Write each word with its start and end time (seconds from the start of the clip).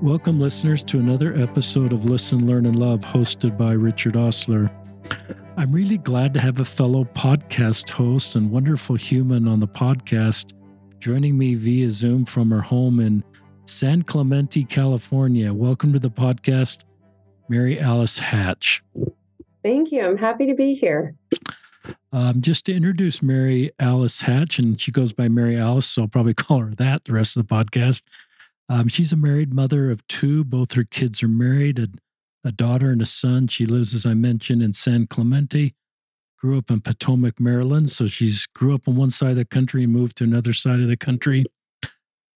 Welcome, 0.00 0.38
listeners, 0.38 0.84
to 0.84 1.00
another 1.00 1.34
episode 1.34 1.92
of 1.92 2.04
Listen, 2.04 2.46
Learn, 2.46 2.66
and 2.66 2.78
Love, 2.78 3.00
hosted 3.00 3.58
by 3.58 3.72
Richard 3.72 4.14
Ostler. 4.14 4.70
I'm 5.56 5.72
really 5.72 5.98
glad 5.98 6.32
to 6.34 6.40
have 6.40 6.60
a 6.60 6.64
fellow 6.64 7.02
podcast 7.02 7.90
host 7.90 8.36
and 8.36 8.48
wonderful 8.48 8.94
human 8.94 9.48
on 9.48 9.58
the 9.58 9.66
podcast 9.66 10.52
joining 11.00 11.36
me 11.36 11.56
via 11.56 11.90
Zoom 11.90 12.24
from 12.24 12.48
her 12.52 12.60
home 12.60 13.00
in 13.00 13.24
San 13.64 14.02
Clemente, 14.02 14.62
California. 14.62 15.52
Welcome 15.52 15.92
to 15.92 15.98
the 15.98 16.12
podcast, 16.12 16.84
Mary 17.48 17.80
Alice 17.80 18.20
Hatch. 18.20 18.84
Thank 19.64 19.90
you. 19.90 20.06
I'm 20.06 20.16
happy 20.16 20.46
to 20.46 20.54
be 20.54 20.74
here. 20.74 21.16
Um, 22.12 22.40
just 22.40 22.66
to 22.66 22.72
introduce 22.72 23.20
Mary 23.20 23.72
Alice 23.80 24.20
Hatch, 24.20 24.60
and 24.60 24.80
she 24.80 24.92
goes 24.92 25.12
by 25.12 25.26
Mary 25.26 25.56
Alice, 25.56 25.86
so 25.86 26.02
I'll 26.02 26.08
probably 26.08 26.34
call 26.34 26.60
her 26.60 26.74
that 26.76 27.04
the 27.04 27.14
rest 27.14 27.36
of 27.36 27.48
the 27.48 27.52
podcast. 27.52 28.02
Um, 28.68 28.88
she's 28.88 29.12
a 29.12 29.16
married 29.16 29.54
mother 29.54 29.90
of 29.90 30.06
two. 30.08 30.44
Both 30.44 30.72
her 30.72 30.84
kids 30.84 31.22
are 31.22 31.28
married, 31.28 31.78
a, 31.78 31.88
a 32.46 32.52
daughter 32.52 32.90
and 32.90 33.00
a 33.00 33.06
son. 33.06 33.48
She 33.48 33.64
lives, 33.64 33.94
as 33.94 34.04
I 34.04 34.14
mentioned, 34.14 34.62
in 34.62 34.74
San 34.74 35.06
Clemente. 35.06 35.74
Grew 36.38 36.58
up 36.58 36.70
in 36.70 36.80
Potomac, 36.80 37.40
Maryland. 37.40 37.90
So 37.90 38.06
she's 38.06 38.46
grew 38.46 38.74
up 38.74 38.86
on 38.86 38.96
one 38.96 39.10
side 39.10 39.30
of 39.30 39.36
the 39.36 39.44
country 39.44 39.84
and 39.84 39.92
moved 39.92 40.16
to 40.18 40.24
another 40.24 40.52
side 40.52 40.80
of 40.80 40.88
the 40.88 40.96
country. 40.96 41.46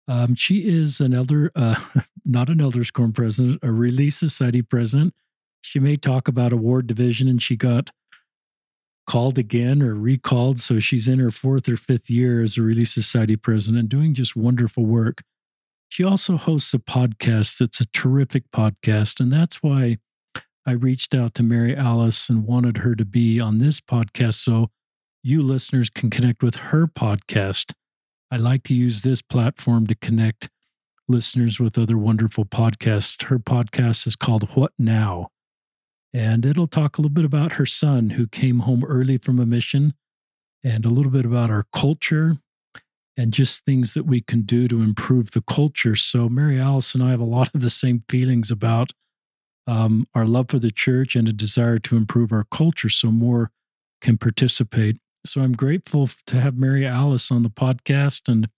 Um, 0.07 0.35
she 0.35 0.67
is 0.67 0.99
an 0.99 1.13
elder, 1.13 1.51
uh, 1.55 1.79
not 2.25 2.49
an 2.49 2.61
elders 2.61 2.91
president, 2.91 3.59
a 3.61 3.71
Relief 3.71 4.13
Society 4.13 4.61
president. 4.61 5.13
She 5.61 5.79
may 5.79 5.95
talk 5.95 6.27
about 6.27 6.53
a 6.53 6.57
ward 6.57 6.87
division, 6.87 7.27
and 7.27 7.41
she 7.41 7.55
got 7.55 7.91
called 9.07 9.37
again 9.37 9.81
or 9.83 9.93
recalled. 9.93 10.59
So 10.59 10.79
she's 10.79 11.07
in 11.07 11.19
her 11.19 11.31
fourth 11.31 11.69
or 11.69 11.77
fifth 11.77 12.09
year 12.09 12.41
as 12.41 12.57
a 12.57 12.61
Relief 12.61 12.87
Society 12.87 13.35
president, 13.35 13.89
doing 13.89 14.13
just 14.13 14.35
wonderful 14.35 14.85
work. 14.85 15.21
She 15.91 16.05
also 16.05 16.37
hosts 16.37 16.73
a 16.73 16.79
podcast 16.79 17.57
that's 17.57 17.81
a 17.81 17.85
terrific 17.87 18.49
podcast. 18.51 19.19
And 19.19 19.29
that's 19.29 19.61
why 19.61 19.97
I 20.65 20.71
reached 20.71 21.13
out 21.13 21.33
to 21.33 21.43
Mary 21.43 21.75
Alice 21.75 22.29
and 22.29 22.47
wanted 22.47 22.77
her 22.77 22.95
to 22.95 23.03
be 23.03 23.41
on 23.41 23.57
this 23.57 23.81
podcast 23.81 24.35
so 24.35 24.69
you 25.21 25.41
listeners 25.41 25.89
can 25.89 26.09
connect 26.09 26.41
with 26.41 26.55
her 26.55 26.87
podcast. 26.87 27.73
I 28.31 28.37
like 28.37 28.63
to 28.63 28.73
use 28.73 29.01
this 29.01 29.21
platform 29.21 29.85
to 29.87 29.95
connect 29.95 30.47
listeners 31.09 31.59
with 31.59 31.77
other 31.77 31.97
wonderful 31.97 32.45
podcasts. 32.45 33.21
Her 33.25 33.37
podcast 33.37 34.07
is 34.07 34.15
called 34.15 34.49
What 34.55 34.71
Now? 34.79 35.27
And 36.13 36.45
it'll 36.45 36.67
talk 36.67 36.97
a 36.97 37.01
little 37.01 37.13
bit 37.13 37.25
about 37.25 37.53
her 37.53 37.65
son 37.65 38.11
who 38.11 38.27
came 38.27 38.59
home 38.59 38.85
early 38.85 39.17
from 39.17 39.39
a 39.39 39.45
mission 39.45 39.93
and 40.63 40.85
a 40.85 40.89
little 40.89 41.11
bit 41.11 41.25
about 41.25 41.49
our 41.49 41.65
culture 41.75 42.37
and 43.17 43.33
just 43.33 43.65
things 43.65 43.93
that 43.93 44.05
we 44.05 44.21
can 44.21 44.41
do 44.41 44.67
to 44.67 44.81
improve 44.81 45.31
the 45.31 45.41
culture. 45.41 45.95
So, 45.95 46.29
Mary 46.29 46.59
Alice 46.59 46.95
and 46.95 47.03
I 47.03 47.11
have 47.11 47.19
a 47.19 47.25
lot 47.25 47.53
of 47.53 47.61
the 47.61 47.69
same 47.69 48.03
feelings 48.07 48.51
about 48.51 48.91
um, 49.67 50.05
our 50.15 50.25
love 50.25 50.49
for 50.49 50.59
the 50.59 50.71
church 50.71 51.15
and 51.15 51.27
a 51.27 51.33
desire 51.33 51.79
to 51.79 51.97
improve 51.97 52.31
our 52.31 52.45
culture 52.51 52.89
so 52.89 53.11
more 53.11 53.51
can 54.01 54.17
participate. 54.17 54.97
So, 55.25 55.41
I'm 55.41 55.53
grateful 55.53 56.09
to 56.27 56.39
have 56.39 56.57
Mary 56.57 56.85
Alice 56.85 57.31
on 57.31 57.43
the 57.43 57.49
podcast 57.49 58.29
and 58.29 58.49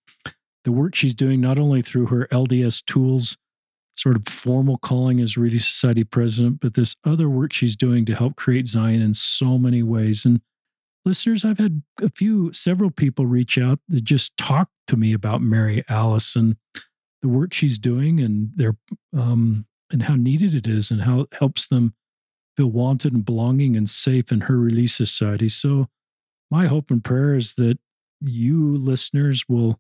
the 0.64 0.72
work 0.72 0.96
she's 0.96 1.16
doing, 1.16 1.42
not 1.42 1.60
only 1.60 1.82
through 1.82 2.08
her 2.08 2.28
LDS 2.32 2.86
tools, 2.86 3.38
sort 3.96 4.16
of 4.16 4.28
formal 4.28 4.78
calling 4.78 5.20
as 5.20 5.38
Relief 5.38 5.62
Society 5.62 6.04
president, 6.04 6.60
but 6.62 6.74
this 6.74 6.96
other 7.06 7.30
work 7.30 7.54
she's 7.54 7.76
doing 7.76 8.06
to 8.06 8.16
help 8.16 8.36
create 8.36 8.68
Zion 8.68 9.02
in 9.02 9.14
so 9.14 9.58
many 9.58 9.84
ways. 9.84 10.26
And 10.26 10.42
listeners, 11.06 11.44
I've 11.46 11.58
had 11.58 11.82
a 12.02 12.10
few, 12.10 12.52
several 12.54 12.92
people 12.92 13.26
reach 13.26 13.58
out 13.58 13.80
that 13.90 14.04
just 14.04 14.38
talk 14.38 14.70
to 14.88 14.98
me 14.98 15.14
about 15.14 15.42
Mary 15.42 15.84
Alice 15.90 16.36
and 16.36 16.56
the 17.22 17.28
work 17.28 17.54
she's 17.54 17.78
doing 17.78 18.20
and 18.20 18.52
their 18.56 18.76
um, 19.18 19.66
and 19.92 20.04
how 20.04 20.16
needed 20.16 20.54
it 20.56 20.68
is 20.68 20.92
and 20.92 21.02
how 21.02 21.22
it 21.22 21.30
helps 21.40 21.68
them 21.68 21.94
feel 22.58 22.72
wanted 22.72 23.14
and 23.14 23.26
belonging 23.26 23.76
and 23.76 23.90
safe 23.90 24.32
in 24.32 24.42
her 24.42 24.58
Relief 24.58 24.92
Society. 24.92 25.50
So, 25.50 25.88
my 26.52 26.68
hope 26.68 26.92
and 26.92 27.04
prayer 27.04 27.36
is 27.36 27.56
that 27.56 27.80
you 28.22 28.78
listeners 28.78 29.46
will 29.48 29.80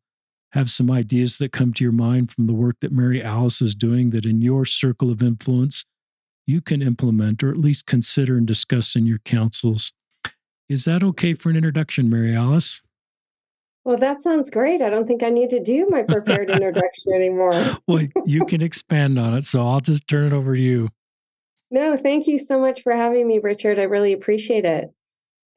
have 0.51 0.69
some 0.69 0.91
ideas 0.91 1.37
that 1.39 1.51
come 1.51 1.73
to 1.73 1.83
your 1.83 1.93
mind 1.93 2.31
from 2.31 2.47
the 2.47 2.53
work 2.53 2.77
that 2.81 2.91
Mary 2.91 3.23
Alice 3.23 3.61
is 3.61 3.73
doing 3.75 4.11
that 4.11 4.25
in 4.25 4.41
your 4.41 4.65
circle 4.65 5.09
of 5.09 5.23
influence 5.23 5.85
you 6.45 6.61
can 6.61 6.81
implement 6.81 7.43
or 7.43 7.49
at 7.49 7.57
least 7.57 7.85
consider 7.85 8.37
and 8.37 8.45
discuss 8.45 8.95
in 8.95 9.05
your 9.05 9.19
councils. 9.19 9.93
Is 10.69 10.85
that 10.85 11.03
okay 11.03 11.33
for 11.33 11.49
an 11.49 11.55
introduction, 11.55 12.09
Mary 12.09 12.35
Alice? 12.35 12.81
Well, 13.85 13.97
that 13.97 14.21
sounds 14.21 14.49
great. 14.49 14.81
I 14.81 14.89
don't 14.89 15.07
think 15.07 15.23
I 15.23 15.29
need 15.29 15.49
to 15.49 15.59
do 15.59 15.87
my 15.89 16.03
prepared 16.03 16.49
introduction 16.49 17.13
anymore. 17.13 17.53
well, 17.87 18.07
you 18.25 18.45
can 18.45 18.61
expand 18.61 19.19
on 19.19 19.33
it. 19.33 19.43
So 19.43 19.67
I'll 19.67 19.81
just 19.81 20.07
turn 20.07 20.27
it 20.27 20.33
over 20.33 20.55
to 20.55 20.61
you. 20.61 20.89
No, 21.69 21.97
thank 21.97 22.27
you 22.27 22.39
so 22.39 22.59
much 22.59 22.81
for 22.81 22.93
having 22.93 23.27
me, 23.27 23.39
Richard. 23.39 23.79
I 23.79 23.83
really 23.83 24.13
appreciate 24.13 24.63
it. 24.63 24.89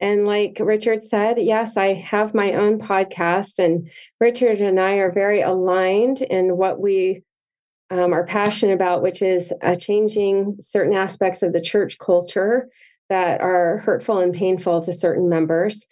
And 0.01 0.27
like 0.27 0.59
Richard 0.61 1.03
said, 1.03 1.39
yes, 1.39 1.77
I 1.77 1.95
have 1.95 2.35
my 2.35 2.53
own 2.53 2.79
podcast, 2.79 3.59
and 3.59 3.91
Richard 4.21 4.61
and 4.61 4.79
I 4.79 4.95
are 4.97 5.13
very 5.13 5.41
aligned 5.41 6.21
in 6.21 6.57
what 6.57 6.81
we 6.81 7.23
um, 7.91 8.13
are 8.13 8.27
passionate 8.27 8.75
about, 8.75 9.03
which 9.03 9.23
is 9.23 9.53
uh, 9.63 9.77
changing 9.77 10.57
certain 10.61 10.95
aspects 10.95 11.43
of 11.43 11.53
the 11.53 11.61
church 11.61 11.99
culture 11.99 12.69
that 13.09 13.41
are 13.41 13.79
hurtful 13.79 14.19
and 14.19 14.35
painful 14.35 14.83
to 14.83 14.93
certain 14.93 15.29
members. 15.29 15.87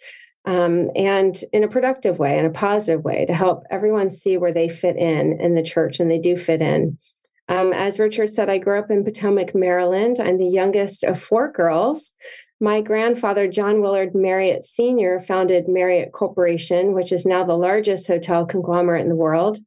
Um, 0.45 0.91
and 0.95 1.35
in 1.53 1.63
a 1.63 1.67
productive 1.67 2.19
way, 2.19 2.37
in 2.37 2.45
a 2.45 2.51
positive 2.51 3.03
way, 3.03 3.25
to 3.25 3.33
help 3.33 3.63
everyone 3.71 4.09
see 4.09 4.37
where 4.37 4.51
they 4.51 4.69
fit 4.69 4.95
in 4.95 5.39
in 5.39 5.55
the 5.55 5.63
church, 5.63 5.99
and 5.99 6.09
they 6.09 6.19
do 6.19 6.37
fit 6.37 6.61
in. 6.61 6.97
Um, 7.47 7.73
as 7.73 7.99
Richard 7.99 8.33
said, 8.33 8.49
I 8.49 8.57
grew 8.57 8.79
up 8.79 8.89
in 8.89 9.03
Potomac, 9.03 9.53
Maryland. 9.53 10.17
I'm 10.19 10.37
the 10.37 10.45
youngest 10.45 11.03
of 11.03 11.21
four 11.21 11.51
girls. 11.51 12.13
My 12.59 12.81
grandfather, 12.81 13.47
John 13.47 13.81
Willard 13.81 14.15
Marriott 14.15 14.65
Sr., 14.65 15.21
founded 15.21 15.67
Marriott 15.67 16.11
Corporation, 16.11 16.93
which 16.93 17.11
is 17.11 17.25
now 17.25 17.43
the 17.43 17.57
largest 17.57 18.07
hotel 18.07 18.45
conglomerate 18.45 19.01
in 19.01 19.09
the 19.09 19.15
world. 19.15 19.59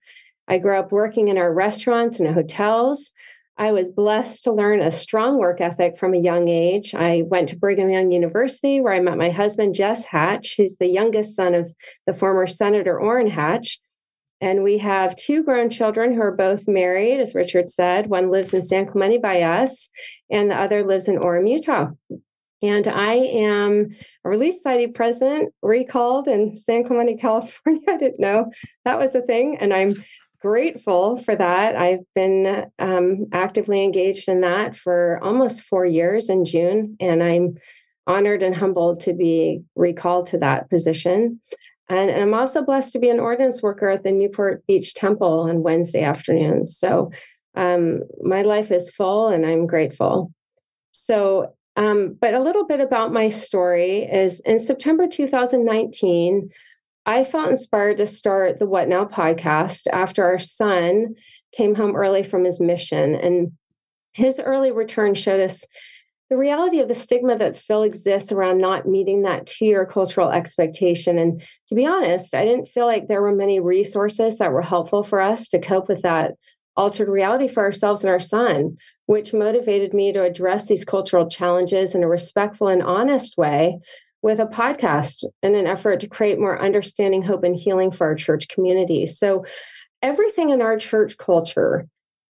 I 0.49 0.59
grew 0.59 0.79
up 0.79 0.91
working 0.91 1.29
in 1.29 1.39
our 1.39 1.53
restaurants 1.53 2.19
and 2.19 2.29
hotels. 2.33 3.13
I 3.59 3.73
was 3.73 3.89
blessed 3.89 4.45
to 4.45 4.53
learn 4.53 4.81
a 4.81 4.93
strong 4.93 5.37
work 5.37 5.61
ethic 5.61 5.99
from 5.99 6.15
a 6.15 6.19
young 6.19 6.49
age. 6.49 6.95
I 6.95 7.25
went 7.27 7.49
to 7.49 7.57
Brigham 7.57 7.91
Young 7.91 8.13
University, 8.13 8.81
where 8.81 8.93
I 8.93 9.01
met 9.01 9.19
my 9.19 9.31
husband, 9.31 9.75
Jess 9.75 10.05
Hatch, 10.05 10.55
who's 10.57 10.77
the 10.77 10.89
youngest 10.89 11.35
son 11.35 11.55
of 11.55 11.73
the 12.07 12.15
former 12.15 12.47
Senator 12.47 13.01
Orrin 13.01 13.27
Hatch. 13.27 13.81
And 14.41 14.63
we 14.63 14.79
have 14.79 15.17
two 15.17 15.43
grown 15.43 15.71
children 15.71 16.15
who 16.15 16.21
are 16.21 16.37
both 16.37 16.69
married, 16.69 17.19
as 17.19 17.35
Richard 17.35 17.69
said. 17.69 18.07
One 18.07 18.31
lives 18.31 18.55
in 18.55 18.63
San 18.63 18.87
Clemente 18.87 19.19
by 19.19 19.43
us, 19.43 19.91
and 20.31 20.49
the 20.49 20.57
other 20.57 20.85
lives 20.85 21.09
in 21.09 21.19
Orem, 21.19 21.51
Utah. 21.51 21.89
And 22.63 22.87
I 22.87 23.15
am 23.15 23.97
a 24.25 24.29
Relief 24.29 24.55
Society 24.55 24.89
president, 24.89 25.53
recalled 25.63 26.29
in 26.29 26.55
San 26.57 26.85
Clemente, 26.85 27.17
California. 27.17 27.83
I 27.89 27.97
didn't 27.97 28.21
know 28.21 28.53
that 28.85 28.99
was 28.99 29.15
a 29.15 29.23
thing. 29.23 29.57
And 29.59 29.73
I'm 29.73 30.03
grateful 30.41 31.17
for 31.17 31.35
that. 31.35 31.77
I've 31.77 32.05
been 32.15 32.71
um, 32.79 33.27
actively 33.33 33.83
engaged 33.83 34.29
in 34.29 34.41
that 34.43 34.77
for 34.77 35.19
almost 35.23 35.63
four 35.63 35.85
years 35.85 36.29
in 36.29 36.45
June, 36.45 36.97
and 37.01 37.23
I'm 37.23 37.57
honored 38.07 38.43
and 38.43 38.55
humbled 38.55 39.01
to 39.01 39.13
be 39.13 39.63
recalled 39.77 40.27
to 40.29 40.39
that 40.39 40.71
position. 40.71 41.41
And, 41.89 42.11
and 42.11 42.23
I'm 42.23 42.35
also 42.35 42.63
blessed 42.63 42.93
to 42.93 42.99
be 42.99 43.11
an 43.11 43.21
ordinance 43.21 43.63
worker 43.63 43.89
at 43.89 44.03
the 44.03 44.13
Newport 44.13 44.67
Beach 44.67 44.95
Temple 44.95 45.41
on 45.41 45.63
Wednesday 45.63 46.03
afternoons. 46.03 46.77
So 46.77 47.11
um, 47.55 48.03
my 48.23 48.43
life 48.43 48.71
is 48.71 48.91
full, 48.91 49.29
and 49.29 49.45
I'm 49.45 49.67
grateful. 49.67 50.33
So, 50.91 51.55
um, 51.77 52.17
but 52.21 52.35
a 52.35 52.41
little 52.41 52.67
bit 52.67 52.81
about 52.81 53.13
my 53.13 53.29
story 53.29 54.05
is 54.05 54.41
in 54.41 54.59
September 54.59 55.07
2019. 55.07 56.51
I 57.09 57.25
felt 57.25 57.49
inspired 57.49 57.97
to 57.97 58.07
start 58.07 58.59
the 58.59 58.67
What 58.67 58.87
Now 58.87 59.07
podcast 59.07 59.87
after 59.91 60.25
our 60.25 60.39
son 60.39 61.15
came 61.57 61.75
home 61.75 61.97
early 61.97 62.23
from 62.23 62.45
his 62.45 62.61
mission. 62.61 63.15
And 63.15 63.53
his 64.13 64.39
early 64.39 64.73
return 64.73 65.15
showed 65.15 65.41
us 65.41 65.65
the 66.29 66.37
reality 66.37 66.81
of 66.81 66.89
the 66.89 66.95
stigma 66.95 67.35
that 67.39 67.57
still 67.57 67.83
exists 67.83 68.31
around 68.31 68.59
not 68.59 68.87
meeting 68.87 69.23
that 69.23 69.47
two 69.47 69.65
year 69.65 69.87
cultural 69.87 70.29
expectation. 70.29 71.17
And 71.17 71.43
to 71.69 71.75
be 71.75 71.87
honest, 71.87 72.35
I 72.35 72.45
didn't 72.45 72.69
feel 72.69 72.85
like 72.85 73.09
there 73.09 73.23
were 73.23 73.35
many 73.35 73.59
resources 73.59 74.37
that 74.37 74.53
were 74.53 74.61
helpful 74.61 75.03
for 75.03 75.19
us 75.19 75.49
to 75.49 75.59
cope 75.59 75.89
with 75.89 76.03
that 76.03 76.35
altered 76.77 77.09
reality 77.09 77.49
for 77.49 77.63
ourselves 77.63 78.05
and 78.05 78.11
our 78.11 78.21
son, 78.21 78.77
which 79.07 79.33
motivated 79.33 79.95
me 79.95 80.13
to 80.13 80.23
address 80.23 80.69
these 80.69 80.85
cultural 80.85 81.27
challenges 81.27 81.95
in 81.95 82.05
a 82.05 82.09
respectful 82.09 82.69
and 82.69 82.83
honest 82.83 83.39
way 83.39 83.79
with 84.23 84.41
a 84.41 84.47
podcast 84.47 85.25
in 85.43 85.55
an 85.55 85.67
effort 85.67 86.01
to 86.01 86.09
create 86.09 86.39
more 86.39 86.61
understanding, 86.61 87.23
hope, 87.23 87.45
and 87.45 87.57
healing 87.57 87.91
for 87.91 88.07
our 88.07 88.15
church 88.15 88.49
community. 88.49 89.07
So, 89.07 89.45
everything 90.03 90.51
in 90.51 90.63
our 90.63 90.77
church 90.77 91.17
culture 91.17 91.87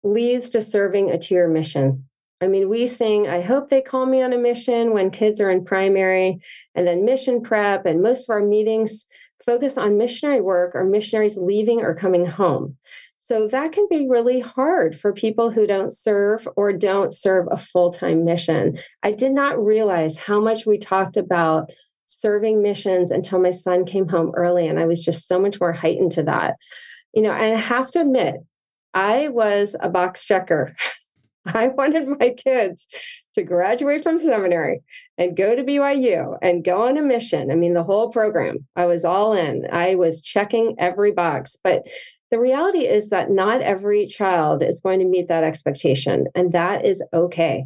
leads 0.03 0.49
to 0.51 0.61
serving 0.61 1.11
a 1.11 1.17
tier 1.17 1.47
mission. 1.47 2.07
I 2.41 2.47
mean, 2.47 2.69
we 2.69 2.87
sing, 2.87 3.27
I 3.27 3.41
hope 3.41 3.69
they 3.69 3.81
call 3.81 4.07
me 4.07 4.23
on 4.23 4.33
a 4.33 4.37
mission 4.37 4.93
when 4.93 5.11
kids 5.11 5.39
are 5.39 5.51
in 5.51 5.63
primary, 5.63 6.39
and 6.73 6.87
then 6.87 7.05
mission 7.05 7.41
prep. 7.41 7.85
And 7.85 8.01
most 8.01 8.27
of 8.27 8.33
our 8.33 8.41
meetings 8.41 9.05
focus 9.45 9.77
on 9.77 9.97
missionary 9.97 10.41
work 10.41 10.73
or 10.73 10.83
missionaries 10.83 11.37
leaving 11.37 11.81
or 11.81 11.93
coming 11.93 12.25
home. 12.25 12.77
So 13.23 13.47
that 13.49 13.71
can 13.71 13.85
be 13.87 14.07
really 14.09 14.39
hard 14.39 14.99
for 14.99 15.13
people 15.13 15.51
who 15.51 15.67
don't 15.67 15.93
serve 15.93 16.47
or 16.55 16.73
don't 16.73 17.13
serve 17.13 17.47
a 17.51 17.57
full 17.57 17.91
time 17.91 18.25
mission. 18.25 18.79
I 19.03 19.11
did 19.11 19.31
not 19.31 19.63
realize 19.63 20.17
how 20.17 20.41
much 20.41 20.65
we 20.65 20.79
talked 20.79 21.17
about 21.17 21.69
serving 22.07 22.63
missions 22.63 23.11
until 23.11 23.39
my 23.39 23.51
son 23.51 23.85
came 23.85 24.07
home 24.07 24.31
early, 24.35 24.67
and 24.67 24.79
I 24.79 24.87
was 24.87 25.05
just 25.05 25.27
so 25.27 25.39
much 25.39 25.61
more 25.61 25.71
heightened 25.71 26.13
to 26.13 26.23
that. 26.23 26.55
You 27.13 27.21
know, 27.21 27.31
and 27.31 27.53
I 27.53 27.59
have 27.59 27.91
to 27.91 28.01
admit, 28.01 28.37
I 28.95 29.27
was 29.27 29.75
a 29.79 29.87
box 29.87 30.25
checker. 30.25 30.75
I 31.45 31.67
wanted 31.67 32.07
my 32.07 32.31
kids 32.31 32.87
to 33.35 33.43
graduate 33.43 34.01
from 34.01 34.19
seminary 34.19 34.81
and 35.19 35.37
go 35.37 35.55
to 35.55 35.63
BYU 35.63 36.39
and 36.41 36.63
go 36.63 36.87
on 36.87 36.97
a 36.97 37.03
mission. 37.03 37.51
I 37.51 37.55
mean, 37.55 37.73
the 37.73 37.83
whole 37.83 38.09
program, 38.09 38.67
I 38.75 38.85
was 38.87 39.05
all 39.05 39.33
in. 39.33 39.67
I 39.71 39.93
was 39.93 40.21
checking 40.21 40.75
every 40.79 41.11
box. 41.11 41.55
But 41.63 41.87
the 42.31 42.39
reality 42.39 42.87
is 42.87 43.09
that 43.09 43.29
not 43.29 43.61
every 43.61 44.07
child 44.07 44.63
is 44.63 44.79
going 44.81 44.99
to 44.99 45.05
meet 45.05 45.27
that 45.27 45.43
expectation, 45.43 46.27
and 46.33 46.53
that 46.53 46.85
is 46.85 47.03
okay. 47.13 47.65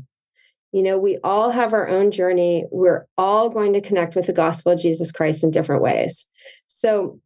You 0.71 0.83
know, 0.83 0.97
we 0.97 1.19
all 1.23 1.51
have 1.51 1.71
our 1.71 1.87
own 1.87 2.11
journey. 2.11 2.65
We're 2.71 3.05
all 3.17 3.49
going 3.49 3.73
to 3.73 3.81
connect 3.81 4.15
with 4.15 4.25
the 4.25 4.33
gospel 4.33 4.73
of 4.73 4.79
Jesus 4.79 5.11
Christ 5.11 5.43
in 5.43 5.51
different 5.51 5.83
ways. 5.83 6.25
So, 6.67 7.19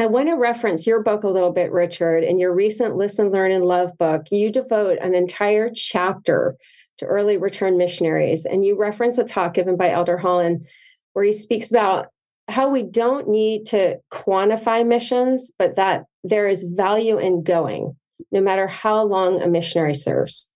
I 0.00 0.06
want 0.06 0.28
to 0.28 0.34
reference 0.34 0.86
your 0.86 1.02
book 1.02 1.24
a 1.24 1.28
little 1.28 1.50
bit, 1.50 1.72
Richard. 1.72 2.22
In 2.22 2.38
your 2.38 2.54
recent 2.54 2.96
Listen, 2.96 3.30
Learn, 3.30 3.50
and 3.50 3.64
Love 3.64 3.98
book, 3.98 4.26
you 4.30 4.50
devote 4.50 4.96
an 5.00 5.12
entire 5.12 5.70
chapter 5.74 6.56
to 6.98 7.06
early 7.06 7.36
return 7.36 7.76
missionaries. 7.76 8.46
And 8.46 8.64
you 8.64 8.78
reference 8.78 9.18
a 9.18 9.24
talk 9.24 9.54
given 9.54 9.76
by 9.76 9.90
Elder 9.90 10.16
Holland 10.16 10.68
where 11.14 11.24
he 11.24 11.32
speaks 11.32 11.70
about 11.70 12.08
how 12.48 12.68
we 12.68 12.82
don't 12.82 13.28
need 13.28 13.66
to 13.66 13.98
quantify 14.10 14.86
missions, 14.86 15.50
but 15.58 15.76
that 15.76 16.04
there 16.24 16.48
is 16.48 16.64
value 16.64 17.18
in 17.18 17.42
going, 17.42 17.96
no 18.32 18.40
matter 18.40 18.66
how 18.66 19.04
long 19.04 19.42
a 19.42 19.48
missionary 19.48 19.94
serves. 19.94 20.48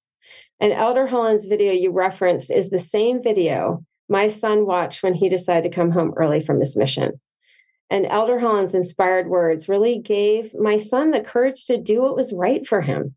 And 0.60 0.72
Elder 0.72 1.06
Holland's 1.06 1.44
video 1.44 1.72
you 1.72 1.90
referenced 1.90 2.50
is 2.50 2.70
the 2.70 2.78
same 2.78 3.22
video 3.22 3.84
my 4.08 4.28
son 4.28 4.66
watched 4.66 5.02
when 5.02 5.14
he 5.14 5.28
decided 5.28 5.68
to 5.68 5.74
come 5.74 5.90
home 5.90 6.12
early 6.16 6.40
from 6.40 6.60
his 6.60 6.76
mission. 6.76 7.20
And 7.90 8.06
Elder 8.06 8.38
Holland's 8.38 8.74
inspired 8.74 9.28
words 9.28 9.68
really 9.68 9.98
gave 9.98 10.54
my 10.54 10.76
son 10.76 11.10
the 11.10 11.20
courage 11.20 11.64
to 11.66 11.76
do 11.76 12.02
what 12.02 12.16
was 12.16 12.32
right 12.32 12.66
for 12.66 12.80
him. 12.80 13.14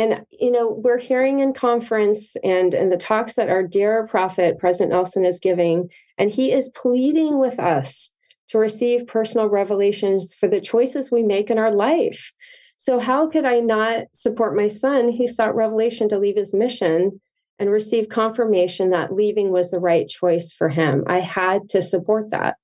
And, 0.00 0.24
you 0.30 0.50
know, 0.50 0.66
we're 0.82 0.98
hearing 0.98 1.40
in 1.40 1.52
conference 1.52 2.34
and 2.42 2.72
in 2.72 2.88
the 2.88 2.96
talks 2.96 3.34
that 3.34 3.50
our 3.50 3.62
dear 3.62 4.06
prophet, 4.06 4.56
President 4.58 4.92
Nelson, 4.92 5.26
is 5.26 5.38
giving, 5.38 5.90
and 6.16 6.30
he 6.30 6.52
is 6.52 6.70
pleading 6.70 7.38
with 7.38 7.60
us 7.60 8.10
to 8.48 8.56
receive 8.56 9.06
personal 9.06 9.48
revelations 9.50 10.32
for 10.32 10.48
the 10.48 10.62
choices 10.62 11.10
we 11.10 11.22
make 11.22 11.50
in 11.50 11.58
our 11.58 11.70
life. 11.70 12.32
So, 12.78 12.98
how 12.98 13.28
could 13.28 13.44
I 13.44 13.60
not 13.60 14.06
support 14.14 14.56
my 14.56 14.68
son 14.68 15.12
who 15.12 15.26
sought 15.26 15.54
revelation 15.54 16.08
to 16.08 16.18
leave 16.18 16.36
his 16.36 16.54
mission 16.54 17.20
and 17.58 17.70
receive 17.70 18.08
confirmation 18.08 18.88
that 18.92 19.12
leaving 19.12 19.52
was 19.52 19.70
the 19.70 19.80
right 19.80 20.08
choice 20.08 20.50
for 20.50 20.70
him? 20.70 21.04
I 21.08 21.20
had 21.20 21.68
to 21.68 21.82
support 21.82 22.30
that. 22.30 22.56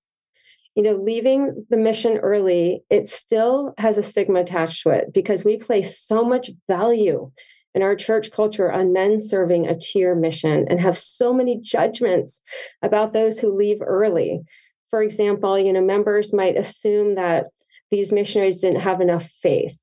You 0.76 0.82
know, 0.82 0.93
leaving 0.93 1.67
the 1.70 1.76
mission 1.76 2.19
early, 2.19 2.84
it 2.90 3.08
still 3.08 3.75
has 3.78 3.99
a 3.99 4.02
stigma 4.02 4.40
attached 4.40 4.82
to 4.82 4.90
it 4.90 5.12
because 5.12 5.44
we 5.44 5.56
place 5.56 5.99
so 5.99 6.23
much 6.23 6.50
value 6.69 7.31
in 7.75 7.82
our 7.82 7.96
church 7.96 8.31
culture 8.31 8.70
on 8.70 8.93
men 8.93 9.19
serving 9.19 9.67
a 9.67 9.76
tier 9.76 10.14
mission 10.14 10.67
and 10.69 10.81
have 10.81 10.96
so 10.96 11.32
many 11.32 11.58
judgments 11.61 12.40
about 12.82 13.12
those 13.12 13.40
who 13.40 13.56
leave 13.56 13.78
early 13.81 14.43
for 14.90 15.02
example, 15.02 15.58
you 15.58 15.73
know, 15.73 15.82
members 15.82 16.32
might 16.32 16.56
assume 16.56 17.17
that 17.17 17.46
these 17.90 18.12
missionaries 18.12 18.61
didn't 18.61 18.81
have 18.81 19.00
enough 19.00 19.28
faith, 19.43 19.78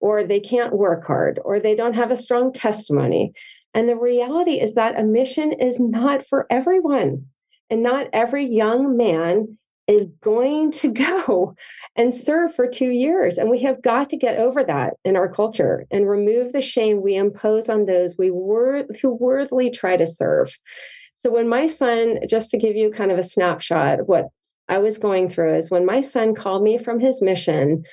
or 0.00 0.24
they 0.24 0.40
can't 0.40 0.76
work 0.76 1.06
hard, 1.06 1.40
or 1.44 1.58
they 1.58 1.74
don't 1.74 1.94
have 1.94 2.10
a 2.10 2.16
strong 2.16 2.52
testimony. 2.52 3.32
And 3.74 3.88
the 3.88 3.96
reality 3.96 4.60
is 4.60 4.74
that 4.74 4.98
a 4.98 5.04
mission 5.04 5.52
is 5.52 5.78
not 5.78 6.26
for 6.26 6.46
everyone. 6.50 7.26
And 7.70 7.82
not 7.82 8.08
every 8.12 8.46
young 8.46 8.96
man 8.96 9.58
is 9.88 10.06
going 10.22 10.70
to 10.72 10.92
go 11.26 11.56
and 11.96 12.14
serve 12.14 12.54
for 12.54 12.68
two 12.68 12.90
years. 12.90 13.38
And 13.38 13.50
we 13.50 13.60
have 13.62 13.82
got 13.82 14.10
to 14.10 14.16
get 14.16 14.38
over 14.38 14.62
that 14.64 14.94
in 15.04 15.16
our 15.16 15.28
culture 15.28 15.86
and 15.90 16.08
remove 16.08 16.52
the 16.52 16.62
shame 16.62 17.02
we 17.02 17.16
impose 17.16 17.68
on 17.68 17.86
those 17.86 18.16
we 18.16 18.30
wor- 18.30 18.84
who 19.02 19.14
worthily 19.14 19.70
try 19.70 19.96
to 19.96 20.06
serve. 20.06 20.54
So 21.14 21.30
when 21.30 21.48
my 21.48 21.66
son, 21.66 22.20
just 22.28 22.50
to 22.52 22.58
give 22.58 22.76
you 22.76 22.90
kind 22.90 23.10
of 23.10 23.18
a 23.18 23.24
snapshot 23.24 24.00
of 24.00 24.06
what 24.06 24.26
I 24.68 24.78
was 24.78 24.98
going 24.98 25.28
through 25.28 25.56
is 25.56 25.70
when 25.70 25.86
my 25.86 26.00
son 26.00 26.34
called 26.34 26.62
me 26.62 26.78
from 26.78 27.00
his 27.00 27.20
mission, 27.20 27.84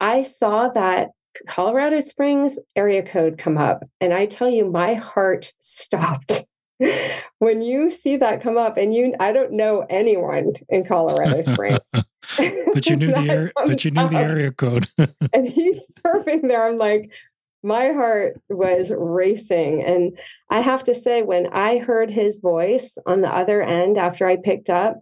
I 0.00 0.22
saw 0.22 0.68
that 0.70 1.10
Colorado 1.46 2.00
Springs 2.00 2.58
area 2.74 3.02
code 3.02 3.38
come 3.38 3.56
up. 3.56 3.84
And 4.00 4.12
I 4.12 4.26
tell 4.26 4.50
you, 4.50 4.70
my 4.70 4.94
heart 4.94 5.52
stopped. 5.60 6.44
when 7.38 7.62
you 7.62 7.90
see 7.90 8.16
that 8.16 8.42
come 8.42 8.58
up, 8.58 8.76
and 8.76 8.94
you, 8.94 9.14
I 9.20 9.32
don't 9.32 9.52
know 9.52 9.86
anyone 9.90 10.54
in 10.68 10.84
Colorado 10.84 11.42
Springs, 11.42 11.90
but 12.36 12.86
you 12.86 12.96
knew 12.96 13.12
the 13.12 13.26
area, 13.28 13.52
but 13.54 13.84
you 13.84 13.90
knew 13.90 14.02
up, 14.02 14.10
the 14.10 14.16
area 14.16 14.50
code, 14.50 14.88
and 15.32 15.48
he's 15.48 15.94
surfing 16.04 16.48
there. 16.48 16.66
I'm 16.66 16.78
like, 16.78 17.14
my 17.62 17.92
heart 17.92 18.40
was 18.48 18.92
racing, 18.96 19.84
and 19.84 20.18
I 20.50 20.60
have 20.60 20.84
to 20.84 20.94
say, 20.94 21.22
when 21.22 21.48
I 21.52 21.78
heard 21.78 22.10
his 22.10 22.36
voice 22.36 22.98
on 23.06 23.22
the 23.22 23.34
other 23.34 23.62
end 23.62 23.98
after 23.98 24.26
I 24.26 24.36
picked 24.36 24.70
up, 24.70 24.98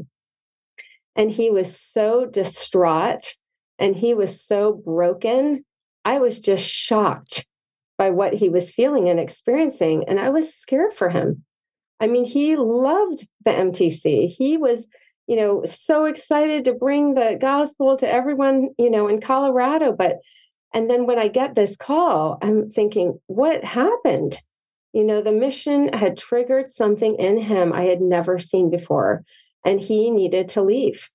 and 1.17 1.31
he 1.31 1.51
was 1.51 1.79
so 1.79 2.27
distraught 2.27 3.35
and 3.79 3.97
he 3.97 4.15
was 4.15 4.41
so 4.41 4.73
broken. 4.73 5.65
I 6.05 6.19
was 6.19 6.41
just 6.41 6.65
shocked 6.65 7.47
by 7.99 8.11
what 8.11 8.35
he 8.35 8.49
was 8.49 8.71
feeling 8.71 9.09
and 9.09 9.19
experiencing. 9.19 10.05
And 10.05 10.21
I 10.21 10.31
was 10.31 10.55
scared 10.55 10.95
for 10.95 11.09
him. 11.09 11.45
I 12.01 12.07
mean, 12.07 12.25
he 12.25 12.57
loved 12.57 13.27
the 13.45 13.51
MTC. 13.51 14.29
He 14.29 14.57
was, 14.57 14.89
you 15.27 15.37
know, 15.37 15.65
so 15.65 16.07
excited 16.07 16.65
to 16.65 16.73
bring 16.73 17.15
the 17.15 17.37
gospel 17.41 17.97
to 17.99 18.11
everyone, 18.11 18.71
you 18.79 18.91
know, 18.91 19.07
in 19.09 19.21
Colorado. 19.21 19.93
But, 19.93 20.19
and 20.73 20.91
then 20.91 21.07
when 21.07 21.19
I 21.19 21.29
get 21.29 21.55
this 21.55 21.77
call, 21.77 22.39
I'm 22.43 22.71
thinking, 22.71 23.21
what 23.27 23.65
happened? 23.65 24.41
You 24.93 25.05
know, 25.05 25.21
the 25.21 25.33
mission 25.33 25.93
had 25.93 26.17
triggered 26.17 26.69
something 26.71 27.15
in 27.17 27.39
him 27.39 27.73
I 27.73 27.85
had 27.85 28.01
never 28.01 28.39
seen 28.39 28.71
before 28.71 29.25
and 29.65 29.81
he 29.81 30.11
needed 30.11 30.49
to 30.49 30.63
leave. 30.63 31.11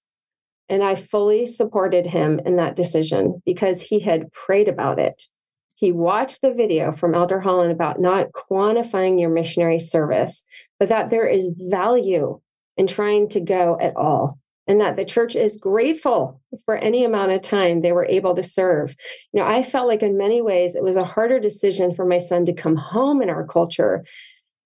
And 0.70 0.84
I 0.84 0.96
fully 0.96 1.46
supported 1.46 2.06
him 2.06 2.40
in 2.46 2.56
that 2.56 2.76
decision 2.76 3.42
because 3.46 3.82
he 3.82 4.00
had 4.00 4.32
prayed 4.32 4.68
about 4.68 5.00
it. 5.00 5.28
He 5.76 5.92
watched 5.92 6.42
the 6.42 6.54
video 6.54 6.92
from 6.92 7.14
Elder 7.14 7.40
Holland 7.40 7.72
about 7.72 8.00
not 8.00 8.32
quantifying 8.32 9.20
your 9.20 9.30
missionary 9.30 9.80
service, 9.80 10.44
but 10.80 10.90
that 10.90 11.10
there 11.10 11.28
is 11.28 11.52
value 11.58 12.40
in 12.78 12.88
trying 12.88 13.30
to 13.30 13.40
go 13.40 13.78
at 13.80 13.96
all. 13.96 14.40
And 14.68 14.82
that 14.82 14.96
the 14.96 15.06
church 15.06 15.36
is 15.36 15.58
grateful 15.58 16.42
for 16.66 16.76
any 16.78 17.04
amount 17.04 17.32
of 17.32 17.42
time 17.42 17.82
they 17.82 17.92
were 17.92 18.08
able 18.10 18.34
to 18.34 18.42
serve. 18.42 18.96
You 19.32 19.42
know, 19.42 19.48
I 19.48 19.62
felt 19.62 19.88
like 19.88 20.02
in 20.02 20.18
many 20.18 20.42
ways 20.42 20.76
it 20.76 20.82
was 20.82 20.96
a 20.96 21.04
harder 21.04 21.40
decision 21.40 21.94
for 21.94 22.04
my 22.04 22.18
son 22.18 22.46
to 22.46 22.54
come 22.54 22.76
home 22.76 23.22
in 23.22 23.30
our 23.30 23.46
culture 23.46 24.04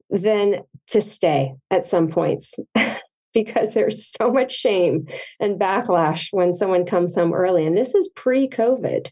than 0.09 0.61
to 0.87 1.01
stay 1.01 1.53
at 1.69 1.85
some 1.85 2.07
points. 2.07 2.57
because 3.33 3.73
there's 3.73 4.07
so 4.19 4.31
much 4.31 4.51
shame 4.51 5.07
and 5.39 5.59
backlash 5.59 6.29
when 6.31 6.53
someone 6.53 6.85
comes 6.85 7.15
home 7.15 7.33
early. 7.33 7.65
And 7.65 7.77
this 7.77 7.93
is 7.95 8.09
pre 8.15 8.47
COVID, 8.47 9.09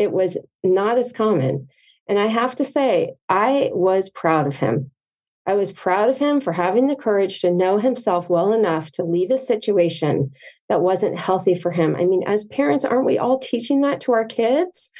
it 0.00 0.12
was 0.12 0.38
not 0.64 0.96
as 0.98 1.12
common. 1.12 1.68
And 2.08 2.18
I 2.18 2.26
have 2.26 2.54
to 2.56 2.64
say, 2.64 3.12
I 3.28 3.70
was 3.72 4.08
proud 4.08 4.46
of 4.46 4.56
him. 4.56 4.90
I 5.46 5.54
was 5.54 5.72
proud 5.72 6.08
of 6.08 6.16
him 6.16 6.40
for 6.40 6.52
having 6.52 6.86
the 6.86 6.96
courage 6.96 7.40
to 7.40 7.50
know 7.50 7.76
himself 7.76 8.30
well 8.30 8.52
enough 8.52 8.90
to 8.92 9.04
leave 9.04 9.30
a 9.30 9.38
situation 9.38 10.30
that 10.70 10.80
wasn't 10.80 11.18
healthy 11.18 11.54
for 11.54 11.70
him. 11.70 11.96
I 11.96 12.06
mean, 12.06 12.22
as 12.26 12.44
parents, 12.44 12.84
aren't 12.84 13.04
we 13.04 13.18
all 13.18 13.38
teaching 13.38 13.82
that 13.82 14.00
to 14.02 14.12
our 14.12 14.24
kids? 14.24 14.90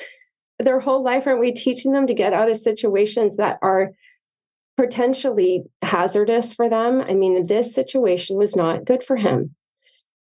Their 0.59 0.81
whole 0.81 1.03
life, 1.03 1.27
aren't 1.27 1.41
we 1.41 1.53
teaching 1.53 1.93
them 1.93 2.07
to 2.07 2.15
get 2.15 2.35
out 2.35 2.51
of 2.51 2.57
situations 2.59 3.39
that 3.39 3.59
are 3.63 3.93
potentially 4.81 5.65
hazardous 5.83 6.55
for 6.55 6.69
them. 6.69 7.01
I 7.03 7.15
mean, 7.15 7.47
this 7.47 7.75
situation 7.75 8.37
was 8.37 8.57
not 8.57 8.85
good 8.85 9.03
for 9.03 9.17
him. 9.17 9.55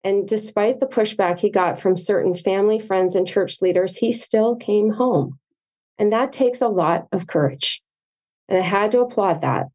And 0.04 0.28
despite 0.28 0.80
the 0.80 0.88
pushback 0.88 1.40
he 1.40 1.50
got 1.50 1.80
from 1.80 1.98
certain 1.98 2.36
family, 2.36 2.80
friends, 2.80 3.16
and 3.16 3.28
church 3.28 3.62
leaders, 3.62 3.98
he 3.98 4.14
still 4.14 4.56
came 4.56 4.92
home. 4.92 5.38
And 5.98 6.14
that 6.14 6.32
takes 6.32 6.62
a 6.62 6.70
lot 6.70 7.08
of 7.12 7.28
courage. 7.28 7.82
And 8.48 8.58
I 8.58 8.62
had 8.62 8.92
to 8.92 9.02
applaud 9.02 9.42
that. 9.42 9.68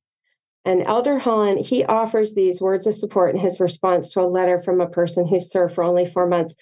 And 0.64 0.82
Elder 0.86 1.18
Holland, 1.18 1.66
he 1.66 1.84
offers 1.84 2.34
these 2.34 2.60
words 2.60 2.86
of 2.86 2.94
support 2.94 3.34
in 3.34 3.40
his 3.40 3.60
response 3.60 4.10
to 4.12 4.20
a 4.20 4.26
letter 4.26 4.58
from 4.58 4.80
a 4.80 4.88
person 4.88 5.26
who 5.26 5.38
served 5.38 5.74
for 5.74 5.84
only 5.84 6.06
four 6.06 6.26
months 6.26 6.56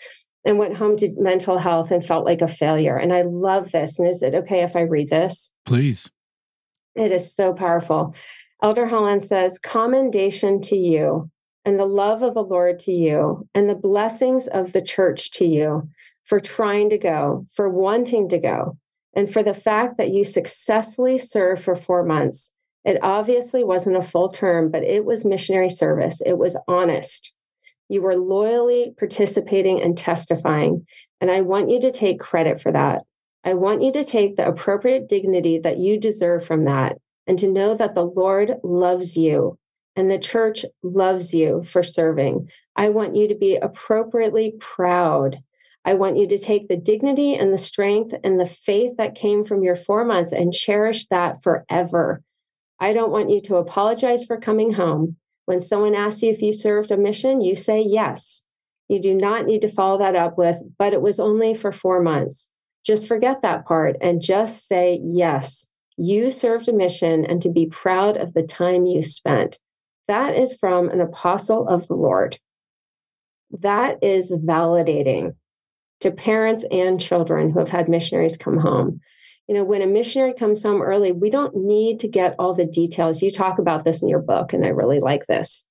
and 0.45 0.59
went 0.59 0.77
home 0.77 0.97
to 0.97 1.15
mental 1.21 1.59
health 1.59 1.93
and 1.93 2.05
felt 2.05 2.27
like 2.27 2.43
a 2.43 2.49
failure. 2.49 2.97
And 2.97 3.13
I 3.13 3.23
love 3.23 3.71
this. 3.71 4.01
And 4.01 4.09
is 4.09 4.23
it 4.23 4.35
okay 4.35 4.63
if 4.63 4.75
I 4.75 4.81
read 4.81 5.09
this? 5.09 5.53
Please. 5.65 6.11
It 6.97 7.13
is 7.13 7.33
so 7.33 7.55
powerful. 7.55 8.15
Elder 8.61 8.87
Holland 8.87 9.23
says, 9.23 9.59
Commendation 9.59 10.61
to 10.63 10.77
you. 10.77 11.31
And 11.65 11.79
the 11.79 11.87
love 11.87 12.23
of 12.23 12.35
the 12.35 12.43
Lord 12.43 12.79
to 12.81 12.93
you 12.93 13.49
and 13.55 13.69
the 13.69 13.75
blessings 13.75 14.49
of 14.49 14.73
the 14.73 14.83
church 14.83 15.31
to 15.33 15.45
you 15.45 15.89
for 16.25 16.41
trying 16.41 16.91
to 16.91 16.99
go, 16.99 17.47
for 17.53 17.69
wanting 17.69 18.29
to 18.29 18.39
go, 18.39 18.77
and 19.15 19.31
for 19.31 19.43
the 19.43 19.55
fact 19.55 19.99
that 19.99 20.11
you 20.11 20.25
successfully 20.25 21.19
served 21.19 21.63
for 21.63 21.77
four 21.77 22.05
months. 22.05 22.53
It 22.85 22.99
obviously 23.03 23.63
wasn't 23.63 23.97
a 23.97 24.03
full 24.03 24.29
term, 24.29 24.71
but 24.71 24.83
it 24.83 25.05
was 25.05 25.25
missionary 25.25 25.71
service. 25.71 26.21
It 26.25 26.39
was 26.39 26.57
honest. 26.67 27.33
You 27.89 28.03
were 28.03 28.17
loyally 28.17 28.95
participating 28.99 29.81
and 29.81 29.97
testifying. 29.97 30.87
And 31.21 31.31
I 31.31 31.43
want 31.43 31.71
you 31.71 31.81
to 31.81 31.91
take 31.91 32.19
credit 32.19 32.61
for 32.61 32.73
that. 32.73 33.03
I 33.45 33.55
want 33.55 33.83
you 33.83 33.93
to 33.93 34.05
take 34.05 34.37
the 34.37 34.47
appropriate 34.47 35.09
dignity 35.09 35.59
that 35.59 35.79
you 35.79 35.99
deserve 35.99 36.45
from 36.45 36.65
that 36.65 36.97
and 37.27 37.39
to 37.39 37.51
know 37.51 37.75
that 37.75 37.95
the 37.95 38.05
Lord 38.05 38.55
loves 38.65 39.17
you 39.17 39.59
and 39.97 40.11
the 40.11 40.19
church 40.19 40.65
loves 40.83 41.35
you 41.35 41.63
for 41.65 41.83
serving. 41.83 42.51
I 42.77 42.89
want 42.89 43.15
you 43.15 43.29
to 43.29 43.35
be 43.35 43.57
appropriately 43.57 44.55
proud. 44.59 45.43
I 45.85 45.95
want 45.95 46.17
you 46.17 46.27
to 46.29 46.39
take 46.39 46.69
the 46.69 46.77
dignity 46.77 47.35
and 47.35 47.53
the 47.53 47.59
strength 47.59 48.15
and 48.25 48.39
the 48.39 48.47
faith 48.47 48.97
that 48.99 49.15
came 49.15 49.45
from 49.45 49.63
your 49.63 49.77
four 49.77 50.05
months 50.05 50.33
and 50.33 50.53
cherish 50.53 51.07
that 51.07 51.43
forever. 51.43 52.23
I 52.79 52.93
don't 52.93 53.13
want 53.13 53.31
you 53.31 53.41
to 53.43 53.57
apologize 53.57 54.25
for 54.25 54.39
coming 54.39 54.73
home. 54.73 55.17
When 55.47 55.61
someone 55.61 55.95
asks 55.95 56.23
you 56.23 56.31
if 56.31 56.41
you 56.41 56.53
served 56.53 56.91
a 56.93 56.97
mission, 56.97 57.41
you 57.41 57.55
say 57.55 57.81
yes. 57.81 58.45
You 58.89 59.01
do 59.01 59.15
not 59.15 59.47
need 59.47 59.63
to 59.63 59.69
follow 59.69 59.99
that 59.99 60.17
up 60.17 60.39
with, 60.39 60.63
but 60.79 60.93
it 60.93 61.03
was 61.03 61.19
only 61.19 61.55
for 61.55 61.73
four 61.73 62.01
months. 62.01 62.49
Just 62.85 63.07
forget 63.07 63.43
that 63.43 63.65
part 63.65 63.97
and 64.01 64.21
just 64.21 64.67
say 64.67 65.01
yes. 65.03 65.69
You 65.97 66.31
served 66.31 66.69
a 66.69 66.73
mission 66.73 67.25
and 67.25 67.41
to 67.43 67.51
be 67.51 67.67
proud 67.67 68.17
of 68.17 68.35
the 68.35 68.43
time 68.43 68.87
you 68.87 69.03
spent. 69.03 69.59
That 70.09 70.35
is 70.35 70.57
from 70.57 70.89
an 70.89 71.01
apostle 71.01 71.69
of 71.69 71.87
the 71.87 71.95
Lord. 71.95 72.39
That 73.61 73.99
is 74.03 74.33
validating 74.33 75.35
to 76.01 76.11
parents 76.11 76.65
and 76.71 77.01
children 77.01 77.51
who 77.51 77.61
have 77.61 77.71
had 77.71 77.89
missionaries 77.89 78.37
come 78.37 78.59
home. 78.59 79.01
You 79.49 79.55
know, 79.55 79.65
when 79.65 79.83
a 79.83 79.87
missionary 79.87 80.35
comes 80.35 80.63
home 80.63 80.83
early, 80.83 81.13
we 81.13 81.31
don't 81.31 81.55
need 81.57 82.01
to 82.01 82.09
get 82.09 82.35
all 82.39 82.55
the 82.55 82.67
details. 82.67 83.23
You 83.23 83.31
talk 83.31 83.59
about 83.59 83.85
this 83.85 84.03
in 84.03 84.09
your 84.09 84.21
book, 84.21 84.53
and 84.53 84.65
I 84.65 84.69
really 84.69 85.01
like 85.01 85.27
this. 85.27 85.67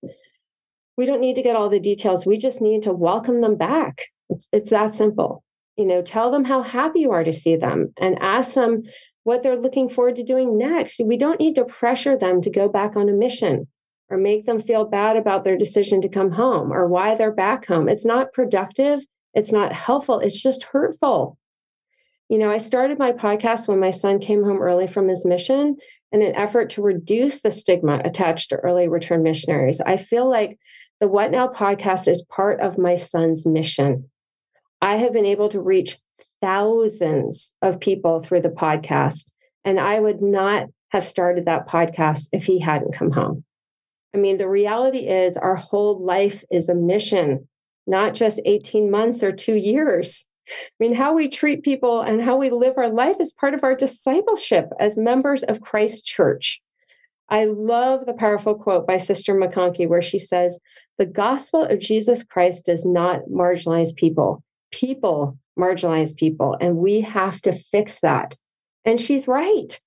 We 0.98 1.06
don't 1.06 1.22
need 1.22 1.36
to 1.36 1.42
get 1.42 1.56
all 1.56 1.70
the 1.70 1.80
details. 1.80 2.26
We 2.26 2.38
just 2.38 2.62
need 2.62 2.84
to 2.84 2.94
welcome 2.94 3.42
them 3.42 3.56
back. 3.56 4.06
It's, 4.30 4.48
it's 4.52 4.70
that 4.70 4.94
simple. 4.94 5.44
You 5.78 5.86
know, 5.86 6.02
tell 6.02 6.32
them 6.32 6.44
how 6.44 6.62
happy 6.62 7.00
you 7.00 7.12
are 7.12 7.24
to 7.24 7.34
see 7.34 7.56
them 7.56 7.94
and 8.00 8.22
ask 8.22 8.54
them 8.54 8.84
what 9.24 9.42
they're 9.42 9.60
looking 9.60 9.90
forward 9.90 10.18
to 10.18 10.24
doing 10.24 10.58
next. 10.58 11.02
We 11.04 11.18
don't 11.18 11.40
need 11.40 11.56
to 11.56 11.66
pressure 11.66 12.18
them 12.18 12.42
to 12.42 12.50
go 12.50 12.68
back 12.68 12.96
on 12.96 13.10
a 13.10 13.14
mission 13.14 13.68
or 14.12 14.18
make 14.18 14.46
them 14.46 14.60
feel 14.60 14.86
bad 14.86 15.15
about 15.15 15.44
their 15.44 15.58
decision 15.58 16.01
to 16.01 16.10
come 16.10 16.32
home 16.32 16.72
or 16.72 16.88
why 16.88 17.15
they're 17.15 17.32
back 17.32 17.65
home. 17.65 17.88
It's 17.88 18.06
not 18.06 18.34
productive. 18.34 19.03
It's 19.34 19.51
not 19.51 19.72
helpful. 19.72 20.20
It's 20.20 20.41
just 20.41 20.63
hurtful. 20.63 21.38
You 22.27 22.38
know, 22.38 22.51
I 22.51 22.60
started 22.60 23.00
my 23.00 23.13
podcast 23.13 23.68
when 23.68 23.80
my 23.80 23.91
son 23.91 24.20
came 24.20 24.44
home 24.44 24.62
early 24.62 24.88
from 24.88 25.08
his 25.08 25.25
mission 25.25 25.77
in 26.12 26.22
an 26.22 26.36
effort 26.36 26.70
to 26.72 26.82
reduce 26.82 27.41
the 27.41 27.51
stigma 27.51 28.01
attached 28.03 28.50
to 28.50 28.58
early 28.58 28.88
return 28.88 29.24
missionaries. 29.24 29.82
I 29.82 29.98
feel 29.98 30.30
like 30.30 30.60
the 31.00 31.08
What 31.08 31.32
Now 31.32 31.48
podcast 31.48 32.08
is 32.08 32.24
part 32.24 32.60
of 32.60 32.77
my 32.77 32.96
son's 32.96 33.46
mission. 33.46 34.10
I 34.82 34.98
have 34.98 35.13
been 35.13 35.25
able 35.25 35.50
to 35.50 35.62
reach 35.62 35.98
thousands 36.41 37.53
of 37.62 37.80
people 37.80 38.20
through 38.20 38.41
the 38.41 38.50
podcast, 38.50 39.32
and 39.63 39.80
I 39.80 40.00
would 40.00 40.22
not 40.22 40.68
have 40.89 41.06
started 41.06 41.46
that 41.46 41.68
podcast 41.68 42.30
if 42.32 42.46
he 42.46 42.60
hadn't 42.60 42.94
come 42.94 43.12
home. 43.12 43.44
I 44.13 44.18
mean, 44.18 44.38
the 44.38 44.50
reality 44.50 45.08
is 45.08 45.38
our 45.38 45.56
whole 45.56 46.03
life 46.03 46.44
is 46.51 46.70
a 46.70 46.75
mission, 46.75 47.48
not 47.88 48.13
just 48.13 48.41
18 48.46 48.91
months 48.91 49.24
or 49.24 49.32
two 49.32 49.56
years. 49.56 50.25
I 50.50 50.53
mean, 50.80 50.94
how 50.94 51.13
we 51.13 51.30
treat 51.30 51.63
people 51.63 52.01
and 52.01 52.22
how 52.22 52.36
we 52.36 52.50
live 52.50 52.77
our 52.77 52.89
life 52.89 53.18
is 53.20 53.32
part 53.32 53.53
of 53.53 53.63
our 53.63 53.75
discipleship 53.75 54.70
as 54.80 54.98
members 54.98 55.44
of 55.44 55.62
Christ 55.62 56.06
Church. 56.06 56.62
I 57.30 57.46
love 57.46 58.06
the 58.06 58.13
powerful 58.13 58.56
quote 58.56 58.86
by 58.86 58.98
Sister 58.98 59.34
McConkie 59.34 59.88
where 59.88 60.01
she 60.01 60.20
says, 60.20 60.60
The 60.98 61.06
gospel 61.06 61.63
of 61.63 61.80
Jesus 61.80 62.25
Christ 62.25 62.65
does 62.65 62.84
not 62.86 63.22
marginalize 63.32 63.96
people. 63.96 64.44
People 64.72 65.38
marginalize 65.58 66.15
people, 66.15 66.58
and 66.60 66.77
we 66.77 67.01
have 67.01 67.41
to 67.41 67.53
fix 67.53 68.01
that. 68.01 68.36
And 68.84 69.00
she's 69.00 69.27
right. 69.27 69.80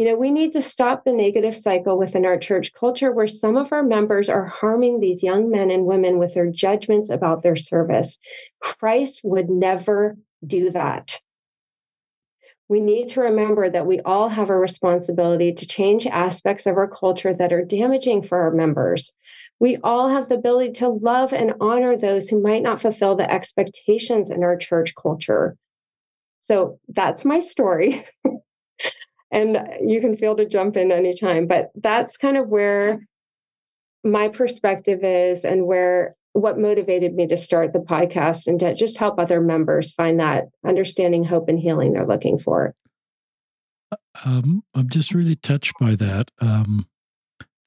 You 0.00 0.06
know, 0.06 0.16
we 0.16 0.30
need 0.30 0.52
to 0.52 0.62
stop 0.62 1.04
the 1.04 1.12
negative 1.12 1.54
cycle 1.54 1.98
within 1.98 2.24
our 2.24 2.38
church 2.38 2.72
culture 2.72 3.12
where 3.12 3.26
some 3.26 3.58
of 3.58 3.70
our 3.70 3.82
members 3.82 4.30
are 4.30 4.46
harming 4.46 5.00
these 5.00 5.22
young 5.22 5.50
men 5.50 5.70
and 5.70 5.84
women 5.84 6.16
with 6.16 6.32
their 6.32 6.46
judgments 6.46 7.10
about 7.10 7.42
their 7.42 7.54
service. 7.54 8.18
Christ 8.60 9.20
would 9.24 9.50
never 9.50 10.16
do 10.46 10.70
that. 10.70 11.20
We 12.66 12.80
need 12.80 13.08
to 13.08 13.20
remember 13.20 13.68
that 13.68 13.84
we 13.84 14.00
all 14.00 14.30
have 14.30 14.48
a 14.48 14.56
responsibility 14.56 15.52
to 15.52 15.66
change 15.66 16.06
aspects 16.06 16.64
of 16.64 16.78
our 16.78 16.88
culture 16.88 17.34
that 17.34 17.52
are 17.52 17.62
damaging 17.62 18.22
for 18.22 18.40
our 18.40 18.52
members. 18.52 19.12
We 19.58 19.76
all 19.84 20.08
have 20.08 20.30
the 20.30 20.36
ability 20.36 20.72
to 20.76 20.88
love 20.88 21.34
and 21.34 21.52
honor 21.60 21.94
those 21.94 22.30
who 22.30 22.40
might 22.40 22.62
not 22.62 22.80
fulfill 22.80 23.16
the 23.16 23.30
expectations 23.30 24.30
in 24.30 24.44
our 24.44 24.56
church 24.56 24.94
culture. 24.94 25.58
So 26.38 26.78
that's 26.88 27.26
my 27.26 27.40
story. 27.40 28.06
and 29.30 29.58
you 29.84 30.00
can 30.00 30.16
feel 30.16 30.34
to 30.34 30.44
jump 30.44 30.76
in 30.76 30.92
anytime 30.92 31.46
but 31.46 31.70
that's 31.76 32.16
kind 32.16 32.36
of 32.36 32.48
where 32.48 33.00
my 34.04 34.28
perspective 34.28 35.00
is 35.02 35.44
and 35.44 35.66
where 35.66 36.16
what 36.32 36.58
motivated 36.58 37.14
me 37.14 37.26
to 37.26 37.36
start 37.36 37.72
the 37.72 37.80
podcast 37.80 38.46
and 38.46 38.60
to 38.60 38.74
just 38.74 38.98
help 38.98 39.18
other 39.18 39.40
members 39.40 39.90
find 39.90 40.20
that 40.20 40.46
understanding 40.64 41.24
hope 41.24 41.48
and 41.48 41.58
healing 41.58 41.92
they're 41.92 42.06
looking 42.06 42.38
for. 42.38 42.74
Um, 44.24 44.62
i'm 44.74 44.88
just 44.88 45.14
really 45.14 45.34
touched 45.34 45.74
by 45.80 45.96
that. 45.96 46.30
Um, 46.40 46.86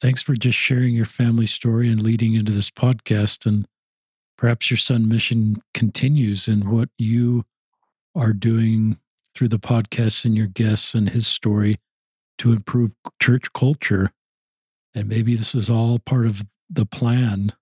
thanks 0.02 0.22
for 0.22 0.34
just 0.34 0.58
sharing 0.58 0.96
your 0.96 1.06
family 1.06 1.46
story 1.46 1.90
and 1.90 2.02
leading 2.02 2.34
into 2.34 2.52
this 2.52 2.70
podcast 2.70 3.46
and 3.46 3.68
perhaps 4.38 4.70
your 4.70 4.78
son 4.78 5.08
mission 5.08 5.62
continues 5.74 6.48
in 6.48 6.70
what 6.70 6.90
you 6.98 7.44
are 8.16 8.34
doing 8.34 9.00
through 9.36 9.50
the 9.50 9.60
podcasts 9.60 10.26
and 10.26 10.36
your 10.36 10.48
guests 10.48 10.94
and 10.94 11.10
his 11.10 11.28
story 11.28 11.80
to 12.38 12.52
improve 12.52 12.92
church 13.22 13.52
culture. 13.54 14.12
And 14.96 15.08
maybe 15.08 15.36
this 15.36 15.54
was 15.54 15.70
all 15.70 16.00
part 16.00 16.26
of 16.26 16.44
the 16.70 16.86
plan 16.86 17.54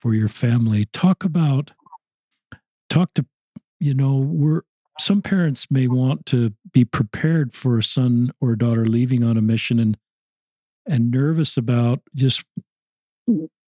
for 0.00 0.14
your 0.14 0.28
family. 0.28 0.86
Talk 0.92 1.24
about, 1.24 1.72
talk 2.88 3.14
to, 3.14 3.26
you 3.80 3.94
know, 3.94 4.16
we're, 4.16 4.62
some 4.98 5.22
parents 5.22 5.70
may 5.70 5.88
want 5.88 6.26
to 6.26 6.52
be 6.72 6.84
prepared 6.84 7.52
for 7.52 7.78
a 7.78 7.82
son 7.82 8.32
or 8.40 8.56
daughter 8.56 8.84
leaving 8.84 9.24
on 9.24 9.36
a 9.36 9.42
mission 9.42 9.78
and 9.78 9.96
and 10.86 11.10
nervous 11.10 11.56
about 11.56 12.00
just 12.14 12.44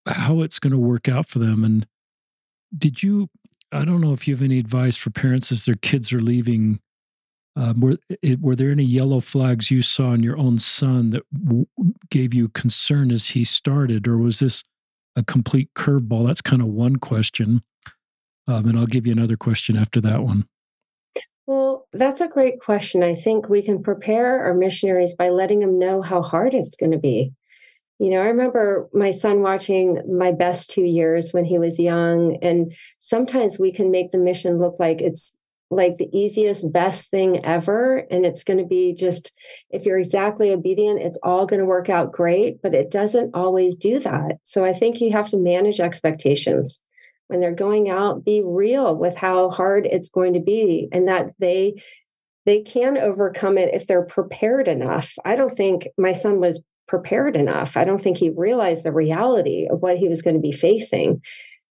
how 0.06 0.42
it's 0.42 0.58
going 0.58 0.72
to 0.72 0.78
work 0.78 1.08
out 1.08 1.26
for 1.26 1.38
them 1.38 1.64
and 1.64 1.86
did 2.76 3.02
you 3.02 3.28
i 3.72 3.84
don't 3.84 4.00
know 4.00 4.12
if 4.12 4.28
you 4.28 4.34
have 4.34 4.42
any 4.42 4.58
advice 4.58 4.96
for 4.96 5.10
parents 5.10 5.50
as 5.50 5.64
their 5.64 5.76
kids 5.76 6.12
are 6.12 6.20
leaving 6.20 6.78
um, 7.56 7.80
were 7.80 7.96
it, 8.22 8.40
were 8.40 8.54
there 8.54 8.70
any 8.70 8.84
yellow 8.84 9.20
flags 9.20 9.70
you 9.70 9.82
saw 9.82 10.12
in 10.12 10.22
your 10.22 10.36
own 10.36 10.58
son 10.58 11.10
that 11.10 11.22
w- 11.32 11.66
gave 12.10 12.34
you 12.34 12.48
concern 12.48 13.10
as 13.10 13.28
he 13.28 13.44
started, 13.44 14.06
or 14.06 14.18
was 14.18 14.38
this 14.38 14.62
a 15.16 15.24
complete 15.24 15.72
curveball? 15.74 16.26
That's 16.26 16.42
kind 16.42 16.60
of 16.60 16.68
one 16.68 16.96
question, 16.96 17.62
um, 18.46 18.66
and 18.66 18.78
I'll 18.78 18.86
give 18.86 19.06
you 19.06 19.12
another 19.12 19.36
question 19.36 19.76
after 19.76 20.00
that 20.02 20.22
one. 20.22 20.46
Well, 21.46 21.86
that's 21.92 22.20
a 22.20 22.28
great 22.28 22.60
question. 22.60 23.02
I 23.02 23.14
think 23.14 23.48
we 23.48 23.62
can 23.62 23.82
prepare 23.82 24.44
our 24.44 24.52
missionaries 24.52 25.14
by 25.14 25.30
letting 25.30 25.60
them 25.60 25.78
know 25.78 26.02
how 26.02 26.22
hard 26.22 26.54
it's 26.54 26.76
going 26.76 26.92
to 26.92 26.98
be. 26.98 27.32
You 27.98 28.10
know, 28.10 28.20
I 28.20 28.26
remember 28.26 28.90
my 28.92 29.12
son 29.12 29.40
watching 29.40 30.02
my 30.06 30.30
best 30.30 30.68
two 30.68 30.82
years 30.82 31.32
when 31.32 31.46
he 31.46 31.56
was 31.56 31.78
young, 31.78 32.36
and 32.42 32.74
sometimes 32.98 33.58
we 33.58 33.72
can 33.72 33.90
make 33.90 34.10
the 34.10 34.18
mission 34.18 34.58
look 34.58 34.76
like 34.78 35.00
it's 35.00 35.34
like 35.70 35.98
the 35.98 36.08
easiest, 36.16 36.70
best 36.72 37.10
thing 37.10 37.44
ever. 37.44 38.06
And 38.10 38.24
it's 38.24 38.44
going 38.44 38.58
to 38.58 38.64
be 38.64 38.94
just, 38.94 39.32
if 39.70 39.84
you're 39.84 39.98
exactly 39.98 40.52
obedient, 40.52 41.02
it's 41.02 41.18
all 41.22 41.46
going 41.46 41.60
to 41.60 41.66
work 41.66 41.88
out 41.88 42.12
great, 42.12 42.62
but 42.62 42.74
it 42.74 42.90
doesn't 42.90 43.34
always 43.34 43.76
do 43.76 43.98
that. 44.00 44.38
So 44.42 44.64
I 44.64 44.72
think 44.72 45.00
you 45.00 45.10
have 45.12 45.28
to 45.30 45.36
manage 45.36 45.80
expectations 45.80 46.80
when 47.28 47.40
they're 47.40 47.52
going 47.52 47.90
out, 47.90 48.24
be 48.24 48.42
real 48.44 48.94
with 48.94 49.16
how 49.16 49.50
hard 49.50 49.86
it's 49.86 50.08
going 50.08 50.34
to 50.34 50.40
be 50.40 50.88
and 50.92 51.08
that 51.08 51.32
they 51.38 51.82
they 52.44 52.62
can 52.62 52.96
overcome 52.96 53.58
it 53.58 53.74
if 53.74 53.88
they're 53.88 54.04
prepared 54.04 54.68
enough. 54.68 55.12
I 55.24 55.34
don't 55.34 55.56
think 55.56 55.88
my 55.98 56.12
son 56.12 56.38
was 56.38 56.62
prepared 56.86 57.34
enough. 57.34 57.76
I 57.76 57.82
don't 57.82 58.00
think 58.00 58.16
he 58.16 58.30
realized 58.30 58.84
the 58.84 58.92
reality 58.92 59.66
of 59.68 59.82
what 59.82 59.98
he 59.98 60.06
was 60.06 60.22
going 60.22 60.36
to 60.36 60.40
be 60.40 60.52
facing. 60.52 61.20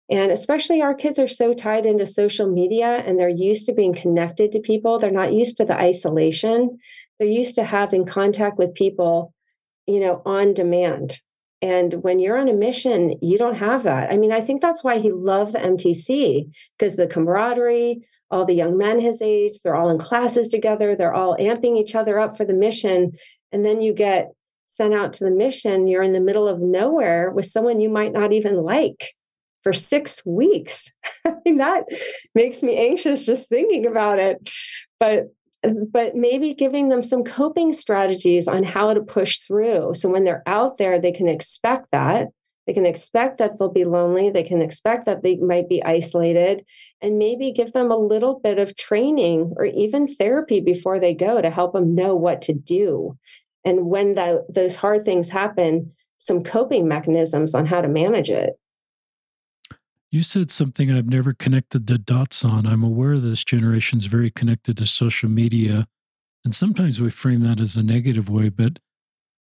And 0.09 0.31
especially 0.31 0.81
our 0.81 0.93
kids 0.93 1.17
are 1.17 1.27
so 1.27 1.53
tied 1.53 1.85
into 1.85 2.05
social 2.05 2.47
media 2.47 3.03
and 3.05 3.19
they're 3.19 3.27
used 3.27 3.65
to 3.65 3.73
being 3.73 3.93
connected 3.93 4.51
to 4.51 4.59
people. 4.59 4.99
They're 4.99 5.09
not 5.11 5.33
used 5.33 5.57
to 5.57 5.65
the 5.65 5.77
isolation. 5.77 6.77
They're 7.17 7.27
used 7.27 7.55
to 7.55 7.63
having 7.63 8.05
contact 8.05 8.57
with 8.57 8.75
people, 8.75 9.33
you 9.87 9.99
know, 9.99 10.21
on 10.25 10.53
demand. 10.53 11.19
And 11.61 12.03
when 12.03 12.19
you're 12.19 12.37
on 12.37 12.49
a 12.49 12.53
mission, 12.53 13.15
you 13.21 13.39
don't 13.39 13.57
have 13.57 13.83
that. 13.83 14.11
I 14.11 14.17
mean, 14.17 14.31
I 14.31 14.41
think 14.41 14.61
that's 14.61 14.83
why 14.83 14.99
he 14.99 15.11
loved 15.11 15.53
the 15.53 15.59
MTC 15.59 16.51
because 16.77 16.95
the 16.95 17.07
camaraderie, 17.07 18.05
all 18.29 18.45
the 18.45 18.53
young 18.53 18.77
men 18.77 18.99
his 18.99 19.21
age, 19.21 19.59
they're 19.63 19.75
all 19.75 19.89
in 19.89 19.97
classes 19.97 20.49
together, 20.49 20.95
they're 20.95 21.13
all 21.13 21.35
amping 21.37 21.77
each 21.77 21.95
other 21.95 22.19
up 22.19 22.37
for 22.37 22.45
the 22.45 22.53
mission. 22.53 23.13
And 23.51 23.65
then 23.65 23.81
you 23.81 23.93
get 23.93 24.31
sent 24.67 24.93
out 24.93 25.13
to 25.13 25.23
the 25.23 25.31
mission, 25.31 25.87
you're 25.87 26.03
in 26.03 26.13
the 26.13 26.19
middle 26.19 26.47
of 26.47 26.59
nowhere 26.59 27.31
with 27.31 27.45
someone 27.45 27.79
you 27.79 27.89
might 27.89 28.11
not 28.11 28.33
even 28.33 28.57
like 28.57 29.15
for 29.65 29.73
six 29.73 30.23
weeks. 30.27 30.93
I 31.25 31.33
mean, 31.43 31.57
that 31.57 31.85
makes 32.35 32.61
me 32.61 32.77
anxious 32.77 33.25
just 33.25 33.49
thinking 33.49 33.87
about 33.87 34.19
it. 34.19 34.47
But 34.99 35.33
but 35.91 36.15
maybe 36.15 36.53
giving 36.53 36.89
them 36.89 37.01
some 37.01 37.23
coping 37.23 37.73
strategies 37.73 38.47
on 38.47 38.63
how 38.63 38.93
to 38.93 39.01
push 39.01 39.39
through. 39.39 39.95
So 39.95 40.07
when 40.07 40.23
they're 40.23 40.43
out 40.45 40.77
there, 40.77 40.99
they 40.99 41.11
can 41.11 41.27
expect 41.27 41.87
that. 41.91 42.27
They 42.67 42.73
can 42.73 42.85
expect 42.85 43.39
that 43.39 43.57
they'll 43.57 43.71
be 43.71 43.85
lonely. 43.85 44.29
They 44.29 44.43
can 44.43 44.61
expect 44.61 45.07
that 45.07 45.23
they 45.23 45.37
might 45.37 45.67
be 45.67 45.83
isolated, 45.83 46.63
and 47.01 47.17
maybe 47.17 47.51
give 47.51 47.73
them 47.73 47.89
a 47.89 47.97
little 47.97 48.39
bit 48.39 48.59
of 48.59 48.75
training 48.75 49.53
or 49.57 49.65
even 49.65 50.07
therapy 50.07 50.59
before 50.59 50.99
they 50.99 51.15
go 51.15 51.41
to 51.41 51.49
help 51.49 51.73
them 51.73 51.95
know 51.95 52.15
what 52.15 52.43
to 52.43 52.53
do. 52.53 53.17
And 53.63 53.87
when 53.87 54.13
those 54.13 54.75
hard 54.75 55.05
things 55.05 55.29
happen, 55.29 55.91
some 56.19 56.43
coping 56.43 56.87
mechanisms 56.87 57.55
on 57.55 57.65
how 57.65 57.81
to 57.81 57.89
manage 57.89 58.29
it. 58.29 58.53
You 60.15 60.23
said 60.23 60.49
something 60.49 60.89
I've 60.89 61.09
never 61.09 61.33
connected 61.33 61.87
the 61.87 61.97
dots 61.97 62.45
on. 62.45 62.65
I'm 62.65 62.83
aware 62.85 63.17
this 63.17 63.43
generation 63.43 63.97
is 63.97 64.05
very 64.05 64.31
connected 64.31 64.77
to 64.77 64.85
social 64.85 65.27
media, 65.27 65.89
and 66.45 66.55
sometimes 66.55 67.01
we 67.01 67.09
frame 67.09 67.41
that 67.41 67.59
as 67.59 67.75
a 67.75 67.83
negative 67.83 68.29
way, 68.29 68.47
but 68.47 68.79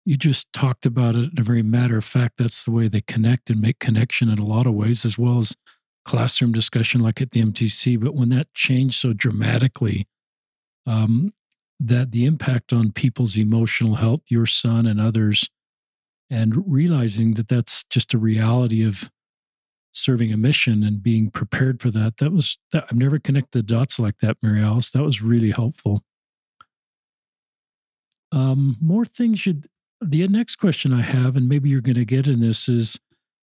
you 0.03 0.17
just 0.17 0.51
talked 0.51 0.87
about 0.87 1.15
it 1.15 1.31
in 1.31 1.37
a 1.37 1.43
very 1.43 1.61
matter 1.61 1.97
of 1.97 2.05
fact. 2.05 2.37
That's 2.39 2.63
the 2.63 2.71
way 2.71 2.87
they 2.87 3.01
connect 3.01 3.51
and 3.51 3.61
make 3.61 3.77
connection 3.77 4.29
in 4.29 4.39
a 4.39 4.43
lot 4.43 4.65
of 4.65 4.73
ways, 4.73 5.05
as 5.05 5.15
well 5.15 5.37
as 5.37 5.55
classroom 6.05 6.51
discussion 6.51 7.01
like 7.01 7.21
at 7.21 7.29
the 7.29 7.43
MTC. 7.43 7.99
But 7.99 8.15
when 8.15 8.29
that 8.29 8.51
changed 8.55 8.95
so 8.95 9.13
dramatically, 9.13 10.07
um, 10.87 11.33
that 11.79 12.11
the 12.11 12.25
impact 12.25 12.73
on 12.73 12.91
people's 12.91 13.37
emotional 13.37 13.93
health, 13.93 14.21
your 14.27 14.47
son 14.47 14.87
and 14.87 14.99
others, 14.99 15.51
and 16.31 16.63
realizing 16.65 17.35
that 17.35 17.47
that's 17.47 17.83
just 17.91 18.15
a 18.15 18.17
reality 18.17 18.83
of 18.83 19.11
serving 19.95 20.33
a 20.33 20.37
mission 20.37 20.83
and 20.83 21.01
being 21.01 21.29
prepared 21.29 21.81
for 21.81 21.91
that. 21.91 22.17
That 22.17 22.31
was 22.31 22.57
that 22.71 22.85
I've 22.89 22.97
never 22.97 23.19
connected 23.19 23.59
the 23.59 23.63
dots 23.63 23.99
like 23.99 24.15
that, 24.21 24.37
Mary 24.41 24.61
Alice. 24.61 24.89
That 24.91 25.03
was 25.03 25.21
really 25.21 25.51
helpful. 25.51 26.01
Um, 28.31 28.77
more 28.81 29.05
things 29.05 29.45
you 29.45 29.61
the 30.01 30.27
next 30.27 30.57
question 30.57 30.93
I 30.93 31.01
have, 31.01 31.35
and 31.37 31.47
maybe 31.47 31.69
you're 31.69 31.81
going 31.81 31.95
to 31.95 32.05
get 32.05 32.27
in 32.27 32.41
this, 32.41 32.67
is 32.67 32.99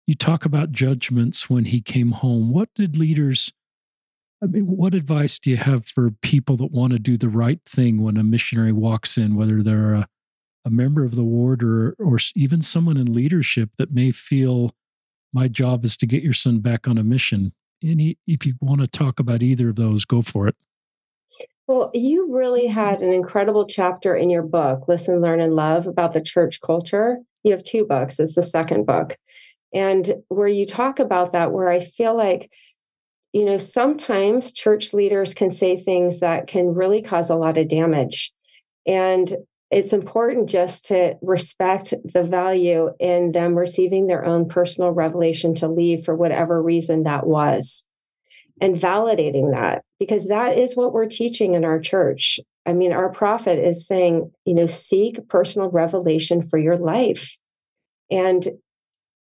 you 0.07 0.15
talk 0.15 0.45
about 0.45 0.71
judgments 0.71 1.49
when 1.49 1.65
he 1.65 1.81
came 1.81 2.11
home. 2.11 2.51
What 2.51 2.69
did 2.75 2.97
leaders 2.97 3.51
I 4.41 4.45
mean, 4.45 4.65
what 4.65 4.93
advice 4.93 5.39
do 5.39 5.49
you 5.49 5.57
have 5.57 5.87
for 5.87 6.11
people 6.21 6.57
that 6.57 6.71
want 6.71 6.93
to 6.93 6.99
do 6.99 7.17
the 7.17 7.29
right 7.29 7.59
thing 7.65 8.03
when 8.03 8.17
a 8.17 8.23
missionary 8.23 8.71
walks 8.71 9.17
in, 9.17 9.35
whether 9.35 9.63
they're 9.63 9.95
a, 9.95 10.07
a 10.63 10.69
member 10.69 11.03
of 11.03 11.15
the 11.15 11.23
ward 11.23 11.63
or 11.63 11.95
or 11.97 12.17
even 12.35 12.61
someone 12.61 12.97
in 12.97 13.13
leadership 13.13 13.71
that 13.77 13.91
may 13.91 14.11
feel 14.11 14.75
my 15.37 15.47
job 15.47 15.85
is 15.85 15.95
to 15.95 16.07
get 16.07 16.23
your 16.23 16.33
son 16.33 16.57
back 16.57 16.87
on 16.87 16.97
a 16.97 17.03
mission. 17.03 17.53
Any, 17.83 18.17
if 18.25 18.43
you 18.43 18.55
want 18.59 18.81
to 18.81 18.87
talk 18.87 19.19
about 19.19 19.43
either 19.43 19.69
of 19.69 19.75
those, 19.75 20.03
go 20.03 20.23
for 20.23 20.47
it. 20.47 20.55
Well, 21.67 21.91
you 21.93 22.33
really 22.33 22.65
had 22.65 23.03
an 23.03 23.13
incredible 23.13 23.67
chapter 23.67 24.15
in 24.15 24.31
your 24.31 24.41
book, 24.41 24.87
Listen, 24.87 25.21
Learn, 25.21 25.39
and 25.39 25.55
Love, 25.55 25.85
about 25.85 26.13
the 26.13 26.21
church 26.21 26.59
culture. 26.59 27.17
You 27.43 27.51
have 27.51 27.61
two 27.61 27.85
books, 27.85 28.19
it's 28.19 28.33
the 28.33 28.41
second 28.41 28.87
book. 28.87 29.15
And 29.75 30.15
where 30.29 30.47
you 30.47 30.65
talk 30.65 30.97
about 30.97 31.33
that, 31.33 31.51
where 31.51 31.69
I 31.69 31.81
feel 31.81 32.17
like, 32.17 32.51
you 33.31 33.45
know, 33.45 33.59
sometimes 33.59 34.53
church 34.53 34.91
leaders 34.91 35.35
can 35.35 35.51
say 35.51 35.77
things 35.77 36.19
that 36.21 36.47
can 36.47 36.73
really 36.73 37.03
cause 37.03 37.29
a 37.29 37.35
lot 37.35 37.59
of 37.59 37.67
damage. 37.67 38.33
And 38.87 39.35
it's 39.69 39.93
important 39.93 40.49
just 40.49 40.85
to 40.85 41.17
respect 41.21 41.93
the 42.05 42.23
value 42.23 42.91
in 42.99 43.33
them 43.33 43.55
receiving 43.55 44.07
their 44.07 44.25
own 44.25 44.47
personal 44.47 44.91
revelation 44.91 45.55
to 45.55 45.67
leave 45.67 46.05
for 46.05 46.15
whatever 46.15 46.61
reason 46.61 47.03
that 47.03 47.27
was 47.27 47.83
and 48.61 48.75
validating 48.75 49.51
that 49.51 49.83
because 49.99 50.27
that 50.27 50.57
is 50.57 50.75
what 50.75 50.93
we're 50.93 51.05
teaching 51.05 51.53
in 51.53 51.65
our 51.65 51.79
church. 51.79 52.39
I 52.65 52.73
mean, 52.73 52.91
our 52.91 53.09
prophet 53.09 53.59
is 53.59 53.85
saying, 53.85 54.31
you 54.45 54.53
know, 54.53 54.67
seek 54.67 55.27
personal 55.27 55.69
revelation 55.69 56.47
for 56.47 56.57
your 56.57 56.77
life. 56.77 57.37
And 58.09 58.47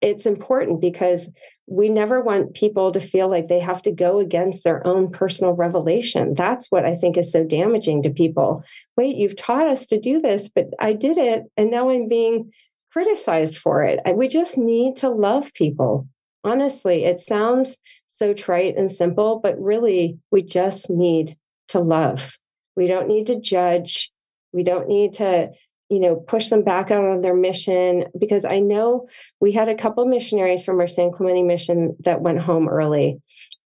it's 0.02 0.26
important 0.26 0.80
because 0.80 1.30
we 1.66 1.88
never 1.88 2.20
want 2.20 2.54
people 2.54 2.92
to 2.92 3.00
feel 3.00 3.28
like 3.28 3.48
they 3.48 3.60
have 3.60 3.80
to 3.82 3.92
go 3.92 4.18
against 4.18 4.64
their 4.64 4.86
own 4.86 5.10
personal 5.10 5.52
revelation. 5.52 6.34
That's 6.34 6.66
what 6.70 6.84
I 6.84 6.96
think 6.96 7.16
is 7.16 7.32
so 7.32 7.44
damaging 7.44 8.02
to 8.02 8.10
people. 8.10 8.64
Wait, 8.96 9.16
you've 9.16 9.36
taught 9.36 9.68
us 9.68 9.86
to 9.86 9.98
do 9.98 10.20
this, 10.20 10.48
but 10.48 10.66
I 10.80 10.92
did 10.92 11.16
it 11.18 11.44
and 11.56 11.70
now 11.70 11.88
I'm 11.88 12.08
being 12.08 12.52
criticized 12.92 13.56
for 13.56 13.84
it. 13.84 14.00
We 14.14 14.28
just 14.28 14.58
need 14.58 14.96
to 14.96 15.08
love 15.08 15.54
people. 15.54 16.06
Honestly, 16.44 17.04
it 17.04 17.20
sounds 17.20 17.78
so 18.08 18.34
trite 18.34 18.76
and 18.76 18.90
simple, 18.90 19.40
but 19.40 19.58
really, 19.58 20.18
we 20.30 20.42
just 20.42 20.90
need 20.90 21.36
to 21.68 21.78
love. 21.78 22.36
We 22.76 22.86
don't 22.86 23.08
need 23.08 23.28
to 23.28 23.40
judge. 23.40 24.12
We 24.52 24.62
don't 24.62 24.88
need 24.88 25.14
to 25.14 25.52
you 25.92 26.00
know, 26.00 26.16
push 26.16 26.48
them 26.48 26.64
back 26.64 26.90
out 26.90 27.04
on 27.04 27.20
their 27.20 27.34
mission 27.34 28.06
because 28.18 28.46
I 28.46 28.60
know 28.60 29.10
we 29.40 29.52
had 29.52 29.68
a 29.68 29.74
couple 29.74 30.06
missionaries 30.06 30.64
from 30.64 30.80
our 30.80 30.88
San 30.88 31.12
Clemente 31.12 31.42
mission 31.42 31.94
that 32.00 32.22
went 32.22 32.38
home 32.38 32.66
early. 32.66 33.20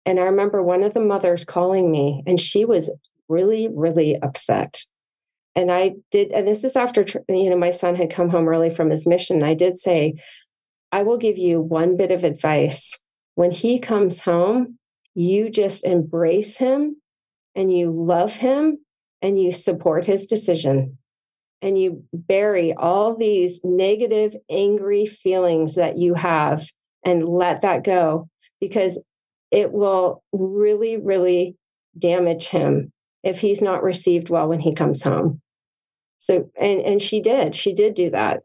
And 0.06 0.18
I 0.18 0.22
remember 0.22 0.62
one 0.62 0.82
of 0.82 0.94
the 0.94 1.00
mothers 1.00 1.44
calling 1.44 1.90
me 1.90 2.22
and 2.26 2.40
she 2.40 2.64
was 2.64 2.90
really, 3.28 3.68
really 3.68 4.16
upset. 4.22 4.86
And 5.54 5.70
I 5.70 5.96
did, 6.10 6.30
and 6.30 6.48
this 6.48 6.64
is 6.64 6.76
after, 6.76 7.04
you 7.28 7.50
know, 7.50 7.58
my 7.58 7.70
son 7.70 7.94
had 7.94 8.08
come 8.08 8.30
home 8.30 8.48
early 8.48 8.70
from 8.70 8.88
his 8.88 9.06
mission. 9.06 9.42
I 9.42 9.52
did 9.52 9.76
say, 9.76 10.14
I 10.92 11.02
will 11.02 11.18
give 11.18 11.36
you 11.36 11.60
one 11.60 11.94
bit 11.94 12.10
of 12.10 12.24
advice. 12.24 12.98
When 13.34 13.50
he 13.50 13.78
comes 13.78 14.20
home, 14.20 14.78
you 15.14 15.50
just 15.50 15.84
embrace 15.84 16.56
him 16.56 16.96
and 17.54 17.70
you 17.70 17.90
love 17.90 18.34
him 18.34 18.78
and 19.20 19.38
you 19.38 19.52
support 19.52 20.06
his 20.06 20.24
decision 20.24 20.96
and 21.64 21.78
you 21.78 22.04
bury 22.12 22.74
all 22.74 23.16
these 23.16 23.62
negative, 23.64 24.36
angry 24.50 25.06
feelings 25.06 25.76
that 25.76 25.96
you 25.96 26.12
have 26.12 26.68
and 27.06 27.26
let 27.26 27.62
that 27.62 27.82
go 27.82 28.28
because 28.60 29.00
it 29.50 29.72
will 29.72 30.22
really, 30.30 30.98
really 30.98 31.56
damage 31.98 32.48
him 32.48 32.92
if 33.22 33.40
he's 33.40 33.62
not 33.62 33.82
received 33.82 34.28
well 34.28 34.46
when 34.46 34.60
he 34.60 34.74
comes 34.74 35.02
home. 35.02 35.40
So, 36.18 36.50
and 36.60 36.80
and 36.82 37.02
she 37.02 37.20
did, 37.20 37.56
she 37.56 37.72
did 37.72 37.94
do 37.94 38.10
that, 38.10 38.42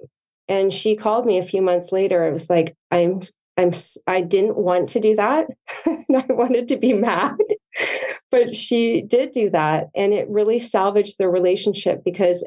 and 0.47 0.73
she 0.73 0.95
called 0.95 1.25
me 1.25 1.37
a 1.37 1.43
few 1.43 1.61
months 1.61 1.91
later. 1.91 2.25
It 2.25 2.31
was 2.31 2.49
like 2.49 2.75
I'm, 2.89 3.21
I'm, 3.57 3.71
I 4.07 4.21
didn't 4.21 4.55
want 4.55 4.87
to 4.89 5.01
do 5.01 5.15
that, 5.17 5.47
and 5.85 6.05
I 6.15 6.25
wanted 6.29 6.69
to 6.69 6.77
be 6.77 6.93
mad, 6.93 7.35
but 8.31 8.55
she 8.55 9.01
did 9.01 9.31
do 9.31 9.49
that, 9.49 9.87
and 9.93 10.13
it 10.13 10.29
really 10.29 10.59
salvaged 10.59 11.17
the 11.17 11.29
relationship 11.29 12.01
because 12.05 12.45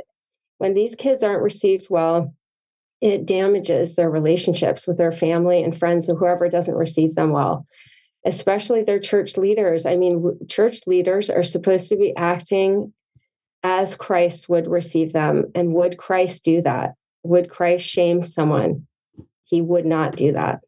when 0.62 0.75
these 0.75 0.94
kids 0.94 1.25
aren't 1.25 1.42
received 1.42 1.88
well, 1.90 2.33
it 3.01 3.27
damages 3.27 3.96
their 3.96 4.09
relationships 4.09 4.87
with 4.87 4.96
their 4.96 5.11
family 5.11 5.61
and 5.61 5.77
friends 5.77 6.09
and 6.09 6.16
whoever 6.16 6.48
doesn't 6.48 6.77
receive 6.77 7.16
them 7.16 7.33
well, 7.33 7.66
especially 8.25 8.85
their 8.85 9.01
church 9.01 9.37
leaders. 9.37 9.87
I 9.87 9.96
mean, 9.96 10.38
church 10.48 10.87
leaders 10.87 11.29
are 11.31 11.42
supposed 11.42 11.88
to 11.88 11.96
be 11.96 12.16
acting 12.16 12.92
as 13.64 13.96
Christ 13.96 14.48
would 14.48 14.68
receive 14.68 15.12
them. 15.12 15.51
And 15.57 15.75
would 15.75 15.98
Christ 15.98 16.44
do 16.44 16.62
that? 16.62 16.92
Would 17.25 17.51
Christ 17.51 17.85
shame 17.85 18.22
someone? 18.22 18.87
He 19.42 19.61
would 19.61 19.85
not 19.85 20.14
do 20.14 20.31
that. 20.31 20.61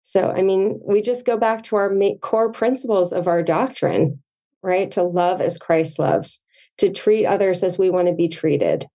So, 0.00 0.30
I 0.30 0.40
mean, 0.40 0.80
we 0.82 1.02
just 1.02 1.26
go 1.26 1.36
back 1.36 1.62
to 1.64 1.76
our 1.76 1.94
core 2.22 2.52
principles 2.52 3.12
of 3.12 3.28
our 3.28 3.42
doctrine, 3.42 4.22
right? 4.62 4.90
To 4.92 5.02
love 5.02 5.42
as 5.42 5.58
Christ 5.58 5.98
loves 5.98 6.40
to 6.78 6.90
treat 6.90 7.26
others 7.26 7.62
as 7.62 7.78
we 7.78 7.90
want 7.90 8.08
to 8.08 8.14
be 8.14 8.28
treated. 8.28 8.86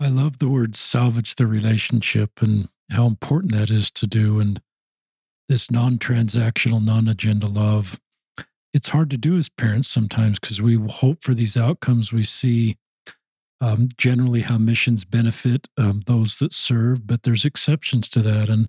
I 0.00 0.08
love 0.08 0.38
the 0.38 0.48
word 0.48 0.76
salvage 0.76 1.34
the 1.34 1.46
relationship 1.46 2.40
and 2.40 2.68
how 2.90 3.06
important 3.06 3.52
that 3.52 3.70
is 3.70 3.90
to 3.92 4.06
do. 4.06 4.38
And 4.38 4.60
this 5.48 5.70
non 5.70 5.98
transactional, 5.98 6.84
non 6.84 7.08
agenda 7.08 7.46
love. 7.46 8.00
It's 8.72 8.90
hard 8.90 9.10
to 9.10 9.16
do 9.16 9.36
as 9.36 9.48
parents 9.48 9.88
sometimes 9.88 10.38
because 10.38 10.62
we 10.62 10.76
hope 10.76 11.22
for 11.22 11.34
these 11.34 11.56
outcomes. 11.56 12.12
We 12.12 12.22
see 12.22 12.76
um, 13.60 13.88
generally 13.96 14.42
how 14.42 14.58
missions 14.58 15.04
benefit 15.04 15.66
um, 15.76 16.02
those 16.06 16.38
that 16.38 16.52
serve, 16.52 17.06
but 17.06 17.22
there's 17.22 17.44
exceptions 17.44 18.08
to 18.10 18.22
that. 18.22 18.48
And 18.48 18.68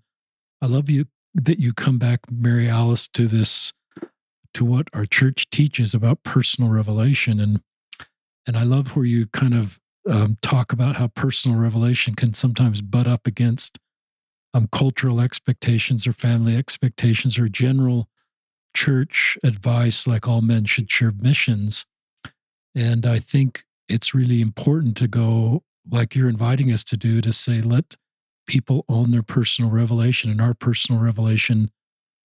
I 0.61 0.65
love 0.67 0.89
you 0.89 1.05
that 1.35 1.59
you 1.59 1.73
come 1.73 1.99
back, 1.99 2.21
Mary 2.31 2.67
Alice, 2.67 3.07
to 3.09 3.27
this 3.27 3.71
to 4.53 4.65
what 4.65 4.87
our 4.93 5.05
church 5.05 5.49
teaches 5.49 5.93
about 5.93 6.23
personal 6.23 6.69
revelation 6.69 7.39
and 7.39 7.61
and 8.47 8.57
I 8.57 8.63
love 8.63 8.95
where 8.95 9.05
you 9.05 9.27
kind 9.27 9.53
of 9.53 9.79
um, 10.09 10.37
talk 10.41 10.73
about 10.73 10.95
how 10.95 11.07
personal 11.07 11.59
revelation 11.59 12.15
can 12.15 12.33
sometimes 12.33 12.81
butt 12.81 13.07
up 13.07 13.27
against 13.27 13.77
um, 14.53 14.67
cultural 14.71 15.21
expectations 15.21 16.07
or 16.07 16.13
family 16.13 16.55
expectations 16.55 17.37
or 17.37 17.47
general 17.47 18.09
church 18.75 19.37
advice, 19.43 20.07
like 20.07 20.27
all 20.27 20.41
men 20.41 20.65
should 20.65 20.89
serve 20.91 21.21
missions. 21.21 21.85
And 22.75 23.05
I 23.05 23.19
think 23.19 23.63
it's 23.87 24.13
really 24.13 24.41
important 24.41 24.97
to 24.97 25.07
go, 25.07 25.63
like 25.89 26.15
you're 26.15 26.29
inviting 26.29 26.71
us 26.71 26.83
to 26.85 26.97
do, 26.97 27.21
to 27.21 27.33
say, 27.33 27.61
let 27.61 27.95
people 28.47 28.85
own 28.89 29.11
their 29.11 29.23
personal 29.23 29.69
revelation. 29.69 30.31
And 30.31 30.41
our 30.41 30.53
personal 30.53 31.01
revelation 31.01 31.71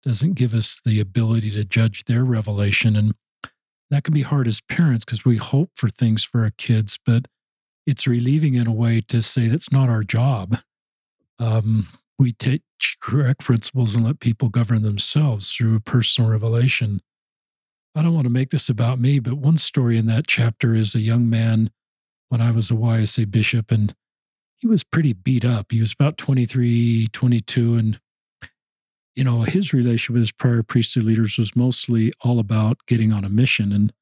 doesn't 0.08 0.36
give 0.36 0.54
us 0.54 0.80
the 0.86 1.00
ability 1.00 1.50
to 1.50 1.64
judge 1.64 2.04
their 2.04 2.24
revelation. 2.24 2.96
And 2.96 3.12
that 3.90 4.04
can 4.04 4.14
be 4.14 4.22
hard 4.22 4.48
as 4.48 4.62
parents 4.62 5.04
because 5.04 5.22
we 5.22 5.36
hope 5.36 5.72
for 5.74 5.90
things 5.90 6.24
for 6.24 6.44
our 6.44 6.52
kids, 6.56 6.98
but 7.04 7.26
it's 7.86 8.06
relieving 8.06 8.54
in 8.54 8.66
a 8.66 8.72
way 8.72 9.02
to 9.08 9.20
say 9.20 9.48
that's 9.48 9.70
not 9.70 9.90
our 9.90 10.02
job. 10.02 10.56
Um, 11.38 11.88
we 12.18 12.32
teach 12.32 12.62
correct 13.02 13.40
principles 13.40 13.94
and 13.94 14.02
let 14.02 14.18
people 14.18 14.48
govern 14.48 14.82
themselves 14.82 15.52
through 15.52 15.80
personal 15.80 16.30
revelation. 16.30 17.02
I 17.94 18.00
don't 18.00 18.14
want 18.14 18.24
to 18.24 18.30
make 18.30 18.48
this 18.48 18.70
about 18.70 18.98
me, 18.98 19.18
but 19.18 19.34
one 19.34 19.58
story 19.58 19.98
in 19.98 20.06
that 20.06 20.26
chapter 20.26 20.74
is 20.74 20.94
a 20.94 21.00
young 21.00 21.28
man 21.28 21.70
when 22.30 22.40
I 22.40 22.50
was 22.50 22.70
a 22.70 22.74
YSA 22.74 23.30
bishop, 23.30 23.70
and 23.70 23.94
he 24.56 24.66
was 24.66 24.84
pretty 24.84 25.12
beat 25.12 25.44
up. 25.44 25.66
He 25.70 25.80
was 25.80 25.92
about 25.92 26.16
23, 26.16 27.08
22, 27.12 27.74
and 27.74 28.00
you 29.18 29.24
know, 29.24 29.40
his 29.40 29.72
relationship 29.72 30.14
with 30.14 30.22
his 30.22 30.30
prior 30.30 30.62
priesthood 30.62 31.02
leaders 31.02 31.38
was 31.38 31.56
mostly 31.56 32.12
all 32.20 32.38
about 32.38 32.78
getting 32.86 33.12
on 33.12 33.24
a 33.24 33.28
mission. 33.28 33.72
And 33.72 33.92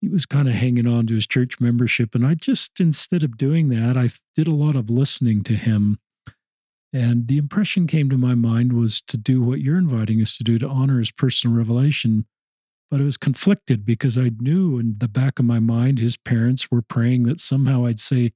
he 0.00 0.08
was 0.08 0.24
kind 0.24 0.46
of 0.46 0.54
hanging 0.54 0.86
on 0.86 1.08
to 1.08 1.14
his 1.14 1.26
church 1.26 1.58
membership. 1.58 2.14
And 2.14 2.24
I 2.24 2.34
just, 2.34 2.78
instead 2.78 3.24
of 3.24 3.36
doing 3.36 3.70
that, 3.70 3.96
I 3.96 4.08
did 4.36 4.46
a 4.46 4.54
lot 4.54 4.76
of 4.76 4.88
listening 4.88 5.42
to 5.42 5.54
him. 5.54 5.98
And 6.92 7.26
the 7.26 7.38
impression 7.38 7.88
came 7.88 8.08
to 8.08 8.16
my 8.16 8.36
mind 8.36 8.72
was 8.72 9.00
to 9.08 9.18
do 9.18 9.42
what 9.42 9.62
you're 9.62 9.76
inviting 9.76 10.22
us 10.22 10.36
to 10.36 10.44
do, 10.44 10.60
to 10.60 10.68
honor 10.68 11.00
his 11.00 11.10
personal 11.10 11.56
revelation. 11.56 12.24
But 12.88 13.00
it 13.00 13.04
was 13.04 13.16
conflicted 13.16 13.84
because 13.84 14.16
I 14.16 14.30
knew 14.38 14.78
in 14.78 14.94
the 14.98 15.08
back 15.08 15.40
of 15.40 15.44
my 15.44 15.58
mind 15.58 15.98
his 15.98 16.16
parents 16.16 16.70
were 16.70 16.82
praying 16.82 17.24
that 17.24 17.40
somehow 17.40 17.84
I'd 17.84 17.98
say 17.98 18.30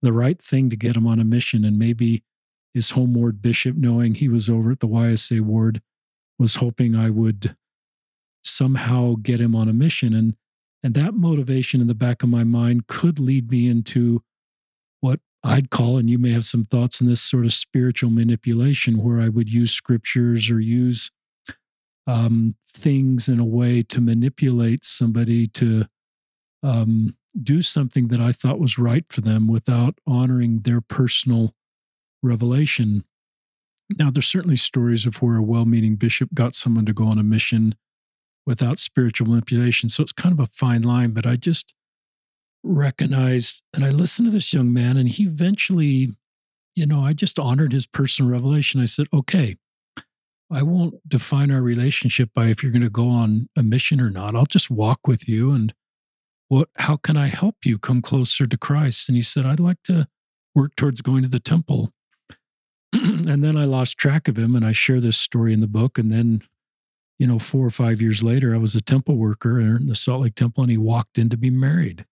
the 0.00 0.14
right 0.14 0.40
thing 0.40 0.70
to 0.70 0.76
get 0.76 0.96
him 0.96 1.06
on 1.06 1.20
a 1.20 1.24
mission. 1.24 1.66
And 1.66 1.78
maybe 1.78 2.22
his 2.74 2.90
home 2.90 3.14
ward 3.14 3.40
bishop, 3.40 3.76
knowing 3.76 4.14
he 4.14 4.28
was 4.28 4.50
over 4.50 4.72
at 4.72 4.80
the 4.80 4.88
YSA 4.88 5.40
ward, 5.40 5.80
was 6.38 6.56
hoping 6.56 6.96
I 6.96 7.08
would 7.08 7.56
somehow 8.42 9.14
get 9.22 9.40
him 9.40 9.54
on 9.54 9.68
a 9.68 9.72
mission. 9.72 10.12
And 10.12 10.34
and 10.82 10.92
that 10.94 11.14
motivation 11.14 11.80
in 11.80 11.86
the 11.86 11.94
back 11.94 12.22
of 12.22 12.28
my 12.28 12.44
mind 12.44 12.88
could 12.88 13.18
lead 13.18 13.50
me 13.50 13.68
into 13.68 14.22
what 15.00 15.20
I'd 15.42 15.70
call, 15.70 15.96
and 15.96 16.10
you 16.10 16.18
may 16.18 16.32
have 16.32 16.44
some 16.44 16.66
thoughts 16.66 17.00
on 17.00 17.08
this 17.08 17.22
sort 17.22 17.46
of 17.46 17.54
spiritual 17.54 18.10
manipulation, 18.10 19.02
where 19.02 19.18
I 19.18 19.30
would 19.30 19.50
use 19.50 19.70
scriptures 19.70 20.50
or 20.50 20.60
use 20.60 21.10
um, 22.06 22.54
things 22.66 23.28
in 23.28 23.40
a 23.40 23.44
way 23.44 23.82
to 23.84 24.00
manipulate 24.00 24.84
somebody 24.84 25.46
to 25.48 25.86
um, 26.62 27.16
do 27.42 27.62
something 27.62 28.08
that 28.08 28.20
I 28.20 28.32
thought 28.32 28.60
was 28.60 28.78
right 28.78 29.04
for 29.08 29.22
them 29.22 29.48
without 29.48 29.98
honoring 30.06 30.60
their 30.60 30.80
personal 30.80 31.54
revelation. 32.24 33.04
Now, 33.98 34.10
there's 34.10 34.26
certainly 34.26 34.56
stories 34.56 35.06
of 35.06 35.22
where 35.22 35.36
a 35.36 35.42
well 35.42 35.64
meaning 35.64 35.96
bishop 35.96 36.30
got 36.34 36.54
someone 36.54 36.86
to 36.86 36.92
go 36.92 37.04
on 37.04 37.18
a 37.18 37.22
mission 37.22 37.74
without 38.46 38.78
spiritual 38.78 39.28
manipulation. 39.28 39.88
So 39.88 40.02
it's 40.02 40.12
kind 40.12 40.32
of 40.32 40.40
a 40.40 40.46
fine 40.46 40.82
line, 40.82 41.12
but 41.12 41.26
I 41.26 41.36
just 41.36 41.74
recognized 42.62 43.62
and 43.74 43.84
I 43.84 43.90
listened 43.90 44.26
to 44.26 44.32
this 44.32 44.52
young 44.52 44.72
man, 44.72 44.96
and 44.96 45.08
he 45.08 45.24
eventually, 45.24 46.16
you 46.74 46.86
know, 46.86 47.04
I 47.04 47.12
just 47.12 47.38
honored 47.38 47.72
his 47.72 47.86
personal 47.86 48.30
revelation. 48.30 48.80
I 48.80 48.86
said, 48.86 49.06
okay, 49.12 49.56
I 50.50 50.62
won't 50.62 51.08
define 51.08 51.50
our 51.50 51.62
relationship 51.62 52.30
by 52.34 52.46
if 52.46 52.62
you're 52.62 52.72
going 52.72 52.82
to 52.82 52.90
go 52.90 53.08
on 53.08 53.48
a 53.56 53.62
mission 53.62 54.00
or 54.00 54.10
not. 54.10 54.34
I'll 54.34 54.46
just 54.46 54.70
walk 54.70 55.06
with 55.06 55.28
you 55.28 55.52
and 55.52 55.74
what 56.48 56.68
how 56.76 56.96
can 56.96 57.16
I 57.16 57.28
help 57.28 57.56
you 57.64 57.78
come 57.78 58.02
closer 58.02 58.46
to 58.46 58.56
Christ? 58.56 59.08
And 59.08 59.16
he 59.16 59.22
said, 59.22 59.46
I'd 59.46 59.60
like 59.60 59.82
to 59.84 60.06
work 60.54 60.76
towards 60.76 61.00
going 61.00 61.22
to 61.22 61.28
the 61.28 61.40
temple. 61.40 61.90
and 63.28 63.42
then 63.42 63.56
I 63.56 63.64
lost 63.64 63.98
track 63.98 64.28
of 64.28 64.38
him 64.38 64.54
and 64.54 64.64
I 64.64 64.72
share 64.72 65.00
this 65.00 65.16
story 65.16 65.52
in 65.52 65.60
the 65.60 65.66
book. 65.66 65.98
And 65.98 66.12
then, 66.12 66.42
you 67.18 67.26
know, 67.26 67.38
four 67.38 67.66
or 67.66 67.70
five 67.70 68.00
years 68.00 68.22
later, 68.22 68.54
I 68.54 68.58
was 68.58 68.74
a 68.74 68.80
temple 68.80 69.16
worker 69.16 69.58
in 69.58 69.88
the 69.88 69.94
Salt 69.94 70.22
Lake 70.22 70.34
Temple 70.34 70.62
and 70.62 70.70
he 70.70 70.78
walked 70.78 71.18
in 71.18 71.28
to 71.30 71.36
be 71.36 71.50
married. 71.50 72.04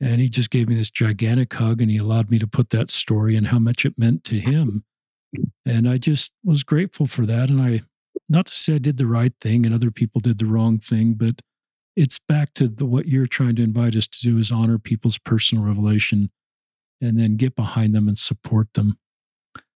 And 0.00 0.20
he 0.20 0.28
just 0.28 0.50
gave 0.50 0.68
me 0.68 0.74
this 0.74 0.90
gigantic 0.90 1.54
hug 1.54 1.80
and 1.80 1.90
he 1.90 1.96
allowed 1.96 2.30
me 2.30 2.38
to 2.40 2.46
put 2.46 2.70
that 2.70 2.90
story 2.90 3.36
and 3.36 3.46
how 3.46 3.58
much 3.58 3.86
it 3.86 3.96
meant 3.96 4.24
to 4.24 4.38
him. 4.38 4.84
And 5.64 5.88
I 5.88 5.96
just 5.96 6.32
was 6.44 6.64
grateful 6.64 7.06
for 7.06 7.24
that. 7.26 7.48
And 7.48 7.60
I, 7.60 7.82
not 8.28 8.46
to 8.46 8.56
say 8.56 8.74
I 8.74 8.78
did 8.78 8.98
the 8.98 9.06
right 9.06 9.32
thing 9.40 9.64
and 9.64 9.74
other 9.74 9.90
people 9.90 10.20
did 10.20 10.38
the 10.38 10.46
wrong 10.46 10.78
thing, 10.78 11.14
but 11.14 11.40
it's 11.96 12.18
back 12.18 12.52
to 12.54 12.68
the, 12.68 12.84
what 12.84 13.06
you're 13.06 13.26
trying 13.26 13.56
to 13.56 13.62
invite 13.62 13.96
us 13.96 14.08
to 14.08 14.20
do 14.20 14.38
is 14.38 14.50
honor 14.50 14.78
people's 14.78 15.18
personal 15.18 15.64
revelation 15.64 16.30
and 17.00 17.18
then 17.18 17.36
get 17.36 17.54
behind 17.54 17.94
them 17.94 18.08
and 18.08 18.18
support 18.18 18.72
them. 18.74 18.98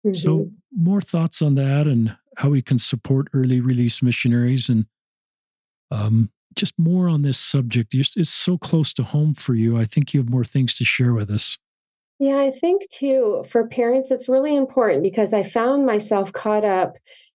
Mm-hmm. 0.04 0.14
So, 0.14 0.50
more 0.74 1.00
thoughts 1.00 1.42
on 1.42 1.54
that 1.56 1.86
and 1.86 2.16
how 2.36 2.50
we 2.50 2.62
can 2.62 2.78
support 2.78 3.28
early 3.32 3.60
release 3.60 4.02
missionaries 4.02 4.68
and 4.68 4.86
um, 5.90 6.30
just 6.54 6.78
more 6.78 7.08
on 7.08 7.22
this 7.22 7.38
subject. 7.38 7.94
It's 7.94 8.30
so 8.30 8.58
close 8.58 8.92
to 8.94 9.02
home 9.02 9.34
for 9.34 9.54
you. 9.54 9.78
I 9.78 9.84
think 9.84 10.12
you 10.12 10.20
have 10.20 10.30
more 10.30 10.44
things 10.44 10.74
to 10.76 10.84
share 10.84 11.12
with 11.12 11.30
us. 11.30 11.58
Yeah, 12.18 12.38
I 12.38 12.50
think 12.50 12.88
too, 12.90 13.44
for 13.48 13.66
parents, 13.66 14.10
it's 14.10 14.28
really 14.28 14.54
important 14.54 15.02
because 15.02 15.34
I 15.34 15.42
found 15.42 15.86
myself 15.86 16.32
caught 16.32 16.64
up 16.64 16.94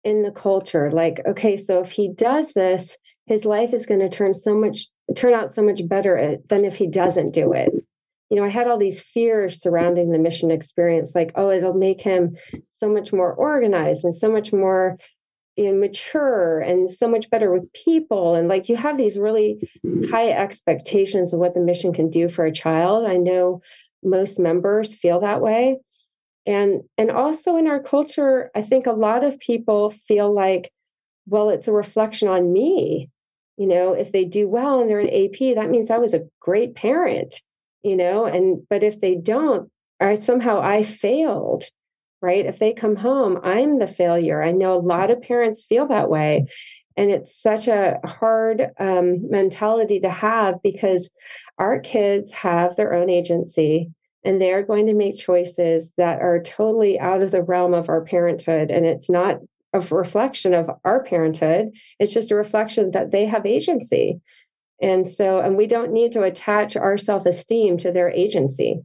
in 0.05 0.23
the 0.23 0.33
culture. 0.33 0.91
Like, 0.91 1.21
okay, 1.27 1.57
so 1.57 1.81
if 1.81 1.93
he 1.93 2.13
does 2.13 2.53
this, 2.53 2.99
his 3.27 3.45
life 3.45 3.73
is 3.73 3.87
going 3.87 4.01
to 4.01 4.09
turn 4.09 4.35
so 4.35 4.55
much 4.55 4.87
turn 5.15 5.35
out 5.35 5.53
so 5.53 5.63
much 5.63 5.87
better 5.89 6.17
eh, 6.17 6.37
than 6.49 6.65
if 6.65 6.77
he 6.77 6.87
doesn't 6.87 7.33
do 7.33 7.53
it 7.53 7.71
you 8.33 8.37
know, 8.37 8.45
I 8.45 8.49
had 8.49 8.67
all 8.67 8.79
these 8.79 9.03
fears 9.03 9.61
surrounding 9.61 10.11
the 10.11 10.19
mission 10.19 10.51
experience, 10.51 11.15
like, 11.15 11.33
oh, 11.35 11.51
it'll 11.51 11.75
make 11.75 12.01
him 12.01 12.35
so 12.71 12.89
much 12.89 13.13
more 13.13 13.35
organized 13.35 14.05
and 14.05 14.15
so 14.15 14.33
much 14.33 14.55
more 14.55 14.97
you 15.57 15.71
know, 15.71 15.79
mature 15.79 16.61
and 16.61 16.91
so 16.91 17.07
much 17.07 17.29
better 17.29 17.53
with 17.53 17.71
people. 17.75 18.35
And 18.35 18.49
like 18.49 18.71
you 18.71 18.77
have 18.77 18.97
these 18.97 19.19
really 19.19 19.69
high 20.11 20.31
expectations 20.31 21.35
of 21.35 21.41
what 21.41 21.53
the 21.53 21.61
mission 21.61 21.93
can 21.93 22.09
do 22.09 22.31
for 22.31 22.47
a 22.47 22.53
child. 22.53 23.05
I 23.05 23.19
know 23.19 23.61
most 24.03 24.39
members 24.39 24.95
feel 24.95 25.21
that 25.21 25.43
way. 25.43 25.77
And 26.47 26.81
and 26.97 27.11
also 27.11 27.59
in 27.59 27.67
our 27.67 27.81
culture, 27.81 28.51
I 28.55 28.63
think 28.63 28.87
a 28.87 28.93
lot 28.93 29.25
of 29.25 29.39
people 29.41 29.91
feel 29.91 30.33
like, 30.33 30.73
well, 31.27 31.51
it's 31.51 31.69
a 31.69 31.73
reflection 31.73 32.29
on 32.29 32.51
me. 32.51 33.11
You 33.59 33.67
know, 33.67 33.93
if 33.93 34.11
they 34.11 34.25
do 34.25 34.49
well 34.49 34.81
and 34.81 34.89
they're 34.89 35.01
an 35.01 35.11
AP, 35.11 35.55
that 35.55 35.69
means 35.69 35.91
I 35.91 35.99
was 35.99 36.15
a 36.15 36.27
great 36.41 36.75
parent 36.75 37.43
you 37.83 37.97
know 37.97 38.25
and 38.25 38.63
but 38.69 38.83
if 38.83 39.01
they 39.01 39.15
don't 39.15 39.71
or 40.01 40.17
somehow 40.17 40.61
i 40.61 40.83
failed 40.83 41.65
right? 42.25 42.47
If 42.47 42.61
they 42.61 42.73
come 42.73 42.95
home 42.95 43.41
i'm 43.43 43.81
the 43.81 43.89
failure. 43.89 44.43
I 44.43 44.53
know 44.53 44.75
a 44.75 44.79
lot 44.79 45.11
of 45.11 45.23
parents 45.23 45.65
feel 45.65 45.89
that 45.89 46.09
way 46.09 46.47
and 46.97 47.11
it's 47.11 47.35
such 47.35 47.69
a 47.69 47.99
hard 48.05 48.71
um, 48.79 49.29
mentality 49.31 50.01
to 50.01 50.11
have 50.11 50.63
because 50.63 51.11
our 51.59 51.81
kids 51.81 52.33
have 52.33 52.77
their 52.77 52.93
own 52.95 53.11
agency 53.11 53.91
and 54.25 54.41
they're 54.41 54.63
going 54.63 54.87
to 54.87 54.95
make 54.95 55.19
choices 55.19 55.95
that 55.97 56.21
are 56.21 56.41
totally 56.41 57.01
out 57.01 57.23
of 57.23 57.31
the 57.31 57.43
realm 57.43 57.75
of 57.75 57.89
our 57.89 58.05
parenthood 58.05 58.71
and 58.71 58.87
it's 58.87 59.11
not 59.11 59.39
a 59.73 59.81
reflection 59.81 60.53
of 60.53 60.71
our 60.85 61.03
parenthood. 61.03 61.71
It's 61.99 62.13
just 62.13 62.31
a 62.31 62.37
reflection 62.37 62.91
that 62.91 63.11
they 63.11 63.25
have 63.25 63.47
agency 63.47 64.21
and 64.83 65.07
so, 65.07 65.39
and 65.41 65.57
we 65.57 65.69
don't 65.69 65.93
need 65.93 66.11
to 66.13 66.23
attach 66.23 66.77
our 66.77 66.99
self 66.99 67.25
esteem 67.25 67.79
to 67.79 67.93
their 67.93 68.11
agency. 68.11 68.81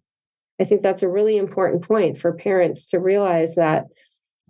I 0.62 0.63
think 0.63 0.83
that's 0.83 1.03
a 1.03 1.10
really 1.10 1.38
important 1.38 1.81
point 1.81 2.19
for 2.19 2.33
parents 2.33 2.88
to 2.91 2.99
realize 2.99 3.55
that 3.55 3.86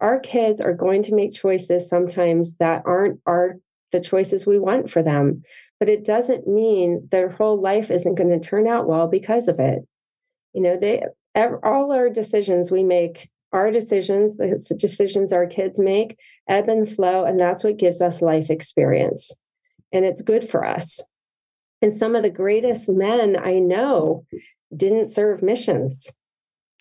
our 0.02 0.20
kids 0.20 0.62
are 0.62 0.74
going 0.74 1.04
to 1.04 1.16
make 1.16 1.34
choices 1.34 1.90
sometimes 1.90 2.56
that 2.58 2.84
aren't 2.86 3.22
our 3.26 3.56
the 3.94 4.02
choices 4.02 4.46
we 4.46 4.60
want 4.60 4.92
for 4.92 5.02
them. 5.02 5.42
But 5.80 5.88
it 5.88 6.04
doesn't 6.04 6.48
mean 6.48 7.08
their 7.12 7.30
whole 7.30 7.60
life 7.62 7.90
isn't 7.90 8.16
going 8.16 8.30
to 8.30 8.40
turn 8.40 8.68
out 8.68 8.88
well 8.88 9.08
because 9.08 9.48
of 9.48 9.60
it. 9.60 9.88
You 10.54 10.62
know 10.62 10.76
they 10.76 11.04
all 11.64 11.92
our 11.94 12.10
decisions 12.10 12.72
we 12.72 12.84
make 12.84 13.30
our 13.54 13.72
decisions 13.72 14.36
the 14.36 14.76
decisions 14.78 15.32
our 15.32 15.46
kids 15.46 15.80
make 15.80 16.18
ebb 16.50 16.68
and 16.68 16.90
flow 16.90 17.24
and 17.24 17.40
that's 17.40 17.64
what 17.64 17.78
gives 17.78 18.02
us 18.02 18.22
life 18.22 18.50
experience. 18.50 19.32
And 19.94 20.04
it's 20.04 20.22
good 20.22 20.50
for 20.50 20.66
us 20.66 21.02
and 21.82 21.96
some 21.96 22.16
of 22.16 22.24
the 22.24 22.30
greatest 22.30 22.90
men 22.90 23.38
I 23.38 23.60
know 23.60 24.26
didn't 24.76 25.08
serve 25.08 25.42
missions. 25.42 26.16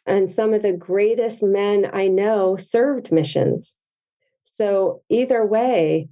And 0.06 0.30
some 0.30 0.54
of 0.54 0.62
the 0.62 0.72
greatest 0.72 1.42
men 1.42 1.90
I 1.92 2.09
know 2.09 2.56
served 2.56 3.11
missions. 3.11 3.76
So, 4.44 5.02
either 5.09 5.44
way, 5.44 6.09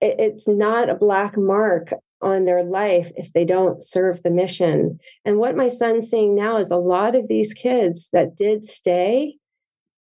it's 0.00 0.48
not 0.48 0.88
a 0.88 0.94
black 0.94 1.36
mark 1.36 1.92
on 2.22 2.44
their 2.44 2.62
life 2.62 3.10
if 3.16 3.32
they 3.32 3.44
don't 3.44 3.82
serve 3.82 4.22
the 4.22 4.30
mission. 4.30 4.98
And 5.24 5.38
what 5.38 5.56
my 5.56 5.68
son's 5.68 6.08
seeing 6.08 6.34
now 6.34 6.56
is 6.56 6.70
a 6.70 6.76
lot 6.76 7.14
of 7.14 7.28
these 7.28 7.52
kids 7.52 8.08
that 8.12 8.36
did 8.36 8.64
stay, 8.64 9.36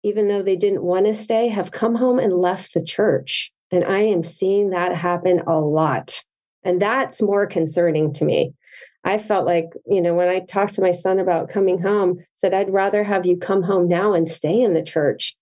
even 0.02 0.28
though 0.28 0.42
they 0.42 0.56
didn't 0.56 0.82
want 0.82 1.06
to 1.06 1.14
stay, 1.14 1.48
have 1.48 1.70
come 1.70 1.94
home 1.94 2.18
and 2.18 2.34
left 2.34 2.74
the 2.74 2.82
church. 2.84 3.50
And 3.70 3.84
I 3.84 4.00
am 4.00 4.22
seeing 4.22 4.70
that 4.70 4.94
happen 4.94 5.40
a 5.46 5.58
lot. 5.60 6.22
And 6.64 6.80
that's 6.80 7.22
more 7.22 7.46
concerning 7.46 8.12
to 8.14 8.24
me. 8.24 8.52
I 9.04 9.16
felt 9.16 9.46
like, 9.46 9.70
you 9.86 10.02
know, 10.02 10.14
when 10.14 10.28
I 10.28 10.40
talked 10.40 10.74
to 10.74 10.82
my 10.82 10.90
son 10.90 11.18
about 11.18 11.48
coming 11.48 11.80
home, 11.80 12.18
said, 12.34 12.52
I'd 12.52 12.72
rather 12.72 13.02
have 13.02 13.24
you 13.24 13.36
come 13.36 13.62
home 13.62 13.88
now 13.88 14.12
and 14.12 14.28
stay 14.28 14.60
in 14.60 14.74
the 14.74 14.82
church 14.82 15.36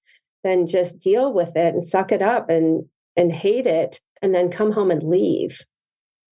than 0.45 0.69
just 0.69 0.99
deal 0.99 1.33
with 1.33 1.57
it 1.57 1.75
and 1.75 1.83
suck 1.83 2.13
it 2.13 2.23
up 2.23 2.49
and 2.49 2.85
and 3.17 3.33
hate 3.33 3.67
it 3.67 4.01
and 4.23 4.33
then 4.33 4.49
come 4.49 4.71
home 4.71 4.93
and 4.93 5.03
leave 5.03 5.67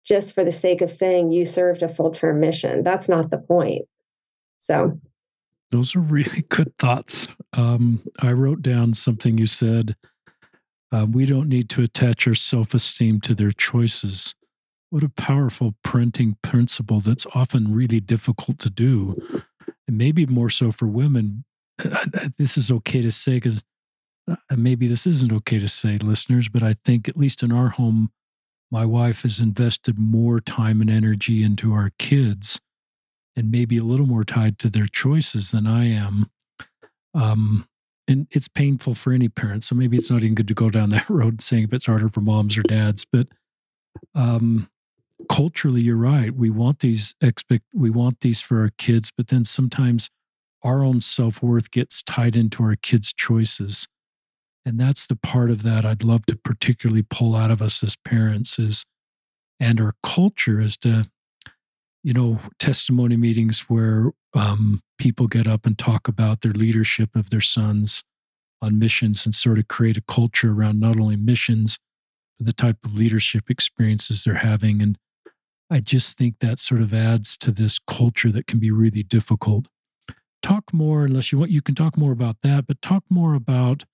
just 0.03 0.33
for 0.33 0.43
the 0.43 0.51
sake 0.51 0.81
of 0.81 0.89
saying 0.89 1.31
you 1.31 1.45
served 1.45 1.83
a 1.83 1.87
full-term 1.87 2.39
mission. 2.39 2.81
That's 2.81 3.07
not 3.07 3.29
the 3.29 3.37
point. 3.37 3.85
So 4.57 4.99
those 5.69 5.95
are 5.95 5.99
really 5.99 6.41
good 6.49 6.75
thoughts. 6.77 7.27
Um, 7.53 8.03
I 8.19 8.31
wrote 8.31 8.61
down 8.61 8.93
something 8.93 9.37
you 9.37 9.47
said. 9.47 9.95
Uh, 10.91 11.05
we 11.09 11.25
don't 11.25 11.47
need 11.47 11.69
to 11.69 11.83
attach 11.83 12.27
our 12.27 12.33
self 12.33 12.73
esteem 12.73 13.21
to 13.21 13.33
their 13.33 13.51
choices. 13.51 14.35
What 14.91 15.03
a 15.03 15.09
powerful 15.09 15.73
parenting 15.85 16.35
principle 16.41 16.99
that's 16.99 17.25
often 17.33 17.73
really 17.73 17.99
difficult 17.99 18.59
to 18.59 18.69
do. 18.69 19.15
And 19.87 19.97
maybe 19.97 20.25
more 20.25 20.49
so 20.49 20.71
for 20.71 20.85
women. 20.85 21.45
This 22.37 22.57
is 22.57 22.69
okay 22.71 23.01
to 23.01 23.11
say 23.11 23.37
because 23.37 23.63
uh, 24.29 24.35
maybe 24.55 24.87
this 24.87 25.07
isn't 25.07 25.31
okay 25.31 25.59
to 25.59 25.67
say, 25.67 25.97
listeners, 25.97 26.49
but 26.49 26.61
I 26.61 26.75
think, 26.85 27.07
at 27.07 27.17
least 27.17 27.41
in 27.41 27.51
our 27.51 27.69
home, 27.69 28.11
my 28.69 28.85
wife 28.85 29.23
has 29.23 29.39
invested 29.39 29.97
more 29.97 30.39
time 30.39 30.81
and 30.81 30.89
energy 30.89 31.41
into 31.41 31.73
our 31.73 31.91
kids 31.97 32.61
and 33.35 33.49
maybe 33.49 33.77
a 33.77 33.83
little 33.83 34.05
more 34.05 34.23
tied 34.23 34.59
to 34.59 34.69
their 34.69 34.85
choices 34.85 35.51
than 35.51 35.67
I 35.67 35.85
am. 35.85 36.29
Um, 37.13 37.67
and 38.07 38.27
it's 38.29 38.49
painful 38.49 38.95
for 38.95 39.13
any 39.13 39.29
parent. 39.29 39.63
So 39.63 39.73
maybe 39.73 39.95
it's 39.95 40.11
not 40.11 40.21
even 40.21 40.35
good 40.35 40.49
to 40.49 40.53
go 40.53 40.69
down 40.69 40.89
that 40.89 41.09
road 41.09 41.41
saying 41.41 41.63
if 41.63 41.73
it's 41.73 41.85
harder 41.85 42.09
for 42.09 42.21
moms 42.21 42.57
or 42.57 42.63
dads. 42.63 43.05
But 43.05 43.27
um, 44.15 44.69
culturally 45.29 45.81
you're 45.81 45.95
right 45.95 46.35
we 46.35 46.49
want 46.49 46.79
these 46.79 47.15
expect 47.21 47.65
we 47.73 47.89
want 47.89 48.19
these 48.21 48.41
for 48.41 48.61
our 48.61 48.71
kids 48.77 49.11
but 49.15 49.27
then 49.27 49.45
sometimes 49.45 50.09
our 50.63 50.83
own 50.83 51.01
self-worth 51.01 51.71
gets 51.71 52.03
tied 52.03 52.35
into 52.35 52.61
our 52.61 52.75
kids 52.75 53.11
choices. 53.13 53.87
And 54.63 54.79
that's 54.79 55.07
the 55.07 55.15
part 55.15 55.49
of 55.49 55.63
that 55.63 55.85
i'd 55.85 56.03
love 56.03 56.25
to 56.27 56.35
particularly 56.35 57.03
pull 57.03 57.35
out 57.35 57.51
of 57.51 57.61
us 57.61 57.81
as 57.83 57.95
parents 57.95 58.59
is 58.59 58.85
and 59.59 59.81
our 59.81 59.93
culture 60.03 60.59
is 60.59 60.77
to 60.77 61.05
you 62.03 62.13
know 62.13 62.39
testimony 62.59 63.17
meetings 63.17 63.61
where 63.61 64.11
um, 64.33 64.81
people 64.97 65.27
get 65.27 65.47
up 65.47 65.65
and 65.65 65.77
talk 65.77 66.07
about 66.07 66.41
their 66.41 66.53
leadership 66.53 67.15
of 67.15 67.31
their 67.31 67.41
sons 67.41 68.03
on 68.61 68.77
missions 68.77 69.25
and 69.25 69.33
sort 69.33 69.57
of 69.57 69.67
create 69.67 69.97
a 69.97 70.03
culture 70.07 70.51
around 70.51 70.79
not 70.79 70.99
only 70.99 71.15
missions 71.15 71.79
but 72.41 72.47
the 72.47 72.53
type 72.53 72.77
of 72.83 72.95
leadership 72.95 73.49
experiences 73.49 74.23
they're 74.23 74.35
having. 74.35 74.81
And 74.81 74.97
I 75.71 75.79
just 75.79 76.17
think 76.17 76.39
that 76.39 76.59
sort 76.59 76.81
of 76.81 76.93
adds 76.93 77.37
to 77.37 77.51
this 77.51 77.79
culture 77.79 78.29
that 78.33 78.45
can 78.45 78.59
be 78.59 78.71
really 78.71 79.03
difficult. 79.03 79.69
Talk 80.43 80.73
more, 80.73 81.05
unless 81.05 81.31
you 81.31 81.39
want, 81.39 81.51
you 81.51 81.61
can 81.61 81.75
talk 81.75 81.97
more 81.97 82.11
about 82.11 82.37
that, 82.43 82.67
but 82.67 82.81
talk 82.81 83.03
more 83.09 83.35
about 83.35 83.85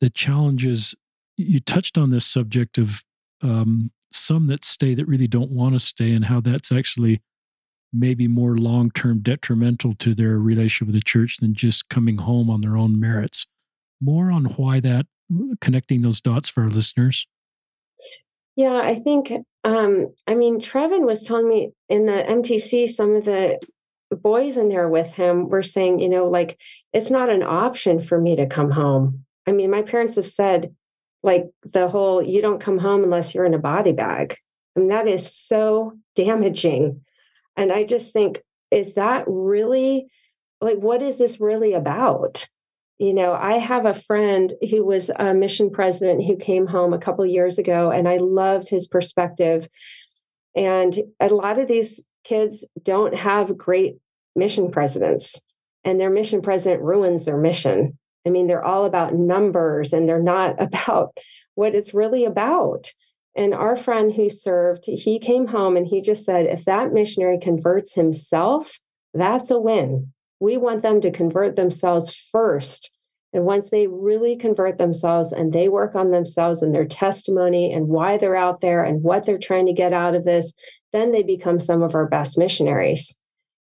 the 0.00 0.10
challenges. 0.10 0.96
You 1.36 1.60
touched 1.60 1.96
on 1.96 2.10
this 2.10 2.26
subject 2.26 2.76
of 2.76 3.04
um, 3.40 3.92
some 4.12 4.48
that 4.48 4.64
stay 4.64 4.94
that 4.94 5.06
really 5.06 5.28
don't 5.28 5.52
want 5.52 5.74
to 5.74 5.80
stay, 5.80 6.12
and 6.12 6.24
how 6.24 6.40
that's 6.40 6.72
actually 6.72 7.22
maybe 7.92 8.26
more 8.26 8.56
long 8.56 8.90
term 8.90 9.20
detrimental 9.20 9.92
to 9.94 10.12
their 10.12 10.38
relationship 10.38 10.86
with 10.86 10.96
the 10.96 11.02
church 11.02 11.36
than 11.36 11.54
just 11.54 11.88
coming 11.88 12.18
home 12.18 12.50
on 12.50 12.62
their 12.62 12.76
own 12.76 12.98
merits. 12.98 13.46
More 14.00 14.32
on 14.32 14.46
why 14.46 14.80
that, 14.80 15.06
connecting 15.60 16.02
those 16.02 16.20
dots 16.20 16.48
for 16.48 16.62
our 16.62 16.68
listeners. 16.68 17.28
Yeah, 18.56 18.80
I 18.82 18.96
think 18.96 19.32
um, 19.64 20.14
I 20.26 20.34
mean, 20.34 20.60
Trevin 20.60 21.04
was 21.04 21.22
telling 21.22 21.48
me 21.48 21.72
in 21.88 22.06
the 22.06 22.24
MTC, 22.28 22.88
some 22.88 23.14
of 23.14 23.24
the 23.24 23.58
boys 24.10 24.56
in 24.56 24.68
there 24.68 24.88
with 24.88 25.12
him 25.12 25.48
were 25.48 25.62
saying, 25.62 26.00
you 26.00 26.08
know, 26.08 26.28
like 26.28 26.58
it's 26.92 27.10
not 27.10 27.30
an 27.30 27.42
option 27.42 28.00
for 28.00 28.20
me 28.20 28.36
to 28.36 28.46
come 28.46 28.70
home. 28.70 29.24
I 29.46 29.52
mean, 29.52 29.70
my 29.70 29.82
parents 29.82 30.16
have 30.16 30.26
said, 30.26 30.74
like, 31.22 31.44
the 31.62 31.88
whole 31.88 32.22
you 32.22 32.40
don't 32.40 32.60
come 32.60 32.78
home 32.78 33.04
unless 33.04 33.34
you're 33.34 33.44
in 33.44 33.54
a 33.54 33.58
body 33.58 33.92
bag. 33.92 34.36
And 34.76 34.90
that 34.90 35.06
is 35.06 35.34
so 35.34 35.92
damaging. 36.14 37.02
And 37.56 37.72
I 37.72 37.84
just 37.84 38.12
think, 38.12 38.42
is 38.70 38.94
that 38.94 39.24
really 39.26 40.06
like, 40.60 40.78
what 40.78 41.02
is 41.02 41.18
this 41.18 41.40
really 41.40 41.74
about? 41.74 42.48
You 43.00 43.14
know 43.14 43.32
i 43.32 43.54
have 43.54 43.86
a 43.86 43.94
friend 43.94 44.52
who 44.70 44.84
was 44.84 45.10
a 45.18 45.34
mission 45.34 45.70
president 45.70 46.22
who 46.22 46.36
came 46.36 46.66
home 46.66 46.92
a 46.92 46.98
couple 46.98 47.24
years 47.26 47.58
ago 47.58 47.90
and 47.90 48.06
i 48.08 48.18
loved 48.18 48.68
his 48.68 48.86
perspective. 48.86 49.68
And 50.56 50.98
a 51.20 51.28
lot 51.28 51.58
of 51.58 51.68
these 51.68 52.02
kids 52.24 52.64
don't 52.82 53.14
have 53.14 53.56
great 53.56 53.96
mission 54.36 54.70
presidents 54.70 55.40
and 55.84 56.00
their 56.00 56.10
mission 56.10 56.42
president 56.42 56.82
ruins 56.82 57.24
their 57.24 57.38
mission. 57.38 57.98
I 58.26 58.30
mean 58.30 58.46
they're 58.46 58.64
all 58.64 58.84
about 58.84 59.14
numbers 59.14 59.92
and 59.92 60.08
they're 60.08 60.22
not 60.22 60.56
about 60.60 61.16
what 61.54 61.74
it's 61.74 61.94
really 61.94 62.24
about. 62.24 62.92
And 63.36 63.54
our 63.54 63.76
friend 63.76 64.12
who 64.12 64.28
served 64.28 64.86
he 64.86 65.18
came 65.18 65.46
home 65.46 65.76
and 65.76 65.86
he 65.86 66.00
just 66.00 66.24
said 66.24 66.46
if 66.46 66.64
that 66.64 66.92
missionary 66.92 67.38
converts 67.38 67.94
himself 67.94 68.78
that's 69.14 69.50
a 69.50 69.58
win 69.58 70.12
we 70.40 70.56
want 70.56 70.82
them 70.82 71.00
to 71.02 71.10
convert 71.10 71.56
themselves 71.56 72.14
first. 72.32 72.90
And 73.32 73.44
once 73.44 73.70
they 73.70 73.86
really 73.86 74.34
convert 74.34 74.78
themselves 74.78 75.32
and 75.32 75.52
they 75.52 75.68
work 75.68 75.94
on 75.94 76.10
themselves 76.10 76.62
and 76.62 76.74
their 76.74 76.86
testimony 76.86 77.72
and 77.72 77.86
why 77.86 78.16
they're 78.16 78.34
out 78.34 78.60
there 78.60 78.82
and 78.82 79.02
what 79.02 79.24
they're 79.24 79.38
trying 79.38 79.66
to 79.66 79.72
get 79.72 79.92
out 79.92 80.16
of 80.16 80.24
this, 80.24 80.52
then 80.92 81.12
they 81.12 81.22
become 81.22 81.60
some 81.60 81.82
of 81.82 81.94
our 81.94 82.06
best 82.06 82.36
missionaries. 82.36 83.14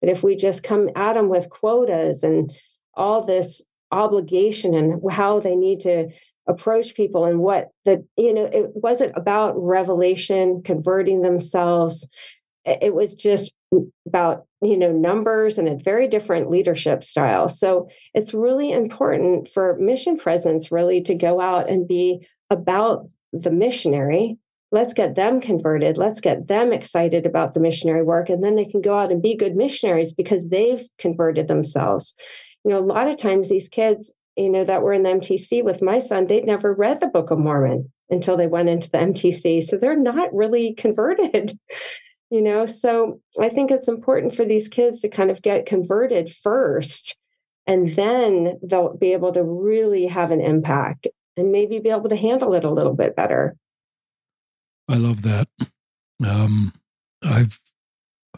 But 0.00 0.10
if 0.10 0.22
we 0.22 0.36
just 0.36 0.62
come 0.62 0.90
at 0.96 1.14
them 1.14 1.30
with 1.30 1.48
quotas 1.48 2.22
and 2.22 2.52
all 2.94 3.24
this 3.24 3.62
obligation 3.90 4.74
and 4.74 5.00
how 5.10 5.40
they 5.40 5.56
need 5.56 5.80
to 5.80 6.10
approach 6.46 6.94
people 6.94 7.24
and 7.24 7.38
what 7.38 7.70
the, 7.86 8.04
you 8.18 8.34
know, 8.34 8.44
it 8.44 8.70
wasn't 8.74 9.16
about 9.16 9.54
revelation, 9.56 10.62
converting 10.62 11.22
themselves. 11.22 12.06
It 12.66 12.94
was 12.94 13.14
just 13.14 13.52
about 14.06 14.46
you 14.62 14.76
know 14.76 14.92
numbers 14.92 15.58
and 15.58 15.68
a 15.68 15.76
very 15.76 16.08
different 16.08 16.50
leadership 16.50 17.04
style. 17.04 17.48
So 17.48 17.88
it's 18.14 18.34
really 18.34 18.72
important 18.72 19.48
for 19.48 19.76
mission 19.78 20.16
presence 20.16 20.72
really 20.72 21.00
to 21.02 21.14
go 21.14 21.40
out 21.40 21.68
and 21.68 21.86
be 21.86 22.26
about 22.50 23.06
the 23.32 23.50
missionary. 23.50 24.38
Let's 24.72 24.94
get 24.94 25.14
them 25.14 25.40
converted. 25.40 25.96
Let's 25.96 26.20
get 26.20 26.48
them 26.48 26.72
excited 26.72 27.26
about 27.26 27.54
the 27.54 27.60
missionary 27.60 28.02
work 28.02 28.28
and 28.28 28.42
then 28.42 28.56
they 28.56 28.64
can 28.64 28.80
go 28.80 28.98
out 28.98 29.12
and 29.12 29.22
be 29.22 29.36
good 29.36 29.54
missionaries 29.54 30.12
because 30.12 30.48
they've 30.48 30.84
converted 30.98 31.48
themselves. 31.48 32.14
You 32.64 32.70
know 32.70 32.80
a 32.80 32.84
lot 32.84 33.08
of 33.08 33.16
times 33.16 33.48
these 33.48 33.68
kids 33.68 34.12
you 34.36 34.50
know 34.50 34.64
that 34.64 34.82
were 34.82 34.92
in 34.92 35.02
the 35.02 35.10
mtc 35.10 35.62
with 35.62 35.82
my 35.82 35.98
son 35.98 36.26
they'd 36.26 36.44
never 36.44 36.74
read 36.74 37.00
the 37.00 37.06
book 37.06 37.30
of 37.30 37.38
mormon 37.38 37.92
until 38.10 38.36
they 38.36 38.46
went 38.46 38.68
into 38.68 38.90
the 38.90 38.98
mtc 38.98 39.62
so 39.62 39.76
they're 39.76 39.96
not 39.96 40.34
really 40.34 40.74
converted 40.74 41.58
you 42.34 42.42
know? 42.42 42.66
So 42.66 43.20
i 43.40 43.48
think 43.48 43.70
it's 43.70 43.88
important 43.88 44.34
for 44.34 44.44
these 44.44 44.68
kids 44.68 45.00
to 45.00 45.08
kind 45.08 45.30
of 45.30 45.40
get 45.40 45.66
converted 45.66 46.30
first 46.30 47.16
and 47.66 47.90
then 47.90 48.58
they'll 48.62 48.96
be 48.96 49.12
able 49.12 49.32
to 49.32 49.42
really 49.42 50.06
have 50.06 50.30
an 50.30 50.40
impact 50.40 51.06
and 51.36 51.50
maybe 51.50 51.78
be 51.78 51.90
able 51.90 52.08
to 52.08 52.16
handle 52.16 52.54
it 52.54 52.64
a 52.64 52.70
little 52.70 52.94
bit 52.94 53.16
better. 53.16 53.56
I 54.88 54.96
love 54.96 55.22
that. 55.22 55.48
Um 56.24 56.72
i've 57.22 57.58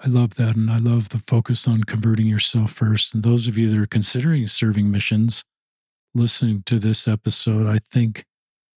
i 0.05 0.07
love 0.07 0.35
that 0.37 0.55
and 0.55 0.71
i 0.71 0.79
love 0.79 1.09
the 1.09 1.23
focus 1.27 1.67
on 1.67 1.83
converting 1.85 2.27
yourself 2.27 2.71
first. 2.71 3.15
And 3.15 3.23
those 3.23 3.49
of 3.49 3.59
you 3.59 3.69
that 3.71 3.79
are 3.79 3.87
considering 3.87 4.47
serving 4.47 4.91
missions 4.91 5.45
listening 6.15 6.63
to 6.67 6.79
this 6.79 7.07
episode 7.07 7.67
i 7.67 7.79
think 7.91 8.25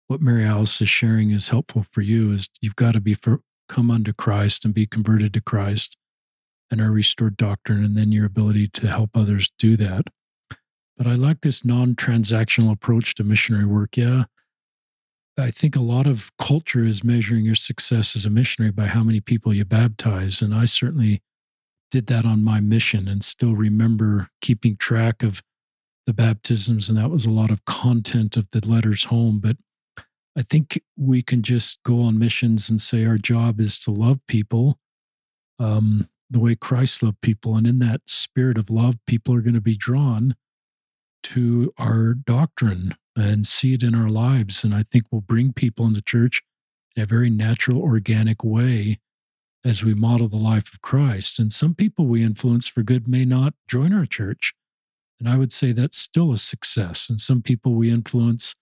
what 0.09 0.21
mary 0.21 0.45
alice 0.45 0.81
is 0.81 0.89
sharing 0.89 1.31
is 1.31 1.51
helpful 1.51 1.85
for 1.93 2.01
you 2.01 2.33
is 2.33 2.49
you've 2.61 2.75
got 2.75 2.93
to 2.93 3.01
be 3.01 3.15
for, 3.15 3.41
come 3.69 3.91
unto 3.91 4.13
Christ 4.13 4.65
and 4.65 4.75
be 4.75 4.87
converted 4.87 5.33
to 5.35 5.41
Christ 5.41 5.97
and 6.71 6.81
our 6.81 6.91
restored 6.91 7.37
doctrine, 7.37 7.85
and 7.85 7.97
then 7.97 8.13
your 8.13 8.27
ability 8.27 8.69
to 8.69 8.89
help 8.89 9.11
others 9.15 9.51
do 9.59 9.77
that. 9.77 10.09
But 10.97 11.07
I 11.07 11.15
like 11.15 11.41
this 11.41 11.65
non 11.65 11.95
transactional 11.95 12.73
approach 12.73 13.15
to 13.15 13.25
missionary 13.25 13.65
work. 13.65 13.97
Yeah. 13.97 14.25
I 15.39 15.53
think 15.53 15.77
a 15.77 15.81
lot 15.81 16.09
of 16.09 16.33
culture 16.37 16.83
is 16.83 17.05
measuring 17.05 17.45
your 17.45 17.55
success 17.55 18.17
as 18.17 18.27
a 18.27 18.31
missionary 18.31 18.73
by 18.73 18.87
how 18.87 19.05
many 19.05 19.21
people 19.21 19.55
you 19.55 19.65
baptize. 19.65 20.43
And 20.43 20.53
I 20.53 20.65
certainly 20.65 21.23
did 21.93 22.09
that 22.09 22.25
on 22.25 22.43
my 22.43 22.59
mission 22.59 23.07
and 23.07 23.23
still 23.23 23.55
remember 23.55 24.31
keeping 24.41 24.77
track 24.77 25.23
of 25.23 25.41
the 26.07 26.13
baptisms. 26.13 26.89
And 26.89 26.99
that 26.99 27.11
was 27.11 27.25
a 27.25 27.31
lot 27.31 27.53
of 27.53 27.65
content 27.67 28.37
of 28.37 28.49
the 28.51 28.67
letters 28.67 29.05
home. 29.05 29.39
But 29.39 29.57
I 30.39 30.43
think 30.43 30.81
we 30.97 31.21
can 31.21 31.43
just 31.43 31.83
go 31.83 32.03
on 32.03 32.17
missions 32.17 32.71
and 32.71 32.81
say 32.81 33.05
our 33.05 33.19
job 33.19 33.61
is 33.61 33.77
to 33.81 33.91
love 33.91 34.21
people 34.29 34.79
um, 35.59 36.09
the 36.31 36.39
way 36.39 36.55
Christ 36.55 37.03
loved 37.03 37.21
people. 37.23 37.57
And 37.57 37.67
in 37.67 37.81
that 37.81 38.03
spirit 38.07 38.57
of 38.57 38.71
love, 38.71 38.95
people 39.05 39.35
are 39.35 39.41
going 39.41 39.55
to 39.55 39.61
be 39.61 39.77
drawn 39.77 40.37
to 41.25 41.73
our 41.77 42.15
doctrine 42.15 42.95
and 43.17 43.49
see 43.49 43.75
it 43.75 43.83
in 43.83 43.97
our 43.97 44.09
lives. 44.09 44.63
And 44.63 44.73
I 44.73 44.85
think 44.85 45.07
we'll 45.11 45.23
bring 45.23 45.53
people 45.53 45.87
into 45.87 46.03
church 46.03 46.41
in 46.95 47.03
a 47.03 47.07
very 47.07 47.31
natural, 47.31 47.83
organic 47.83 48.45
way 48.45 49.01
as 49.65 49.83
we 49.83 49.93
model 49.93 50.29
the 50.29 50.37
life 50.37 50.73
of 50.73 50.81
Christ. 50.83 51.41
And 51.41 51.53
some 51.53 51.75
people 51.75 52.07
we 52.07 52.23
influence 52.23 52.69
for 52.69 52.85
good 52.85 53.09
may 53.09 53.25
not 53.25 53.55
join 53.67 53.93
our 53.93 54.07
church. 54.07 54.55
And 55.19 55.29
I 55.29 55.37
would 55.37 55.53
say 55.53 55.73
that's 55.73 55.99
still 55.99 56.33
a 56.33 56.39
success. 56.39 57.11
And 57.11 57.21
some 57.21 57.43
people 57.43 57.75
we 57.75 57.91
influence 57.91 58.55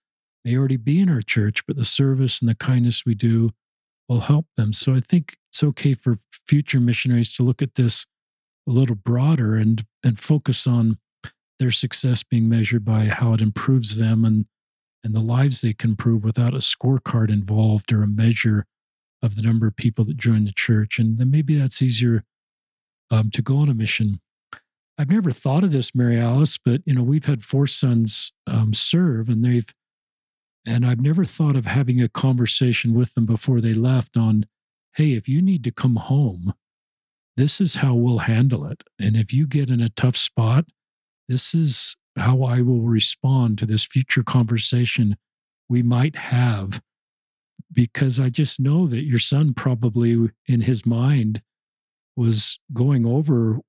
may 0.47 0.57
already 0.57 0.77
be 0.77 1.01
in 1.01 1.09
our 1.09 1.21
church, 1.21 1.65
but 1.67 1.75
the 1.75 1.83
service 1.83 2.39
and 2.39 2.49
the 2.49 2.55
kindness 2.55 3.05
we 3.05 3.13
do 3.13 3.51
will 4.07 4.21
help 4.21 4.45
them. 4.55 4.71
So 4.71 4.95
I 4.95 5.01
think 5.01 5.35
it's 5.49 5.61
okay 5.61 5.93
for 5.93 6.15
future 6.47 6.79
missionaries 6.79 7.33
to 7.33 7.43
look 7.43 7.61
at 7.61 7.75
this 7.75 8.05
a 8.67 8.71
little 8.71 8.95
broader 8.95 9.55
and 9.55 9.85
and 10.03 10.17
focus 10.17 10.65
on 10.65 10.97
their 11.59 11.71
success 11.71 12.23
being 12.23 12.47
measured 12.47 12.85
by 12.85 13.05
how 13.05 13.33
it 13.33 13.41
improves 13.41 13.97
them 13.97 14.23
and 14.23 14.45
and 15.03 15.13
the 15.13 15.19
lives 15.19 15.61
they 15.61 15.73
can 15.73 15.91
improve 15.91 16.23
without 16.23 16.53
a 16.53 16.57
scorecard 16.57 17.29
involved 17.29 17.91
or 17.91 18.03
a 18.03 18.07
measure 18.07 18.65
of 19.21 19.35
the 19.35 19.41
number 19.41 19.67
of 19.67 19.75
people 19.75 20.05
that 20.05 20.17
join 20.17 20.45
the 20.45 20.53
church. 20.53 20.99
And 20.99 21.17
then 21.17 21.29
maybe 21.31 21.57
that's 21.57 21.81
easier 21.81 22.23
um, 23.09 23.31
to 23.31 23.41
go 23.41 23.57
on 23.57 23.69
a 23.69 23.73
mission. 23.73 24.19
I've 24.97 25.09
never 25.09 25.31
thought 25.31 25.63
of 25.63 25.71
this, 25.71 25.93
Mary 25.93 26.19
Alice, 26.19 26.57
but 26.57 26.81
you 26.85 26.93
know 26.93 27.03
we've 27.03 27.25
had 27.25 27.43
four 27.43 27.67
sons 27.67 28.31
um, 28.47 28.73
serve, 28.73 29.29
and 29.29 29.43
they've 29.43 29.73
and 30.65 30.85
I've 30.85 31.01
never 31.01 31.25
thought 31.25 31.55
of 31.55 31.65
having 31.65 32.01
a 32.01 32.09
conversation 32.09 32.93
with 32.93 33.13
them 33.13 33.25
before 33.25 33.61
they 33.61 33.73
left 33.73 34.17
on, 34.17 34.45
hey, 34.95 35.13
if 35.13 35.29
you 35.29 35.41
need 35.41 35.63
to 35.63 35.71
come 35.71 35.95
home, 35.95 36.53
this 37.35 37.61
is 37.61 37.77
how 37.77 37.93
we'll 37.93 38.19
handle 38.19 38.65
it. 38.65 38.83
And 38.99 39.15
if 39.15 39.31
you 39.31 39.47
get 39.47 39.69
in 39.69 39.79
a 39.79 39.89
tough 39.89 40.17
spot, 40.17 40.65
this 41.29 41.53
is 41.53 41.95
how 42.17 42.41
I 42.41 42.61
will 42.61 42.81
respond 42.81 43.57
to 43.59 43.65
this 43.65 43.85
future 43.85 44.23
conversation 44.23 45.17
we 45.69 45.83
might 45.83 46.15
have. 46.15 46.81
Because 47.71 48.19
I 48.19 48.29
just 48.29 48.59
know 48.59 48.87
that 48.87 49.03
your 49.03 49.19
son 49.19 49.53
probably 49.53 50.29
in 50.47 50.61
his 50.61 50.85
mind 50.85 51.41
was 52.15 52.59
going 52.73 53.05
over 53.05 53.59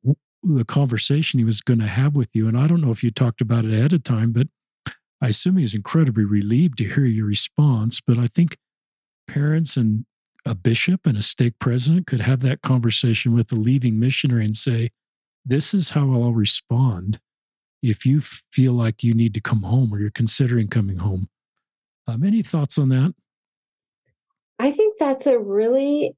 the 0.42 0.64
conversation 0.64 1.38
he 1.38 1.44
was 1.44 1.60
going 1.60 1.80
to 1.80 1.86
have 1.86 2.16
with 2.16 2.28
you. 2.32 2.48
And 2.48 2.56
I 2.56 2.66
don't 2.66 2.80
know 2.80 2.90
if 2.90 3.02
you 3.02 3.10
talked 3.10 3.40
about 3.40 3.64
it 3.64 3.74
ahead 3.74 3.92
of 3.92 4.04
time, 4.04 4.32
but 4.32 4.46
I 5.20 5.28
assume 5.28 5.56
he's 5.56 5.74
incredibly 5.74 6.24
relieved 6.24 6.78
to 6.78 6.84
hear 6.84 7.04
your 7.04 7.26
response, 7.26 8.00
but 8.00 8.18
I 8.18 8.26
think 8.26 8.56
parents 9.26 9.76
and 9.76 10.04
a 10.46 10.54
bishop 10.54 11.06
and 11.06 11.18
a 11.18 11.22
stake 11.22 11.58
president 11.58 12.06
could 12.06 12.20
have 12.20 12.40
that 12.40 12.62
conversation 12.62 13.34
with 13.34 13.50
a 13.52 13.56
leaving 13.56 13.98
missionary 13.98 14.44
and 14.44 14.56
say, 14.56 14.90
This 15.44 15.74
is 15.74 15.90
how 15.90 16.12
I'll 16.12 16.32
respond 16.32 17.20
if 17.82 18.06
you 18.06 18.20
feel 18.20 18.72
like 18.72 19.02
you 19.02 19.14
need 19.14 19.34
to 19.34 19.40
come 19.40 19.62
home 19.62 19.92
or 19.92 20.00
you're 20.00 20.10
considering 20.10 20.68
coming 20.68 20.98
home. 20.98 21.28
Um, 22.06 22.24
any 22.24 22.42
thoughts 22.42 22.78
on 22.78 22.88
that? 22.88 23.14
I 24.58 24.70
think 24.70 24.98
that's 24.98 25.26
a 25.26 25.38
really 25.38 26.16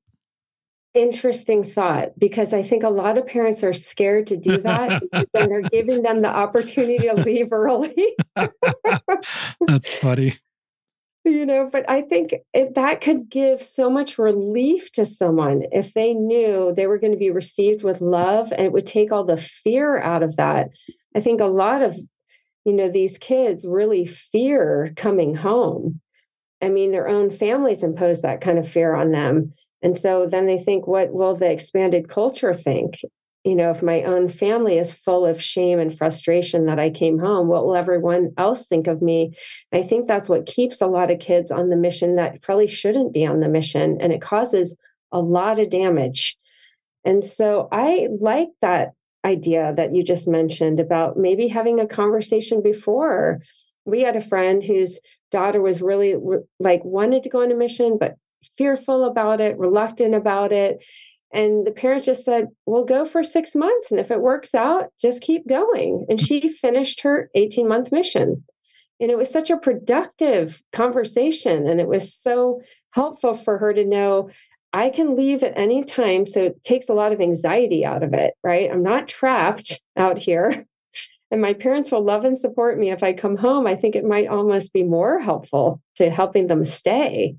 interesting 0.95 1.63
thought 1.63 2.19
because 2.19 2.53
I 2.53 2.63
think 2.63 2.83
a 2.83 2.89
lot 2.89 3.17
of 3.17 3.27
parents 3.27 3.63
are 3.63 3.73
scared 3.73 4.27
to 4.29 4.37
do 4.37 4.59
that 4.59 5.03
and 5.35 5.51
they're 5.51 5.63
giving 5.63 6.03
them 6.03 6.23
the 6.23 6.35
opportunity 6.35 6.99
to 7.09 7.15
leave 7.15 7.53
early. 7.53 8.17
That's 9.67 9.95
funny. 9.95 10.35
You 11.25 11.45
know, 11.45 11.69
but 11.71 11.89
I 11.89 12.01
think 12.01 12.35
it, 12.55 12.75
that 12.77 13.03
could 13.03 13.29
give 13.29 13.61
so 13.61 13.91
much 13.91 14.19
relief 14.19 14.91
to 14.93 15.05
someone 15.05 15.65
if 15.71 15.93
they 15.93 16.15
knew 16.15 16.73
they 16.75 16.87
were 16.87 16.99
going 16.99 17.13
to 17.13 17.19
be 17.19 17.31
received 17.31 17.85
with 17.85 18.01
love 18.01 18.51
and 18.53 18.63
it 18.63 18.73
would 18.73 18.87
take 18.87 19.13
all 19.13 19.25
the 19.25 19.37
fear 19.37 19.99
out 19.99 20.23
of 20.23 20.37
that. 20.37 20.71
I 21.15 21.21
think 21.21 21.41
a 21.41 21.47
lot 21.47 21.83
of, 21.83 21.99
you 22.65 22.73
know, 22.73 22.89
these 22.89 23.19
kids 23.19 23.67
really 23.67 24.07
fear 24.07 24.95
coming 24.97 25.35
home. 25.35 26.01
I 26.63 26.71
mean, 26.71 26.91
their 26.91 27.09
own 27.09 27.31
families 27.31 27.83
impose 27.83 28.23
that 28.23 28.41
kind 28.41 28.59
of 28.59 28.69
fear 28.69 28.95
on 28.95 29.13
them 29.13 29.53
and 29.83 29.97
so 29.97 30.27
then 30.27 30.47
they 30.47 30.59
think, 30.59 30.87
what 30.87 31.13
will 31.13 31.35
the 31.35 31.51
expanded 31.51 32.09
culture 32.09 32.55
think? 32.55 33.01
You 33.45 33.55
know, 33.55 33.71
if 33.71 33.83
my 33.83 34.03
own 34.03 34.29
family 34.29 34.77
is 34.77 34.93
full 34.93 35.25
of 35.25 35.43
shame 35.43 35.79
and 35.79 35.97
frustration 35.97 36.67
that 36.67 36.79
I 36.79 36.91
came 36.91 37.19
home, 37.19 37.49
what 37.49 37.65
will 37.65 37.75
everyone 37.75 38.33
else 38.37 38.67
think 38.67 38.87
of 38.87 39.01
me? 39.01 39.33
I 39.73 39.83
think 39.83 40.07
that's 40.07 40.29
what 40.29 40.45
keeps 40.45 40.83
a 40.83 40.87
lot 40.87 41.11
of 41.11 41.21
kids 41.21 41.51
on 41.51 41.71
the 41.71 41.77
mission 41.77 42.17
that 42.17 42.43
probably 42.43 42.67
shouldn't 42.67 43.15
be 43.15 43.27
on 43.27 43.41
the 43.41 43.49
mission. 43.49 43.97
And 44.01 44.13
it 44.13 44.21
causes 44.21 44.75
a 45.11 45.23
lot 45.23 45.59
of 45.59 45.71
damage. 45.71 46.37
And 47.05 47.25
so 47.25 47.69
I 47.73 48.09
like 48.21 48.51
that 48.61 48.93
idea 49.25 49.73
that 49.75 49.95
you 49.95 50.03
just 50.03 50.29
mentioned 50.29 50.79
about 50.79 51.17
maybe 51.17 51.49
having 51.49 51.81
a 51.81 51.87
conversation 51.87 52.63
before. 52.63 53.41
We 53.87 54.03
had 54.03 54.17
a 54.17 54.21
friend 54.21 54.63
whose 54.63 55.01
daughter 55.31 55.63
was 55.63 55.81
really 55.81 56.17
like 56.59 56.85
wanted 56.85 57.23
to 57.23 57.31
go 57.31 57.43
on 57.43 57.51
a 57.51 57.55
mission, 57.55 57.97
but 57.99 58.17
fearful 58.57 59.05
about 59.05 59.41
it, 59.41 59.59
reluctant 59.59 60.15
about 60.15 60.53
it. 60.53 60.85
And 61.33 61.67
the 61.67 61.71
parents 61.71 62.07
just 62.07 62.25
said, 62.25 62.49
We'll 62.67 62.85
go 62.85 63.05
for 63.05 63.23
six 63.23 63.55
months. 63.55 63.91
And 63.91 64.01
if 64.01 64.11
it 64.11 64.21
works 64.21 64.55
out, 64.55 64.87
just 65.01 65.23
keep 65.23 65.47
going. 65.49 66.07
And 66.09 66.21
she 66.21 66.49
finished 66.49 67.03
her 67.03 67.31
18 67.35 67.69
month 67.69 67.93
mission. 67.93 68.45
And 69.01 69.11
it 69.11 69.17
was 69.17 69.31
such 69.31 69.51
a 69.51 69.57
productive 69.57 70.63
conversation. 70.73 71.67
And 71.67 71.81
it 71.81 71.89
was 71.89 72.13
so 72.13 72.61
helpful 72.91 73.35
for 73.35 73.59
her 73.59 73.73
to 73.73 73.85
know 73.85 74.31
I 74.73 74.91
can 74.91 75.17
leave 75.17 75.43
at 75.43 75.57
any 75.57 75.83
time. 75.85 76.27
So 76.27 76.45
it 76.45 76.63
takes 76.63 76.89
a 76.89 76.95
lot 76.95 77.13
of 77.13 77.21
anxiety 77.21 77.85
out 77.85 78.03
of 78.03 78.13
it, 78.13 78.35
right? 78.43 78.71
I'm 78.71 78.83
not 78.83 79.09
trapped 79.09 79.81
out 79.97 80.19
here. 80.19 80.67
And 81.33 81.41
my 81.41 81.55
parents 81.55 81.93
will 81.93 82.03
love 82.03 82.25
and 82.25 82.37
support 82.37 82.77
me 82.77 82.91
if 82.91 83.05
I 83.05 83.13
come 83.13 83.37
home. 83.37 83.65
I 83.65 83.77
think 83.77 83.95
it 83.95 84.05
might 84.05 84.27
almost 84.27 84.73
be 84.73 84.83
more 84.83 85.21
helpful 85.21 85.81
to 85.95 86.11
helping 86.11 86.49
them 86.49 86.65
stay 86.65 87.37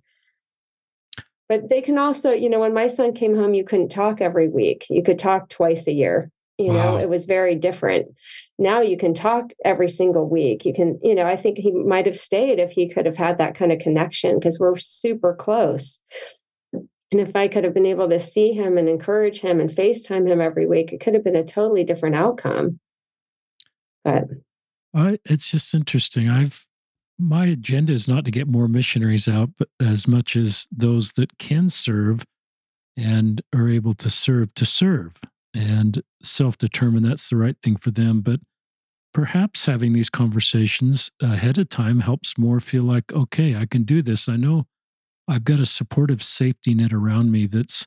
but 1.51 1.69
they 1.69 1.81
can 1.81 1.97
also, 1.97 2.31
you 2.31 2.49
know, 2.49 2.61
when 2.61 2.73
my 2.73 2.87
son 2.87 3.13
came 3.13 3.35
home, 3.35 3.53
you 3.53 3.65
couldn't 3.65 3.89
talk 3.89 4.21
every 4.21 4.47
week. 4.47 4.85
You 4.89 5.03
could 5.03 5.19
talk 5.19 5.49
twice 5.49 5.85
a 5.85 5.91
year. 5.91 6.31
You 6.57 6.67
wow. 6.67 6.91
know, 6.91 6.97
it 6.97 7.09
was 7.09 7.25
very 7.25 7.55
different. 7.55 8.07
Now 8.57 8.79
you 8.79 8.95
can 8.95 9.13
talk 9.13 9.51
every 9.65 9.89
single 9.89 10.29
week. 10.29 10.63
You 10.63 10.73
can, 10.73 10.97
you 11.03 11.13
know, 11.13 11.25
I 11.25 11.35
think 11.35 11.57
he 11.57 11.73
might 11.73 12.05
have 12.05 12.17
stayed 12.17 12.59
if 12.59 12.71
he 12.71 12.87
could 12.87 13.05
have 13.05 13.17
had 13.17 13.37
that 13.39 13.55
kind 13.55 13.73
of 13.73 13.79
connection 13.79 14.39
because 14.39 14.59
we're 14.59 14.77
super 14.77 15.35
close. 15.35 15.99
And 16.71 17.19
if 17.19 17.35
I 17.35 17.49
could 17.49 17.65
have 17.65 17.73
been 17.73 17.85
able 17.85 18.07
to 18.07 18.19
see 18.21 18.53
him 18.53 18.77
and 18.77 18.87
encourage 18.87 19.41
him 19.41 19.59
and 19.59 19.69
FaceTime 19.69 20.31
him 20.31 20.39
every 20.39 20.67
week, 20.67 20.93
it 20.93 21.01
could 21.01 21.15
have 21.15 21.23
been 21.25 21.35
a 21.35 21.43
totally 21.43 21.83
different 21.83 22.15
outcome. 22.15 22.79
But 24.05 24.23
uh, 24.93 25.17
it's 25.25 25.51
just 25.51 25.73
interesting. 25.73 26.29
I've 26.29 26.65
my 27.21 27.45
agenda 27.45 27.93
is 27.93 28.07
not 28.07 28.25
to 28.25 28.31
get 28.31 28.47
more 28.47 28.67
missionaries 28.67 29.27
out, 29.27 29.51
but 29.57 29.69
as 29.79 30.07
much 30.07 30.35
as 30.35 30.67
those 30.71 31.13
that 31.13 31.37
can 31.37 31.69
serve 31.69 32.25
and 32.97 33.41
are 33.53 33.69
able 33.69 33.93
to 33.93 34.09
serve 34.09 34.53
to 34.55 34.65
serve 34.65 35.13
and 35.53 36.01
self 36.23 36.57
determine 36.57 37.03
that's 37.03 37.29
the 37.29 37.37
right 37.37 37.55
thing 37.61 37.75
for 37.75 37.91
them. 37.91 38.21
But 38.21 38.39
perhaps 39.13 39.65
having 39.65 39.93
these 39.93 40.09
conversations 40.09 41.11
ahead 41.21 41.57
of 41.57 41.69
time 41.69 41.99
helps 41.99 42.37
more 42.37 42.59
feel 42.59 42.83
like, 42.83 43.13
okay, 43.13 43.55
I 43.55 43.65
can 43.65 43.83
do 43.83 44.01
this. 44.01 44.27
I 44.27 44.35
know 44.35 44.65
I've 45.27 45.43
got 45.43 45.59
a 45.59 45.65
supportive 45.65 46.23
safety 46.23 46.73
net 46.73 46.91
around 46.91 47.31
me 47.31 47.45
that's 47.45 47.85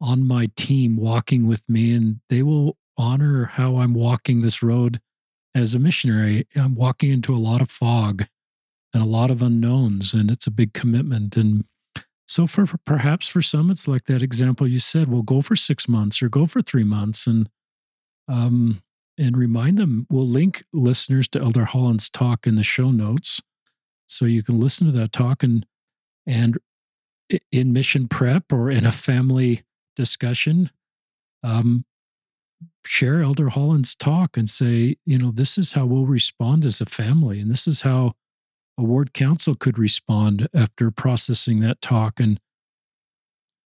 on 0.00 0.26
my 0.26 0.48
team 0.56 0.96
walking 0.96 1.46
with 1.46 1.62
me, 1.68 1.94
and 1.94 2.20
they 2.28 2.42
will 2.42 2.76
honor 2.98 3.44
how 3.44 3.78
I'm 3.78 3.94
walking 3.94 4.40
this 4.40 4.62
road 4.62 5.00
as 5.54 5.74
a 5.74 5.78
missionary. 5.78 6.46
I'm 6.58 6.74
walking 6.74 7.10
into 7.10 7.34
a 7.34 7.38
lot 7.38 7.60
of 7.60 7.70
fog 7.70 8.26
and 8.96 9.04
a 9.04 9.08
lot 9.08 9.30
of 9.30 9.42
unknowns, 9.42 10.14
and 10.14 10.30
it's 10.30 10.46
a 10.46 10.50
big 10.50 10.72
commitment. 10.72 11.36
And 11.36 11.66
so, 12.26 12.46
for 12.46 12.66
perhaps 12.86 13.28
for 13.28 13.42
some, 13.42 13.70
it's 13.70 13.86
like 13.86 14.04
that 14.04 14.22
example 14.22 14.66
you 14.66 14.78
said. 14.78 15.06
We'll 15.06 15.22
go 15.22 15.42
for 15.42 15.54
six 15.54 15.86
months 15.86 16.22
or 16.22 16.30
go 16.30 16.46
for 16.46 16.62
three 16.62 16.82
months, 16.82 17.26
and 17.26 17.50
um, 18.26 18.82
and 19.18 19.36
remind 19.36 19.76
them. 19.76 20.06
We'll 20.08 20.26
link 20.26 20.64
listeners 20.72 21.28
to 21.28 21.40
Elder 21.40 21.66
Holland's 21.66 22.08
talk 22.08 22.46
in 22.46 22.56
the 22.56 22.62
show 22.62 22.90
notes, 22.90 23.42
so 24.06 24.24
you 24.24 24.42
can 24.42 24.58
listen 24.58 24.86
to 24.86 24.98
that 24.98 25.12
talk 25.12 25.42
and 25.42 25.66
and 26.26 26.56
in 27.52 27.74
mission 27.74 28.08
prep 28.08 28.50
or 28.50 28.70
in 28.70 28.86
a 28.86 28.92
family 28.92 29.62
discussion, 29.94 30.70
um, 31.42 31.84
share 32.86 33.20
Elder 33.20 33.50
Holland's 33.50 33.94
talk 33.94 34.38
and 34.38 34.48
say, 34.48 34.96
you 35.04 35.18
know, 35.18 35.32
this 35.32 35.58
is 35.58 35.74
how 35.74 35.84
we'll 35.84 36.06
respond 36.06 36.64
as 36.64 36.80
a 36.80 36.86
family, 36.86 37.40
and 37.40 37.50
this 37.50 37.68
is 37.68 37.82
how 37.82 38.14
a 38.78 38.82
ward 38.82 39.12
council 39.12 39.54
could 39.54 39.78
respond 39.78 40.48
after 40.54 40.90
processing 40.90 41.60
that 41.60 41.80
talk 41.80 42.20
and 42.20 42.40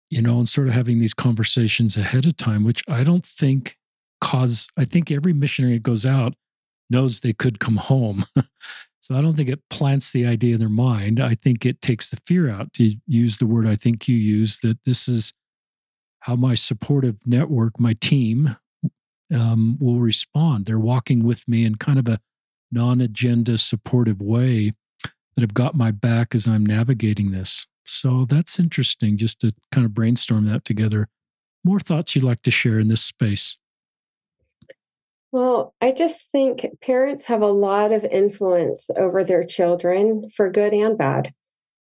you 0.09 0.21
know 0.21 0.37
and 0.37 0.49
sort 0.49 0.67
of 0.67 0.73
having 0.73 0.99
these 0.99 1.13
conversations 1.13 1.97
ahead 1.97 2.25
of 2.25 2.37
time 2.37 2.63
which 2.63 2.83
i 2.87 3.03
don't 3.03 3.25
think 3.25 3.77
cause 4.19 4.67
i 4.77 4.85
think 4.85 5.11
every 5.11 5.33
missionary 5.33 5.73
that 5.73 5.83
goes 5.83 6.05
out 6.05 6.33
knows 6.89 7.21
they 7.21 7.33
could 7.33 7.59
come 7.59 7.77
home 7.77 8.25
So 9.01 9.15
I 9.15 9.21
don't 9.21 9.33
think 9.33 9.49
it 9.49 9.67
plants 9.69 10.11
the 10.11 10.27
idea 10.27 10.53
in 10.53 10.59
their 10.59 10.69
mind. 10.69 11.19
I 11.19 11.33
think 11.33 11.65
it 11.65 11.81
takes 11.81 12.11
the 12.11 12.17
fear 12.17 12.49
out 12.49 12.71
to 12.73 12.93
use 13.07 13.39
the 13.39 13.47
word 13.47 13.67
I 13.67 13.75
think 13.75 14.07
you 14.07 14.15
use 14.15 14.59
that 14.59 14.77
this 14.85 15.07
is 15.07 15.33
how 16.19 16.35
my 16.35 16.53
supportive 16.53 17.17
network, 17.25 17.79
my 17.79 17.93
team, 17.93 18.55
um, 19.33 19.77
will 19.81 19.99
respond. 19.99 20.67
They're 20.67 20.77
walking 20.77 21.23
with 21.23 21.47
me 21.47 21.65
in 21.65 21.75
kind 21.75 21.97
of 21.97 22.07
a 22.07 22.19
non 22.71 23.01
agenda 23.01 23.57
supportive 23.57 24.21
way 24.21 24.73
that 25.35 25.41
have 25.41 25.53
got 25.53 25.75
my 25.75 25.91
back 25.91 26.35
as 26.35 26.47
I'm 26.47 26.65
navigating 26.65 27.31
this. 27.31 27.67
So 27.85 28.25
that's 28.29 28.59
interesting 28.59 29.17
just 29.17 29.39
to 29.41 29.51
kind 29.71 29.85
of 29.85 29.93
brainstorm 29.93 30.45
that 30.45 30.65
together. 30.65 31.07
More 31.63 31.79
thoughts 31.79 32.15
you'd 32.15 32.23
like 32.23 32.41
to 32.43 32.51
share 32.51 32.79
in 32.79 32.87
this 32.87 33.03
space? 33.03 33.57
Well, 35.31 35.73
I 35.79 35.91
just 35.91 36.29
think 36.31 36.65
parents 36.81 37.25
have 37.25 37.41
a 37.41 37.47
lot 37.47 37.91
of 37.91 38.03
influence 38.03 38.89
over 38.97 39.23
their 39.23 39.45
children 39.45 40.29
for 40.29 40.49
good 40.49 40.73
and 40.73 40.97
bad. 40.97 41.33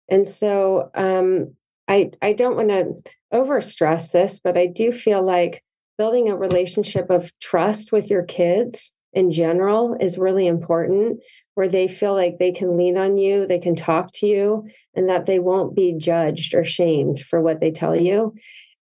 And 0.08 0.26
so 0.26 0.90
um, 0.94 1.54
I, 1.88 2.10
I 2.22 2.32
don't 2.32 2.56
want 2.56 2.68
to 2.68 2.94
overstress 3.32 4.12
this, 4.12 4.38
but 4.38 4.56
I 4.56 4.66
do 4.66 4.92
feel 4.92 5.22
like 5.22 5.64
building 5.98 6.28
a 6.28 6.36
relationship 6.36 7.10
of 7.10 7.30
trust 7.40 7.92
with 7.92 8.08
your 8.08 8.22
kids 8.22 8.92
in 9.12 9.32
general 9.32 9.96
is 10.00 10.16
really 10.18 10.46
important 10.46 11.20
where 11.60 11.68
they 11.68 11.86
feel 11.86 12.14
like 12.14 12.38
they 12.38 12.52
can 12.52 12.78
lean 12.78 12.96
on 12.96 13.18
you, 13.18 13.46
they 13.46 13.58
can 13.58 13.76
talk 13.76 14.10
to 14.12 14.26
you, 14.26 14.66
and 14.94 15.10
that 15.10 15.26
they 15.26 15.38
won't 15.38 15.76
be 15.76 15.92
judged 15.92 16.54
or 16.54 16.64
shamed 16.64 17.20
for 17.20 17.38
what 17.42 17.60
they 17.60 17.70
tell 17.70 17.94
you. 17.94 18.34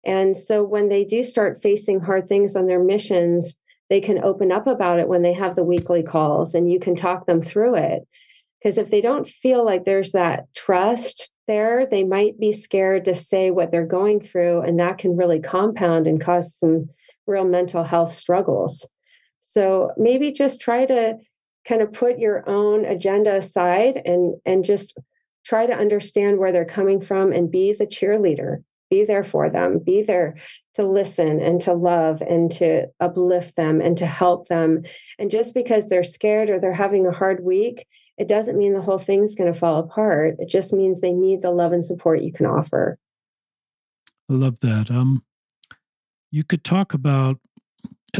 And 0.04 0.36
so 0.36 0.62
when 0.62 0.90
they 0.90 1.02
do 1.02 1.24
start 1.24 1.62
facing 1.62 2.00
hard 2.00 2.28
things 2.28 2.54
on 2.54 2.66
their 2.66 2.84
missions, 2.84 3.56
they 3.88 3.98
can 3.98 4.22
open 4.22 4.52
up 4.52 4.66
about 4.66 4.98
it 4.98 5.08
when 5.08 5.22
they 5.22 5.32
have 5.32 5.56
the 5.56 5.64
weekly 5.64 6.02
calls 6.02 6.54
and 6.54 6.70
you 6.70 6.78
can 6.78 6.94
talk 6.94 7.24
them 7.24 7.40
through 7.40 7.76
it. 7.76 8.06
Because 8.58 8.76
if 8.76 8.90
they 8.90 9.00
don't 9.00 9.26
feel 9.26 9.64
like 9.64 9.86
there's 9.86 10.12
that 10.12 10.44
trust 10.54 11.30
there, 11.46 11.86
they 11.86 12.04
might 12.04 12.38
be 12.38 12.52
scared 12.52 13.06
to 13.06 13.14
say 13.14 13.50
what 13.50 13.72
they're 13.72 13.86
going 13.86 14.20
through, 14.20 14.60
and 14.60 14.78
that 14.80 14.98
can 14.98 15.16
really 15.16 15.40
compound 15.40 16.06
and 16.06 16.20
cause 16.20 16.54
some 16.54 16.90
real 17.26 17.46
mental 17.46 17.84
health 17.84 18.12
struggles. 18.12 18.86
So 19.40 19.92
maybe 19.96 20.30
just 20.30 20.60
try 20.60 20.84
to 20.84 21.16
kind 21.66 21.82
of 21.82 21.92
put 21.92 22.18
your 22.18 22.48
own 22.48 22.84
agenda 22.84 23.36
aside 23.36 24.00
and 24.04 24.34
and 24.44 24.64
just 24.64 24.98
try 25.44 25.66
to 25.66 25.76
understand 25.76 26.38
where 26.38 26.52
they're 26.52 26.64
coming 26.64 27.00
from 27.00 27.32
and 27.32 27.50
be 27.50 27.72
the 27.72 27.86
cheerleader. 27.86 28.62
Be 28.88 29.04
there 29.04 29.24
for 29.24 29.50
them. 29.50 29.78
Be 29.78 30.02
there 30.02 30.36
to 30.74 30.84
listen 30.84 31.40
and 31.40 31.60
to 31.62 31.72
love 31.72 32.20
and 32.22 32.50
to 32.52 32.86
uplift 33.00 33.56
them 33.56 33.80
and 33.80 33.96
to 33.98 34.06
help 34.06 34.46
them. 34.48 34.82
And 35.18 35.30
just 35.30 35.54
because 35.54 35.88
they're 35.88 36.04
scared 36.04 36.50
or 36.50 36.60
they're 36.60 36.72
having 36.72 37.06
a 37.06 37.12
hard 37.12 37.42
week 37.42 37.86
it 38.18 38.28
doesn't 38.28 38.56
mean 38.56 38.72
the 38.72 38.82
whole 38.82 38.98
thing's 38.98 39.34
going 39.34 39.52
to 39.52 39.58
fall 39.58 39.78
apart. 39.78 40.36
It 40.38 40.48
just 40.48 40.72
means 40.72 41.00
they 41.00 41.12
need 41.12 41.42
the 41.42 41.50
love 41.50 41.72
and 41.72 41.84
support 41.84 42.22
you 42.22 42.32
can 42.32 42.46
offer. 42.46 42.98
I 44.30 44.34
love 44.34 44.58
that. 44.60 44.90
Um 44.90 45.22
you 46.32 46.42
could 46.42 46.64
talk 46.64 46.92
about 46.92 47.38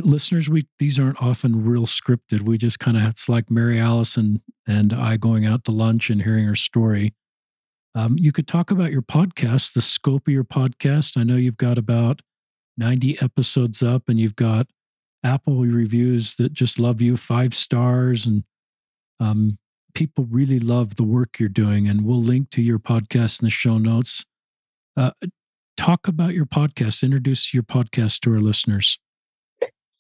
listeners 0.03 0.49
we 0.49 0.67
these 0.79 0.99
aren't 0.99 1.23
often 1.23 1.65
real 1.65 1.87
scripted 1.87 2.43
we 2.43 2.59
just 2.59 2.79
kind 2.79 2.97
of 2.97 3.05
it's 3.05 3.29
like 3.29 3.51
mary 3.51 3.81
allison 3.81 4.43
and 4.67 4.93
i 4.93 5.17
going 5.17 5.47
out 5.47 5.65
to 5.65 5.71
lunch 5.71 6.11
and 6.11 6.23
hearing 6.23 6.45
her 6.45 6.57
story 6.57 7.15
um, 7.97 8.17
you 8.19 8.31
could 8.31 8.47
talk 8.47 8.71
about 8.71 8.93
your 8.93 9.01
podcast, 9.01 9.73
the 9.73 9.81
scope 9.81 10.29
of 10.29 10.33
your 10.33 10.45
podcast. 10.45 11.17
I 11.17 11.23
know 11.23 11.37
you've 11.37 11.57
got 11.57 11.79
about 11.79 12.21
90 12.77 13.23
episodes 13.23 13.83
up 13.83 14.03
and 14.09 14.21
you've 14.21 14.37
got 14.37 14.67
Apple 15.25 15.65
reviews 15.65 16.37
that 16.37 16.53
just 16.53 16.79
love 16.79 17.01
you, 17.01 17.17
five 17.17 17.55
stars. 17.55 18.27
And 18.27 18.45
um, 19.19 19.57
people 19.95 20.27
really 20.31 20.59
love 20.59 20.97
the 20.97 21.05
work 21.05 21.41
you're 21.41 21.49
doing. 21.49 21.89
And 21.89 22.05
we'll 22.05 22.23
link 22.23 22.51
to 22.51 22.61
your 22.61 22.79
podcast 22.79 23.41
in 23.41 23.47
the 23.47 23.51
show 23.51 23.79
notes. 23.79 24.27
Uh, 24.95 25.13
talk 25.79 26.07
about 26.07 26.35
your 26.35 26.45
podcast, 26.45 27.03
introduce 27.03 27.55
your 27.55 27.63
podcast 27.63 28.21
to 28.21 28.33
our 28.35 28.41
listeners. 28.41 28.99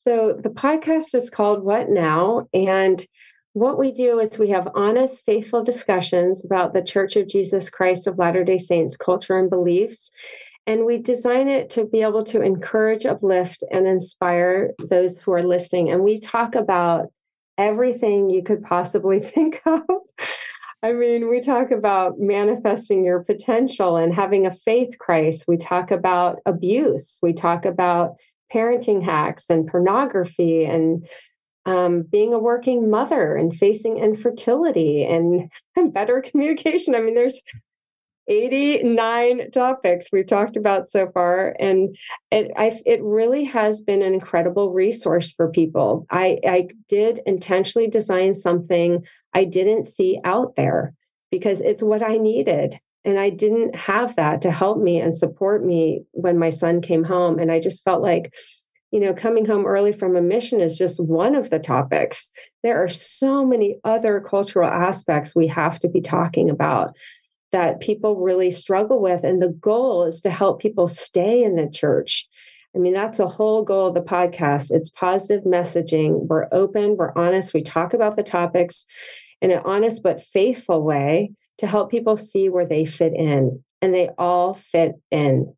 So 0.07 0.39
the 0.41 0.51
podcast 0.51 1.17
is 1.17 1.31
called 1.31 1.65
What 1.65 1.91
Now? 1.91 2.47
And 2.55 3.05
what 3.55 3.77
we 3.77 3.91
do 3.91 4.21
is 4.21 4.39
we 4.39 4.51
have 4.51 4.69
honest, 4.77 5.25
faithful 5.27 5.65
discussions 5.65 6.45
about 6.45 6.75
the 6.75 6.83
Church 6.83 7.17
of 7.17 7.27
Jesus 7.27 7.71
Christ 7.71 8.07
of 8.07 8.17
Latter 8.17 8.45
day 8.45 8.59
Saints 8.59 8.97
culture 8.97 9.37
and 9.37 9.51
beliefs. 9.51 10.13
And 10.65 10.87
we 10.87 10.99
design 10.99 11.49
it 11.49 11.71
to 11.71 11.87
be 11.87 12.03
able 12.03 12.23
to 12.23 12.41
encourage, 12.41 13.05
uplift, 13.05 13.65
and 13.73 13.89
inspire 13.89 14.75
those 14.79 15.21
who 15.21 15.33
are 15.33 15.43
listening. 15.43 15.91
And 15.91 16.05
we 16.05 16.21
talk 16.21 16.55
about 16.55 17.07
everything 17.59 18.31
you 18.31 18.45
could 18.45 18.63
possibly 18.63 19.19
think 19.35 19.61
of. 19.67 19.83
I 20.85 20.93
mean, 20.93 21.29
we 21.29 21.41
talk 21.41 21.73
about 21.73 22.21
manifesting 22.21 23.03
your 23.03 23.25
potential 23.25 23.97
and 23.97 24.15
having 24.15 24.47
a 24.47 24.55
faith 24.55 25.01
Christ. 25.01 25.47
We 25.49 25.57
talk 25.57 25.91
about 25.91 26.39
abuse. 26.47 27.19
We 27.23 27.33
talk 27.33 27.65
about 27.65 28.19
parenting 28.53 29.03
hacks 29.03 29.51
and 29.51 29.67
pornography 29.67 30.65
and 30.65 31.07
um, 31.67 32.03
being 32.03 32.33
a 32.33 32.39
working 32.39 32.89
mother 32.91 33.35
and 33.35 33.55
facing 33.55 33.99
infertility 33.99 35.05
and, 35.05 35.51
and 35.77 35.93
better 35.93 36.23
communication. 36.23 36.95
I 36.95 37.01
mean, 37.01 37.15
there's 37.15 37.43
89 38.29 39.51
topics 39.53 40.09
we've 40.13 40.27
talked 40.27 40.57
about 40.57 40.89
so 40.89 41.09
far 41.13 41.55
and 41.61 41.97
it 42.33 42.51
I, 42.57 42.79
it 42.85 43.01
really 43.03 43.45
has 43.45 43.81
been 43.81 44.03
an 44.03 44.13
incredible 44.13 44.73
resource 44.73 45.31
for 45.31 45.49
people 45.49 46.07
I, 46.11 46.41
I 46.45 46.69
did 46.89 47.21
intentionally 47.25 47.87
design 47.87 48.35
something 48.35 49.05
i 49.33 49.45
didn't 49.45 49.85
see 49.85 50.19
out 50.25 50.57
there 50.57 50.93
because 51.31 51.61
it's 51.61 51.85
what 51.85 52.03
i 52.03 52.17
needed 52.17 52.81
and 53.07 53.19
i 53.19 53.31
didn't 53.31 53.75
have 53.75 54.15
that 54.17 54.43
to 54.43 54.51
help 54.51 54.79
me 54.79 55.01
and 55.01 55.17
support 55.17 55.65
me 55.65 56.03
when 56.13 56.39
my 56.39 56.51
son 56.51 56.83
came 56.83 57.05
home 57.05 57.39
and 57.39 57.51
i 57.51 57.59
just 57.59 57.83
felt 57.83 58.03
like 58.03 58.35
you 58.93 59.01
know, 59.01 59.13
coming 59.13 59.45
home 59.45 59.67
early 59.67 59.93
from 59.93 60.17
a 60.17 60.23
mission 60.23 60.61
is 60.61 60.79
just 60.79 61.03
one 61.03 61.35
of 61.35 61.51
the 61.51 61.59
topics. 61.59 62.31
There 62.63 62.83
are 62.83 62.89
so 62.89 63.45
many 63.45 63.79
other 63.85 64.21
cultural 64.21 64.69
aspects 64.69 65.35
we 65.35 65.47
have 65.49 65.79
to 65.81 65.89
be 65.89 66.01
talking 66.01 66.49
about 66.49 66.97
that 67.53 67.81
people 67.81 68.17
really 68.17 68.51
struggle 68.51 69.01
with. 69.01 69.25
And 69.25 69.43
the 69.43 69.51
goal 69.51 70.05
is 70.05 70.21
to 70.23 70.31
help 70.31 70.61
people 70.61 70.87
stay 70.87 71.43
in 71.43 71.57
the 71.57 71.69
church. 71.69 72.27
I 72.75 72.79
mean, 72.79 72.93
that's 72.93 73.19
the 73.19 73.29
whole 73.29 73.63
goal 73.63 73.89
of 73.89 73.95
the 73.95 74.03
podcast. 74.03 74.71
It's 74.71 74.91
positive 74.91 75.45
messaging. 75.45 76.27
We're 76.27 76.49
open, 76.53 76.97
we're 76.97 77.13
honest, 77.17 77.55
we 77.55 77.63
talk 77.63 77.95
about 77.95 78.17
the 78.17 78.23
topics 78.23 78.85
in 79.41 79.51
an 79.51 79.63
honest 79.65 80.03
but 80.03 80.23
faithful 80.23 80.83
way 80.83 81.33
to 81.59 81.67
help 81.67 81.91
people 81.91 82.17
see 82.17 82.49
where 82.49 82.67
they 82.67 82.85
fit 82.85 83.15
in. 83.15 83.63
And 83.83 83.95
they 83.95 84.09
all 84.19 84.55
fit 84.55 84.95
in 85.11 85.55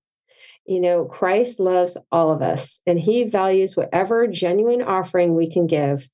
you 0.69 0.81
know, 0.81 1.07
Christ 1.07 1.59
loves 1.59 1.97
all 2.13 2.31
of 2.31 2.43
us 2.43 2.83
and 2.87 3.01
he 3.01 3.25
values 3.25 3.75
whatever 3.75 4.27
genuine 4.27 4.83
offering 4.83 5.35
we 5.35 5.51
can 5.51 5.67
give, 5.67 6.09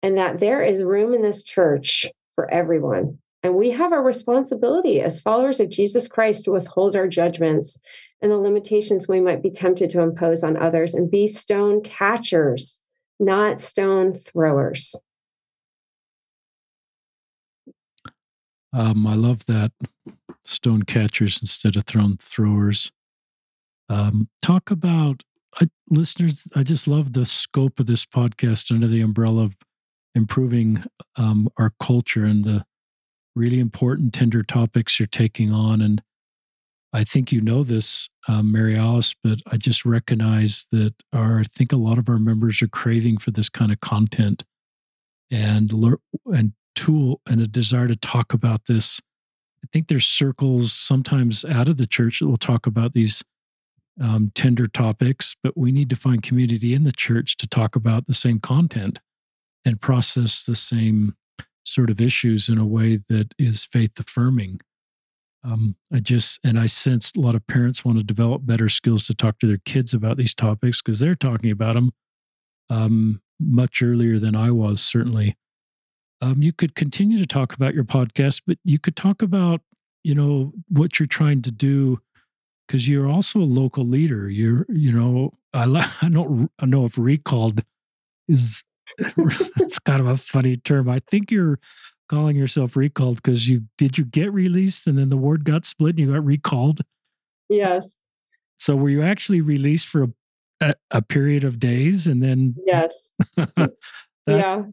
and 0.00 0.16
that 0.16 0.38
there 0.38 0.62
is 0.62 0.80
room 0.80 1.12
in 1.12 1.22
this 1.22 1.42
church 1.42 2.06
for 2.36 2.48
everyone. 2.48 3.18
And 3.42 3.56
we 3.56 3.70
have 3.70 3.92
a 3.92 4.00
responsibility 4.00 5.00
as 5.00 5.18
followers 5.18 5.58
of 5.58 5.70
Jesus 5.70 6.06
Christ 6.06 6.44
to 6.44 6.52
withhold 6.52 6.94
our 6.94 7.08
judgments 7.08 7.80
and 8.22 8.30
the 8.30 8.38
limitations 8.38 9.08
we 9.08 9.20
might 9.20 9.42
be 9.42 9.50
tempted 9.50 9.90
to 9.90 10.02
impose 10.02 10.44
on 10.44 10.56
others 10.56 10.94
and 10.94 11.10
be 11.10 11.26
stone 11.26 11.82
catchers, 11.82 12.80
not 13.18 13.60
stone 13.60 14.14
throwers. 14.14 14.94
Um, 18.76 19.06
I 19.06 19.14
love 19.14 19.46
that 19.46 19.72
stone 20.44 20.82
catchers 20.82 21.40
instead 21.40 21.76
of 21.76 21.84
thrown 21.84 22.18
throwers. 22.20 22.92
Um, 23.88 24.28
talk 24.42 24.70
about 24.70 25.22
uh, 25.58 25.66
listeners. 25.88 26.46
I 26.54 26.62
just 26.62 26.86
love 26.86 27.14
the 27.14 27.24
scope 27.24 27.80
of 27.80 27.86
this 27.86 28.04
podcast 28.04 28.70
under 28.70 28.86
the 28.86 29.00
umbrella 29.00 29.44
of 29.44 29.56
improving 30.14 30.84
um, 31.16 31.48
our 31.58 31.72
culture 31.82 32.26
and 32.26 32.44
the 32.44 32.66
really 33.34 33.60
important, 33.60 34.12
tender 34.12 34.42
topics 34.42 35.00
you're 35.00 35.06
taking 35.06 35.52
on. 35.52 35.80
And 35.80 36.02
I 36.92 37.02
think 37.02 37.32
you 37.32 37.40
know 37.40 37.62
this, 37.62 38.10
um, 38.28 38.52
Mary 38.52 38.76
Alice, 38.76 39.14
but 39.24 39.38
I 39.50 39.56
just 39.56 39.86
recognize 39.86 40.66
that 40.70 40.94
our, 41.14 41.40
I 41.40 41.44
think 41.44 41.72
a 41.72 41.76
lot 41.76 41.96
of 41.96 42.10
our 42.10 42.18
members 42.18 42.60
are 42.60 42.68
craving 42.68 43.18
for 43.18 43.30
this 43.30 43.48
kind 43.48 43.72
of 43.72 43.80
content 43.80 44.44
and 45.30 45.72
and 46.26 46.52
tool 46.76 47.20
and 47.26 47.40
a 47.40 47.46
desire 47.48 47.88
to 47.88 47.96
talk 47.96 48.32
about 48.32 48.66
this. 48.66 49.00
I 49.64 49.66
think 49.72 49.88
there's 49.88 50.06
circles 50.06 50.72
sometimes 50.72 51.44
out 51.44 51.68
of 51.68 51.76
the 51.76 51.86
church 51.86 52.20
that 52.20 52.28
will 52.28 52.36
talk 52.36 52.66
about 52.66 52.92
these 52.92 53.24
um, 54.00 54.30
tender 54.34 54.66
topics, 54.66 55.34
but 55.42 55.56
we 55.56 55.72
need 55.72 55.90
to 55.90 55.96
find 55.96 56.22
community 56.22 56.74
in 56.74 56.84
the 56.84 56.92
church 56.92 57.36
to 57.38 57.48
talk 57.48 57.74
about 57.74 58.06
the 58.06 58.14
same 58.14 58.38
content 58.38 59.00
and 59.64 59.80
process 59.80 60.44
the 60.44 60.54
same 60.54 61.16
sort 61.64 61.90
of 61.90 62.00
issues 62.00 62.48
in 62.48 62.58
a 62.58 62.66
way 62.66 63.00
that 63.08 63.34
is 63.38 63.64
faith 63.64 63.98
affirming. 63.98 64.60
Um, 65.42 65.76
I 65.92 66.00
just, 66.00 66.40
and 66.44 66.58
I 66.58 66.66
sense 66.66 67.12
a 67.16 67.20
lot 67.20 67.34
of 67.34 67.46
parents 67.46 67.84
want 67.84 67.98
to 67.98 68.04
develop 68.04 68.44
better 68.44 68.68
skills 68.68 69.06
to 69.06 69.14
talk 69.14 69.38
to 69.40 69.46
their 69.46 69.60
kids 69.64 69.94
about 69.94 70.16
these 70.16 70.34
topics 70.34 70.82
because 70.82 71.00
they're 71.00 71.14
talking 71.14 71.50
about 71.50 71.74
them 71.74 71.90
um, 72.68 73.22
much 73.40 73.82
earlier 73.82 74.18
than 74.18 74.34
I 74.34 74.50
was, 74.50 74.80
certainly. 74.80 75.36
Um, 76.20 76.42
you 76.42 76.52
could 76.52 76.74
continue 76.74 77.18
to 77.18 77.26
talk 77.26 77.52
about 77.54 77.74
your 77.74 77.84
podcast, 77.84 78.42
but 78.46 78.58
you 78.64 78.78
could 78.78 78.96
talk 78.96 79.22
about, 79.22 79.60
you 80.04 80.14
know, 80.14 80.52
what 80.68 80.98
you're 80.98 81.06
trying 81.06 81.42
to 81.42 81.50
do 81.50 82.00
because 82.66 82.88
you're 82.88 83.08
also 83.08 83.40
a 83.40 83.42
local 83.42 83.84
leader. 83.84 84.28
You're, 84.28 84.66
you 84.68 84.92
know, 84.92 85.32
I, 85.52 85.64
I 86.02 86.08
don't 86.08 86.50
I 86.58 86.66
know 86.66 86.84
if 86.84 86.98
recalled 86.98 87.60
is 88.28 88.64
it's 88.98 89.78
kind 89.80 90.00
of 90.00 90.06
a 90.06 90.16
funny 90.16 90.56
term. 90.56 90.88
I 90.88 91.00
think 91.06 91.30
you're 91.30 91.58
calling 92.08 92.36
yourself 92.36 92.76
recalled 92.76 93.16
because 93.16 93.48
you 93.48 93.62
did 93.78 93.98
you 93.98 94.04
get 94.04 94.32
released 94.32 94.86
and 94.86 94.98
then 94.98 95.08
the 95.08 95.16
word 95.16 95.44
got 95.44 95.64
split 95.64 95.96
and 95.96 95.98
you 95.98 96.12
got 96.12 96.24
recalled. 96.24 96.80
Yes. 97.48 97.98
So 98.58 98.74
were 98.74 98.88
you 98.88 99.02
actually 99.02 99.40
released 99.40 99.86
for 99.88 100.04
a, 100.04 100.08
a, 100.60 100.74
a 100.92 101.02
period 101.02 101.44
of 101.44 101.58
days 101.58 102.06
and 102.06 102.22
then? 102.22 102.54
Yes. 102.64 103.12
yeah. 104.26 104.64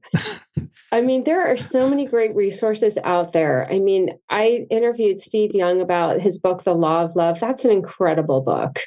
I 0.91 1.01
mean, 1.01 1.23
there 1.23 1.45
are 1.45 1.57
so 1.57 1.89
many 1.89 2.05
great 2.05 2.35
resources 2.35 2.97
out 3.03 3.33
there. 3.33 3.67
I 3.71 3.79
mean, 3.79 4.11
I 4.29 4.67
interviewed 4.69 5.19
Steve 5.19 5.53
Young 5.53 5.81
about 5.81 6.21
his 6.21 6.37
book, 6.37 6.63
The 6.63 6.75
Law 6.75 7.03
of 7.03 7.15
Love. 7.15 7.39
That's 7.39 7.65
an 7.65 7.71
incredible 7.71 8.41
book. 8.41 8.79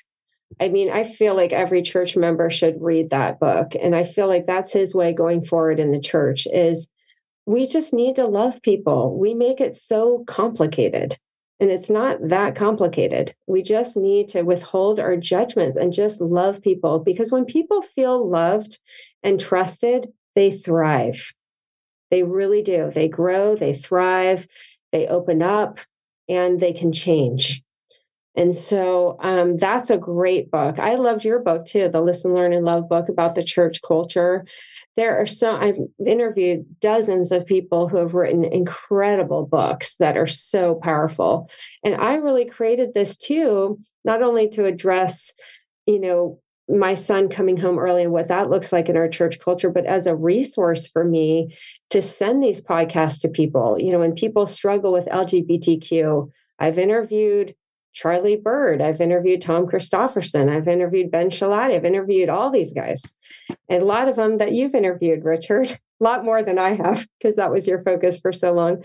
I 0.61 0.69
mean, 0.69 0.91
I 0.91 1.05
feel 1.05 1.35
like 1.35 1.53
every 1.53 1.83
church 1.83 2.17
member 2.17 2.51
should 2.51 2.81
read 2.81 3.11
that 3.11 3.41
book. 3.41 3.73
And 3.81 3.95
I 3.97 4.05
feel 4.05 4.29
like 4.29 4.47
that's 4.47 4.73
his 4.73 4.95
way 4.95 5.13
going 5.13 5.45
forward 5.45 5.81
in 5.81 5.91
the 5.91 6.01
church 6.01 6.47
is 6.53 6.89
we 7.47 7.67
just 7.67 7.93
need 7.93 8.17
to 8.17 8.27
love 8.27 8.63
people. 8.63 9.19
We 9.19 9.35
make 9.35 9.61
it 9.61 9.77
so 9.77 10.25
complicated. 10.27 11.17
And 11.59 11.71
it's 11.71 11.89
not 11.89 12.19
that 12.29 12.55
complicated. 12.55 13.35
We 13.47 13.63
just 13.63 13.97
need 13.97 14.29
to 14.29 14.43
withhold 14.43 15.01
our 15.01 15.17
judgments 15.17 15.77
and 15.77 15.93
just 15.93 16.21
love 16.21 16.61
people 16.61 16.99
because 16.99 17.33
when 17.33 17.47
people 17.47 17.81
feel 17.81 18.29
loved 18.29 18.79
and 19.23 19.41
trusted, 19.41 20.13
they 20.37 20.53
thrive. 20.53 21.33
They 22.13 22.23
really 22.23 22.63
do. 22.63 22.93
They 22.95 23.09
grow, 23.09 23.57
they 23.57 23.75
thrive, 23.75 24.47
they 24.93 25.09
open 25.09 25.43
up, 25.43 25.81
and 26.29 26.61
they 26.61 26.73
can 26.73 26.93
change. 26.93 27.65
And 28.37 28.55
so 28.55 29.17
um, 29.23 29.57
that's 29.57 29.89
a 29.89 29.97
great 29.97 30.51
book. 30.51 30.79
I 30.79 30.97
loved 30.97 31.25
your 31.25 31.39
book 31.39 31.65
too, 31.65 31.89
the 31.89 32.03
Listen, 32.03 32.35
Learn, 32.35 32.53
and 32.53 32.67
Love 32.67 32.89
book 32.89 33.09
about 33.09 33.35
the 33.35 33.43
church 33.43 33.81
culture. 33.81 34.45
There 34.97 35.17
are 35.19 35.27
so, 35.27 35.57
I've 35.57 35.79
interviewed 36.07 36.67
dozens 36.81 37.33
of 37.33 37.47
people 37.47 37.89
who 37.89 37.97
have 37.97 38.15
written 38.15 38.45
incredible 38.45 39.47
books 39.47 39.97
that 39.97 40.17
are 40.19 40.27
so 40.27 40.75
powerful. 40.75 41.51
And 41.83 41.95
I 41.97 42.17
really 42.17 42.45
created 42.45 42.93
this 42.95 43.17
too, 43.17 43.79
not 44.05 44.23
only 44.23 44.49
to 44.51 44.67
address, 44.67 45.33
you 45.87 45.99
know, 45.99 46.39
my 46.69 46.95
son 46.95 47.29
coming 47.29 47.57
home 47.57 47.79
early 47.79 48.03
and 48.03 48.13
what 48.13 48.29
that 48.29 48.51
looks 48.51 48.73
like 48.73 48.89
in 48.89 48.97
our 48.97 49.09
church 49.09 49.39
culture, 49.39 49.71
but 49.71 49.87
as 49.87 50.07
a 50.07 50.17
resource 50.17 50.89
for 50.89 51.05
me 51.05 51.57
to 51.91 52.03
send 52.03 52.43
these 52.43 52.61
podcasts 52.61 53.21
to 53.21 53.29
people. 53.29 53.79
You 53.79 53.93
know, 53.93 54.01
when 54.01 54.15
people 54.15 54.47
struggle 54.47 54.93
with 54.93 55.07
LGBTQ, 55.07 56.31
I've 56.59 56.79
interviewed 56.79 57.55
Charlie 57.93 58.37
Bird. 58.37 58.83
I've 58.83 59.01
interviewed 59.01 59.41
Tom 59.41 59.67
Christofferson. 59.67 60.51
I've 60.51 60.69
interviewed 60.69 61.11
Ben 61.11 61.31
Schilaty. 61.31 61.75
I've 61.75 61.85
interviewed 61.85 62.29
all 62.29 62.51
these 62.51 62.75
guys. 62.75 63.15
And 63.71 63.83
a 63.83 63.87
lot 63.87 64.09
of 64.09 64.17
them 64.17 64.39
that 64.39 64.53
you've 64.53 64.75
interviewed, 64.75 65.25
Richard, 65.25 65.71
a 66.01 66.05
lot 66.05 66.25
more 66.25 66.43
than 66.43 66.59
I 66.59 66.75
have, 66.75 67.07
because 67.19 67.37
that 67.37 67.51
was 67.51 67.67
your 67.67 67.83
focus 67.85 68.19
for 68.19 68.33
so 68.33 68.53
long. 68.53 68.85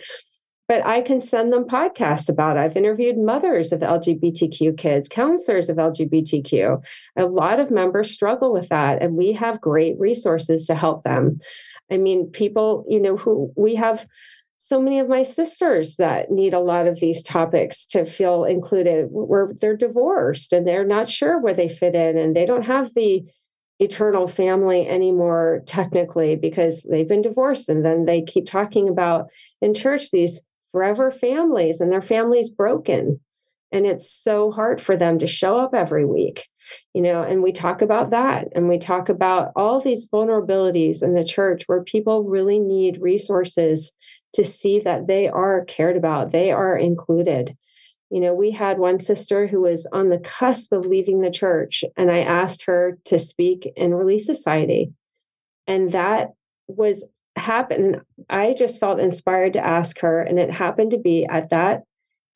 But 0.72 0.86
I 0.86 1.02
can 1.02 1.20
send 1.20 1.52
them 1.52 1.66
podcasts 1.66 2.30
about 2.30 2.56
it. 2.56 2.62
I've 2.62 2.78
interviewed 2.78 3.18
mothers 3.18 3.74
of 3.74 3.82
LGBTQ 3.82 4.78
kids, 4.78 5.10
counselors 5.10 5.70
of 5.70 5.76
LGBTQ. 5.76 6.82
A 7.18 7.26
lot 7.26 7.60
of 7.60 7.72
members 7.72 8.10
struggle 8.10 8.54
with 8.54 8.70
that, 8.70 9.04
and 9.04 9.18
we 9.18 9.34
have 9.34 9.60
great 9.60 10.00
resources 10.00 10.66
to 10.68 10.76
help 10.76 11.04
them. 11.04 11.42
I 11.92 11.98
mean, 11.98 12.32
people, 12.32 12.86
you 12.88 13.02
know, 13.02 13.18
who 13.18 13.52
we 13.58 13.76
have 13.76 14.08
so 14.60 14.82
many 14.82 15.00
of 15.00 15.10
my 15.10 15.24
sisters 15.24 15.98
that 15.98 16.32
need 16.32 16.54
a 16.54 16.60
lot 16.60 16.88
of 16.88 17.02
these 17.02 17.22
topics 17.22 17.86
to 17.88 18.06
feel 18.06 18.46
included 18.46 19.08
where 19.10 19.52
they're 19.60 19.76
divorced 19.76 20.54
and 20.54 20.66
they're 20.66 20.86
not 20.86 21.10
sure 21.10 21.38
where 21.38 21.54
they 21.54 21.68
fit 21.68 21.96
in 21.96 22.18
and 22.18 22.34
they 22.34 22.46
don't 22.46 22.66
have 22.66 22.94
the 22.94 23.26
eternal 23.80 24.30
family 24.30 24.88
anymore 24.88 25.64
technically 25.66 26.38
because 26.38 26.84
they've 26.90 27.10
been 27.10 27.24
divorced 27.24 27.68
and 27.68 27.84
then 27.84 28.06
they 28.06 28.22
keep 28.22 28.46
talking 28.46 28.88
about 28.88 29.28
in 29.60 29.74
church 29.74 30.12
these 30.12 30.40
forever 30.72 31.12
families 31.12 31.82
and 31.82 31.92
their 31.92 32.02
families 32.02 32.50
broken 32.50 33.20
and 33.74 33.86
it's 33.86 34.12
so 34.12 34.52
hard 34.52 34.82
for 34.82 34.98
them 34.98 35.18
to 35.18 35.28
show 35.28 35.58
up 35.58 35.74
every 35.74 36.06
week 36.06 36.48
you 36.94 37.02
know 37.02 37.24
and 37.24 37.42
we 37.42 37.52
talk 37.52 37.82
about 37.82 38.10
that 38.12 38.48
and 38.56 38.68
we 38.68 38.78
talk 38.78 39.10
about 39.10 39.52
all 39.56 39.80
these 39.80 40.08
vulnerabilities 40.08 41.02
in 41.02 41.14
the 41.14 41.26
church 41.26 41.64
where 41.68 41.84
people 41.84 42.24
really 42.24 42.60
need 42.60 43.02
resources 43.02 43.92
to 44.34 44.44
see 44.44 44.80
that 44.80 45.08
they 45.08 45.28
are 45.28 45.66
cared 45.66 45.98
about, 45.98 46.32
they 46.32 46.52
are 46.52 46.78
included. 46.78 47.56
You 48.10 48.20
know, 48.20 48.34
we 48.34 48.52
had 48.52 48.78
one 48.78 49.00
sister 49.00 49.48
who 49.48 49.62
was 49.62 49.88
on 49.92 50.10
the 50.10 50.20
cusp 50.20 50.72
of 50.74 50.86
leaving 50.86 51.22
the 51.22 51.32
church, 51.32 51.84
and 51.98 52.12
I 52.12 52.20
asked 52.20 52.64
her 52.64 52.98
to 53.06 53.18
speak 53.18 53.72
in 53.76 53.94
Relief 53.94 54.22
Society. 54.22 54.92
And 55.68 55.92
that 55.94 56.32
was 56.68 57.06
happened. 57.36 58.02
I 58.30 58.54
just 58.54 58.80
felt 58.80 59.00
inspired 59.00 59.54
to 59.54 59.66
ask 59.66 60.00
her, 60.00 60.22
and 60.22 60.40
it 60.40 60.52
happened 60.52 60.92
to 60.92 60.98
be 60.98 61.26
at 61.26 61.50
that 61.50 61.84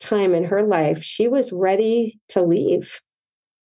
time 0.00 0.34
in 0.34 0.44
her 0.44 0.62
life, 0.62 1.02
she 1.02 1.28
was 1.28 1.52
ready 1.52 2.20
to 2.28 2.42
leave. 2.42 3.00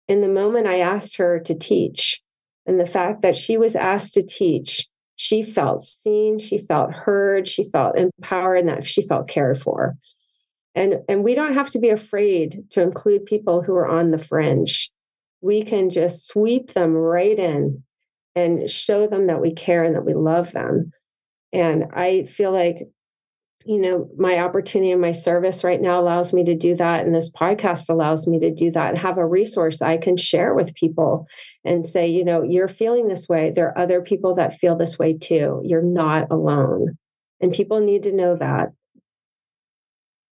In 0.09 0.21
the 0.21 0.29
moment 0.29 0.67
I 0.67 0.81
asked 0.81 1.17
her 1.17 1.39
to 1.41 1.55
teach, 1.55 2.21
and 2.67 2.79
the 2.79 2.87
fact 2.87 3.23
that 3.23 3.37
she 3.37 3.57
was 3.57 3.77
asked 3.77 4.15
to 4.15 4.23
teach 4.23 4.87
she 5.21 5.43
felt 5.43 5.83
seen, 5.83 6.39
she 6.39 6.59
felt 6.59 6.93
heard, 6.93 7.49
she 7.49 7.65
felt 7.65 7.99
empowered, 7.99 8.61
and 8.61 8.69
that 8.69 8.87
she 8.87 9.03
felt 9.03 9.27
cared 9.27 9.61
for. 9.61 9.97
And, 10.77 11.01
and 11.09 11.25
we 11.25 11.35
don't 11.35 11.55
have 11.55 11.71
to 11.71 11.81
be 11.81 11.89
afraid 11.89 12.63
to 12.71 12.83
include 12.83 13.27
people 13.27 13.61
who 13.61 13.75
are 13.75 13.89
on 13.89 14.13
the 14.13 14.19
fringe. 14.19 14.93
We 15.41 15.65
can 15.65 15.91
just 15.91 16.29
sweep 16.29 16.73
them 16.73 16.93
right 16.93 17.37
in 17.37 17.83
and 18.37 18.71
show 18.71 19.09
them 19.09 19.27
that 19.27 19.41
we 19.41 19.53
care 19.53 19.83
and 19.83 19.97
that 19.97 20.05
we 20.05 20.15
love 20.15 20.53
them. 20.53 20.93
And 21.53 21.87
I 21.93 22.25
feel 22.25 22.53
like 22.53 22.89
you 23.69 23.79
know, 23.79 24.09
my 24.17 24.39
opportunity 24.39 24.93
and 24.93 25.01
my 25.01 25.13
service 25.13 25.63
right 25.63 25.81
now 25.81 26.01
allows 26.01 26.33
me 26.33 26.43
to 26.45 26.55
do 26.55 26.75
that. 26.77 27.05
And 27.05 27.15
this 27.15 27.31
podcast 27.31 27.91
allows 27.91 28.27
me 28.27 28.39
to 28.39 28.51
do 28.51 28.71
that 28.71 28.89
and 28.89 28.99
have 28.99 29.19
a 29.19 29.27
resource 29.27 29.83
I 29.83 29.99
can 29.99 30.17
share 30.17 30.55
with 30.55 30.75
people 30.75 31.27
and 31.65 31.87
say, 31.87 32.07
you 32.07 32.25
know, 32.25 32.43
you're 32.43 32.69
feeling 32.69 33.09
this 33.09 33.29
way. 33.29 33.51
There 33.51 33.69
are 33.69 33.79
other 33.79 34.01
people 34.01 34.35
that 34.37 34.57
feel 34.57 34.75
this 34.75 34.99
way 34.99 35.19
too. 35.19 35.61
You're 35.65 35.83
not 35.83 36.29
alone. 36.31 36.97
And 37.41 37.53
people 37.53 37.81
need 37.81 38.05
to 38.05 38.13
know 38.13 38.37
that. 38.37 38.71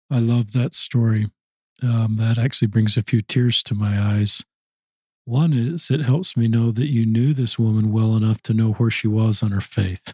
I 0.10 0.20
love 0.20 0.54
that 0.54 0.74
story. 0.74 1.28
Um, 1.84 2.16
that 2.18 2.38
actually 2.38 2.70
brings 2.70 2.96
a 2.96 3.04
few 3.04 3.20
tears 3.20 3.62
to 3.64 3.76
my 3.76 4.02
eyes. 4.02 4.46
One 5.26 5.52
is 5.52 5.92
it 5.92 6.06
helps 6.06 6.38
me 6.38 6.48
know 6.48 6.72
that 6.72 6.88
you 6.88 7.06
knew 7.06 7.34
this 7.34 7.60
woman 7.60 7.92
well 7.92 8.16
enough 8.16 8.42
to 8.44 8.54
know 8.54 8.74
where 8.74 8.92
she 8.92 9.08
was 9.08 9.44
on 9.44 9.52
her 9.52 9.60
faith 9.60 10.14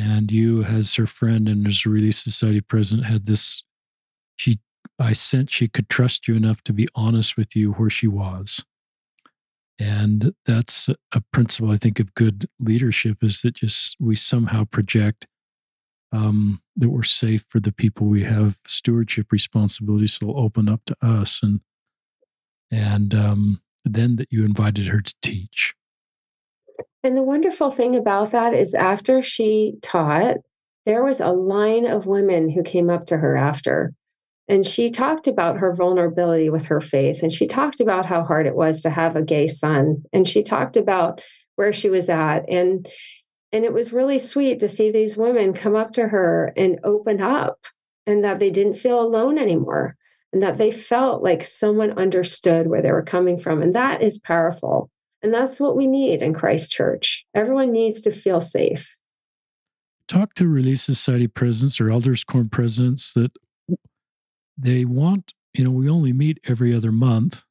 and 0.00 0.32
you 0.32 0.62
as 0.64 0.94
her 0.94 1.06
friend 1.06 1.46
and 1.46 1.66
as 1.66 1.82
a 1.84 1.90
Relief 1.90 2.14
Society 2.14 2.62
president 2.62 3.06
had 3.06 3.26
this 3.26 3.62
she 4.36 4.58
i 4.98 5.12
sensed 5.12 5.52
she 5.52 5.68
could 5.68 5.88
trust 5.90 6.26
you 6.26 6.34
enough 6.34 6.62
to 6.62 6.72
be 6.72 6.88
honest 6.94 7.36
with 7.36 7.54
you 7.54 7.72
where 7.72 7.90
she 7.90 8.06
was. 8.06 8.64
And 9.78 10.34
that's 10.46 10.88
a 11.12 11.22
principle 11.32 11.70
i 11.70 11.76
think 11.76 12.00
of 12.00 12.14
good 12.14 12.48
leadership 12.58 13.18
is 13.22 13.42
that 13.42 13.56
just 13.56 13.96
we 14.00 14.14
somehow 14.14 14.64
project 14.64 15.26
um, 16.12 16.60
that 16.76 16.90
we're 16.90 17.04
safe 17.04 17.44
for 17.48 17.60
the 17.60 17.72
people 17.72 18.06
we 18.06 18.24
have 18.24 18.58
stewardship 18.66 19.30
responsibilities 19.30 20.14
so 20.14 20.26
they'll 20.26 20.38
open 20.38 20.68
up 20.68 20.84
to 20.86 20.96
us 21.02 21.42
and 21.42 21.60
and 22.70 23.14
um, 23.14 23.60
then 23.84 24.16
that 24.16 24.28
you 24.30 24.44
invited 24.44 24.86
her 24.86 25.00
to 25.00 25.14
teach 25.22 25.74
and 27.02 27.16
the 27.16 27.22
wonderful 27.22 27.70
thing 27.70 27.96
about 27.96 28.32
that 28.32 28.54
is 28.54 28.74
after 28.74 29.22
she 29.22 29.74
taught, 29.82 30.36
there 30.86 31.02
was 31.04 31.20
a 31.20 31.32
line 31.32 31.86
of 31.86 32.06
women 32.06 32.50
who 32.50 32.62
came 32.62 32.90
up 32.90 33.06
to 33.06 33.18
her 33.18 33.36
after. 33.36 33.92
And 34.48 34.66
she 34.66 34.90
talked 34.90 35.28
about 35.28 35.58
her 35.58 35.72
vulnerability 35.72 36.50
with 36.50 36.66
her 36.66 36.80
faith. 36.80 37.22
And 37.22 37.32
she 37.32 37.46
talked 37.46 37.80
about 37.80 38.06
how 38.06 38.24
hard 38.24 38.46
it 38.46 38.56
was 38.56 38.80
to 38.82 38.90
have 38.90 39.14
a 39.14 39.22
gay 39.22 39.46
son. 39.46 40.02
And 40.12 40.26
she 40.26 40.42
talked 40.42 40.76
about 40.76 41.22
where 41.56 41.72
she 41.72 41.88
was 41.88 42.08
at. 42.08 42.44
And 42.48 42.88
and 43.52 43.64
it 43.64 43.72
was 43.72 43.92
really 43.92 44.18
sweet 44.18 44.60
to 44.60 44.68
see 44.68 44.90
these 44.90 45.16
women 45.16 45.52
come 45.52 45.74
up 45.74 45.92
to 45.92 46.06
her 46.06 46.52
and 46.56 46.78
open 46.84 47.20
up 47.20 47.58
and 48.06 48.24
that 48.24 48.38
they 48.38 48.50
didn't 48.50 48.74
feel 48.74 49.00
alone 49.00 49.38
anymore 49.38 49.96
and 50.32 50.42
that 50.42 50.56
they 50.56 50.70
felt 50.70 51.22
like 51.22 51.42
someone 51.42 51.98
understood 51.98 52.68
where 52.68 52.82
they 52.82 52.92
were 52.92 53.02
coming 53.02 53.38
from. 53.38 53.60
And 53.60 53.74
that 53.74 54.02
is 54.02 54.18
powerful. 54.18 54.90
And 55.22 55.32
that's 55.34 55.60
what 55.60 55.76
we 55.76 55.86
need 55.86 56.22
in 56.22 56.32
Christ 56.32 56.70
Church. 56.70 57.26
Everyone 57.34 57.72
needs 57.72 58.00
to 58.02 58.10
feel 58.10 58.40
safe. 58.40 58.96
Talk 60.08 60.34
to 60.34 60.48
Relief 60.48 60.78
Society 60.78 61.28
presidents 61.28 61.80
or 61.80 61.90
Elders 61.90 62.24
Quorum 62.24 62.48
presidents 62.48 63.12
that 63.12 63.32
they 64.56 64.84
want, 64.84 65.34
you 65.54 65.64
know, 65.64 65.70
we 65.70 65.88
only 65.88 66.12
meet 66.12 66.40
every 66.48 66.74
other 66.74 66.90
month 66.90 67.42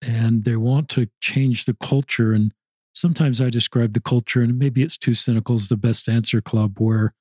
and 0.00 0.44
they 0.44 0.56
want 0.56 0.88
to 0.90 1.08
change 1.20 1.64
the 1.64 1.74
culture. 1.74 2.32
And 2.32 2.52
sometimes 2.94 3.40
I 3.40 3.50
describe 3.50 3.92
the 3.92 4.00
culture, 4.00 4.40
and 4.40 4.58
maybe 4.58 4.82
it's 4.82 4.96
too 4.96 5.12
cynical 5.12 5.54
as 5.54 5.68
the 5.68 5.76
best 5.76 6.08
answer 6.08 6.40
club, 6.40 6.78
where 6.78 7.14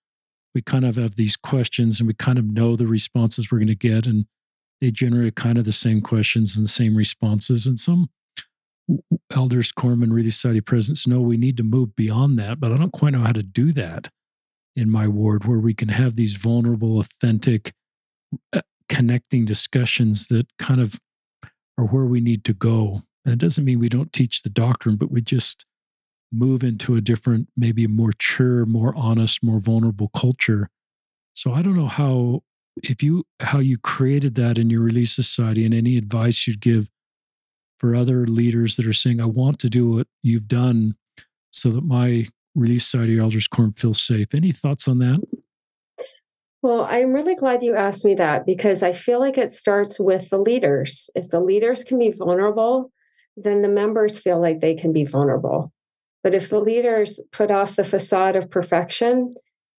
we 0.56 0.62
kind 0.62 0.86
of 0.86 0.96
have 0.96 1.16
these 1.16 1.36
questions 1.36 2.00
and 2.00 2.08
we 2.08 2.14
kind 2.14 2.40
of 2.40 2.46
know 2.46 2.76
the 2.76 2.88
responses 2.88 3.52
we're 3.52 3.60
going 3.60 3.68
to 3.68 3.76
get. 3.76 4.08
And 4.08 4.26
they 4.80 4.92
generate 4.92 5.36
kind 5.36 5.58
of 5.58 5.66
the 5.66 5.74
same 5.74 6.02
questions 6.02 6.56
and 6.56 6.66
the 6.66 6.70
same 6.70 6.96
responses. 6.96 7.68
And 7.68 7.80
some 7.80 8.10
elders, 9.32 9.72
quorum, 9.72 10.04
and 10.04 10.14
Society 10.32 10.62
presidents 10.62 11.08
know 11.08 11.22
we 11.22 11.38
need 11.38 11.58
to 11.58 11.64
move 11.64 11.96
beyond 11.96 12.38
that, 12.40 12.60
but 12.60 12.72
I 12.72 12.76
don't 12.76 12.94
quite 12.94 13.14
know 13.14 13.20
how 13.20 13.32
to 13.32 13.44
do 13.44 13.72
that 13.74 14.10
in 14.76 14.90
my 14.90 15.08
ward 15.08 15.46
where 15.46 15.60
we 15.60 15.74
can 15.74 15.90
have 15.90 16.16
these 16.16 16.36
vulnerable, 16.36 17.00
authentic, 17.00 17.74
uh, 18.54 18.62
connecting 18.88 19.46
discussions 19.46 20.28
that 20.28 20.48
kind 20.58 20.82
of 20.82 21.00
are 21.78 21.86
where 21.86 22.06
we 22.06 22.22
need 22.22 22.44
to 22.46 22.54
go. 22.54 23.04
And 23.26 23.34
it 23.34 23.40
doesn't 23.40 23.66
mean 23.66 23.80
we 23.80 23.90
don't 23.90 24.14
teach 24.14 24.42
the 24.42 24.50
doctrine, 24.50 24.96
but 24.96 25.12
we 25.12 25.22
just 25.22 25.66
move 26.32 26.64
into 26.64 26.96
a 26.96 27.02
different, 27.02 27.50
maybe 27.58 27.84
a 27.84 27.90
more 27.90 28.08
mature, 28.08 28.66
more 28.66 28.94
honest, 28.96 29.44
more 29.44 29.60
vulnerable 29.60 30.10
culture. 30.10 30.70
So 31.34 31.54
I 31.54 31.62
don't 31.62 31.76
know 31.76 31.88
how 31.88 32.44
if 32.84 33.04
you 33.04 33.26
how 33.40 33.60
you 33.60 33.78
created 33.78 34.36
that 34.36 34.58
in 34.58 34.70
your 34.70 34.82
Relief 34.82 35.10
Society 35.10 35.66
and 35.66 35.74
any 35.74 35.98
advice 35.98 36.48
you'd 36.48 36.62
give 36.62 36.90
for 37.80 37.96
other 37.96 38.28
leaders 38.28 38.76
that 38.76 38.86
are 38.86 38.94
saying, 38.94 39.20
I 39.20 39.26
want 39.26 39.60
to 39.60 39.70
do 39.70 39.90
what 39.90 40.08
you've 40.22 40.48
done 40.48 40.96
so 41.52 41.70
that 41.70 41.84
my 41.84 42.28
Relief 42.56 42.84
Society 42.84 43.18
elders 43.18 43.48
quorum 43.48 43.74
feels 43.74 44.02
safe. 44.02 44.36
Any 44.36 44.52
thoughts 44.52 44.88
on 44.88 45.00
that? 45.00 45.22
Well, 46.62 46.86
I'm 46.90 47.14
really 47.14 47.36
glad 47.36 47.64
you 47.64 47.76
asked 47.76 48.04
me 48.04 48.16
that 48.16 48.46
because 48.46 48.84
I 48.84 48.92
feel 48.92 49.20
like 49.20 49.38
it 49.38 49.54
starts 49.54 49.98
with 49.98 50.30
the 50.30 50.38
leaders. 50.38 51.10
If 51.16 51.30
the 51.30 51.40
leaders 51.40 51.86
can 51.86 51.98
be 51.98 52.12
vulnerable, 52.12 52.92
then 53.38 53.62
the 53.62 53.70
members 53.70 54.20
feel 54.20 54.42
like 54.42 54.60
they 54.60 54.76
can 54.76 54.92
be 54.92 55.06
vulnerable. 55.06 55.72
But 56.22 56.34
if 56.34 56.50
the 56.50 56.60
leaders 56.60 57.22
put 57.32 57.50
off 57.50 57.78
the 57.78 57.86
facade 57.86 58.36
of 58.36 58.52
perfection, 58.52 59.36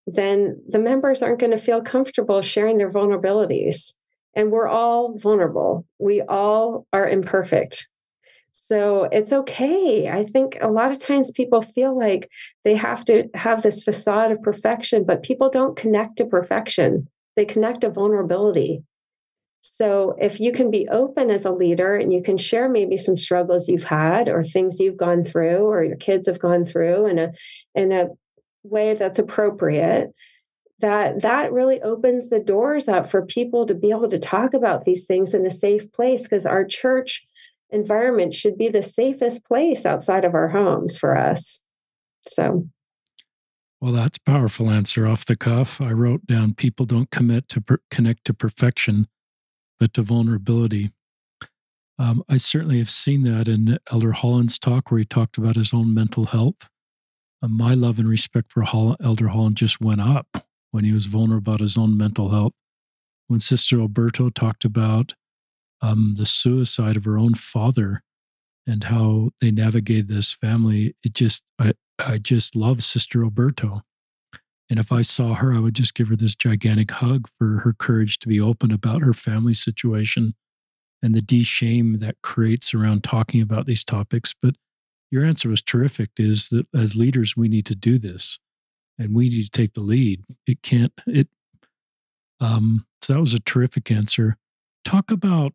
then 0.07 0.59
the 0.67 0.79
members 0.79 1.21
aren't 1.21 1.39
going 1.39 1.51
to 1.51 1.57
feel 1.59 1.81
comfortable 1.81 2.41
sharing 2.41 2.79
their 2.79 2.91
vulnerabilities. 2.91 3.93
And 4.33 4.49
we're 4.49 4.67
all 4.67 5.19
vulnerable. 5.19 5.85
We 5.99 6.21
all 6.21 6.87
are 6.91 7.07
imperfect. 7.07 7.87
So 8.51 9.07
it's 9.11 9.31
okay. 9.31 10.09
I 10.09 10.25
think 10.25 10.57
a 10.59 10.69
lot 10.69 10.91
of 10.91 10.99
times 10.99 11.31
people 11.31 11.61
feel 11.61 11.97
like 11.97 12.29
they 12.65 12.75
have 12.75 13.05
to 13.05 13.29
have 13.33 13.63
this 13.63 13.81
facade 13.81 14.31
of 14.31 14.41
perfection, 14.41 15.05
but 15.05 15.23
people 15.23 15.49
don't 15.49 15.77
connect 15.77 16.17
to 16.17 16.25
perfection. 16.25 17.07
They 17.37 17.45
connect 17.45 17.81
to 17.81 17.89
vulnerability. 17.89 18.83
So 19.61 20.15
if 20.19 20.39
you 20.39 20.51
can 20.51 20.69
be 20.69 20.87
open 20.89 21.29
as 21.29 21.45
a 21.45 21.51
leader 21.51 21.95
and 21.95 22.11
you 22.11 22.21
can 22.21 22.37
share 22.37 22.67
maybe 22.67 22.97
some 22.97 23.15
struggles 23.15 23.69
you've 23.69 23.83
had 23.83 24.27
or 24.27 24.43
things 24.43 24.79
you've 24.79 24.97
gone 24.97 25.23
through 25.23 25.59
or 25.59 25.83
your 25.83 25.97
kids 25.97 26.27
have 26.27 26.39
gone 26.39 26.65
through 26.65 27.05
in 27.05 27.19
a 27.19 27.31
in 27.75 27.91
a 27.91 28.07
way 28.63 28.95
that's 28.95 29.19
appropriate, 29.19 30.09
that 30.79 31.21
that 31.21 31.53
really 31.53 31.79
opens 31.81 32.29
the 32.29 32.39
doors 32.39 32.87
up 32.87 33.09
for 33.09 33.25
people 33.25 33.65
to 33.67 33.75
be 33.75 33.91
able 33.91 34.09
to 34.09 34.19
talk 34.19 34.53
about 34.53 34.83
these 34.83 35.05
things 35.05 35.33
in 35.33 35.45
a 35.45 35.51
safe 35.51 35.91
place 35.93 36.23
because 36.23 36.45
our 36.45 36.65
church 36.65 37.25
environment 37.71 38.33
should 38.33 38.57
be 38.57 38.69
the 38.69 38.81
safest 38.81 39.45
place 39.45 39.85
outside 39.85 40.25
of 40.25 40.33
our 40.33 40.49
homes 40.49 40.97
for 40.97 41.17
us. 41.17 41.61
So 42.27 42.67
well, 43.81 43.93
that's 43.93 44.19
powerful 44.19 44.69
answer 44.69 45.07
off 45.07 45.25
the 45.25 45.35
cuff. 45.35 45.81
I 45.81 45.91
wrote 45.91 46.27
down 46.27 46.53
people 46.53 46.85
don't 46.85 47.09
commit 47.09 47.49
to 47.49 47.61
per- 47.61 47.81
connect 47.89 48.25
to 48.25 48.33
perfection, 48.33 49.07
but 49.79 49.91
to 49.95 50.03
vulnerability. 50.03 50.91
Um, 51.97 52.23
I 52.29 52.37
certainly 52.37 52.77
have 52.77 52.91
seen 52.91 53.23
that 53.23 53.47
in 53.47 53.79
Elder 53.91 54.11
Holland's 54.11 54.59
talk, 54.59 54.91
where 54.91 54.99
he 54.99 55.05
talked 55.05 55.39
about 55.39 55.55
his 55.55 55.73
own 55.73 55.95
mental 55.95 56.25
health. 56.25 56.69
Uh, 57.41 57.47
my 57.47 57.73
love 57.73 57.97
and 57.97 58.07
respect 58.07 58.53
for 58.53 58.61
Hall- 58.61 58.97
Elder 59.03 59.29
Holland 59.29 59.57
just 59.57 59.81
went 59.81 60.01
up 60.01 60.27
when 60.69 60.83
he 60.83 60.91
was 60.91 61.07
vulnerable 61.07 61.51
about 61.51 61.61
his 61.61 61.75
own 61.75 61.97
mental 61.97 62.29
health. 62.29 62.53
When 63.27 63.39
Sister 63.39 63.77
Aburto 63.77 64.31
talked 64.31 64.63
about 64.63 65.15
um, 65.81 66.15
the 66.17 66.25
suicide 66.25 66.97
of 66.97 67.05
her 67.05 67.17
own 67.17 67.33
father 67.33 68.03
and 68.67 68.85
how 68.85 69.31
they 69.41 69.51
navigated 69.51 70.07
this 70.07 70.31
family, 70.31 70.95
it 71.03 71.13
just, 71.13 71.43
I, 71.59 71.73
I 71.99 72.17
just 72.17 72.55
love 72.55 72.83
Sister 72.83 73.19
Aburto. 73.19 73.81
And 74.69 74.79
if 74.79 74.91
I 74.91 75.01
saw 75.01 75.33
her, 75.33 75.53
I 75.53 75.59
would 75.59 75.75
just 75.75 75.95
give 75.95 76.07
her 76.07 76.15
this 76.15 76.35
gigantic 76.35 76.91
hug 76.91 77.27
for 77.37 77.59
her 77.59 77.73
courage 77.73 78.19
to 78.19 78.27
be 78.27 78.39
open 78.39 78.71
about 78.71 79.01
her 79.01 79.13
family 79.13 79.53
situation 79.53 80.33
and 81.03 81.13
the 81.13 81.21
de 81.21 81.43
shame 81.43 81.97
that 81.97 82.21
creates 82.21 82.73
around 82.73 83.03
talking 83.03 83.41
about 83.41 83.65
these 83.65 83.83
topics. 83.83 84.33
But 84.39 84.55
your 85.09 85.25
answer 85.25 85.49
was 85.49 85.61
terrific 85.61 86.11
is 86.17 86.49
that 86.49 86.67
as 86.73 86.95
leaders, 86.95 87.35
we 87.35 87.49
need 87.49 87.65
to 87.65 87.75
do 87.75 87.97
this 87.97 88.39
and 88.97 89.13
we 89.13 89.29
need 89.29 89.43
to 89.43 89.51
take 89.51 89.73
the 89.73 89.83
lead. 89.83 90.23
It 90.47 90.61
can't, 90.61 90.93
it, 91.05 91.27
um, 92.39 92.85
so 93.01 93.13
that 93.13 93.19
was 93.19 93.33
a 93.33 93.39
terrific 93.39 93.91
answer. 93.91 94.37
Talk 94.85 95.11
about, 95.11 95.53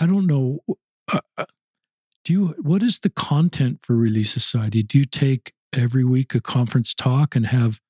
I 0.00 0.06
don't 0.06 0.26
know, 0.26 0.60
uh, 1.10 1.44
do 2.24 2.32
you, 2.32 2.54
what 2.60 2.82
is 2.82 3.00
the 3.00 3.10
content 3.10 3.80
for 3.82 3.94
Relief 3.96 4.28
Society? 4.28 4.82
Do 4.82 4.98
you 4.98 5.04
take 5.04 5.52
every 5.72 6.04
week 6.04 6.34
a 6.34 6.40
conference 6.40 6.94
talk 6.94 7.34
and 7.34 7.46
have 7.46 7.80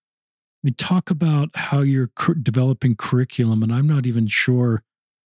I 0.63 0.69
mean, 0.69 0.75
talk 0.75 1.11
about 1.11 1.51
how 1.55 1.81
you're 1.81 2.11
cur- 2.15 2.35
developing 2.35 2.95
curriculum, 2.95 3.65
and 3.65 3.73
I'm 3.73 3.89
not 3.89 4.07
even 4.07 4.29
sure 4.29 4.85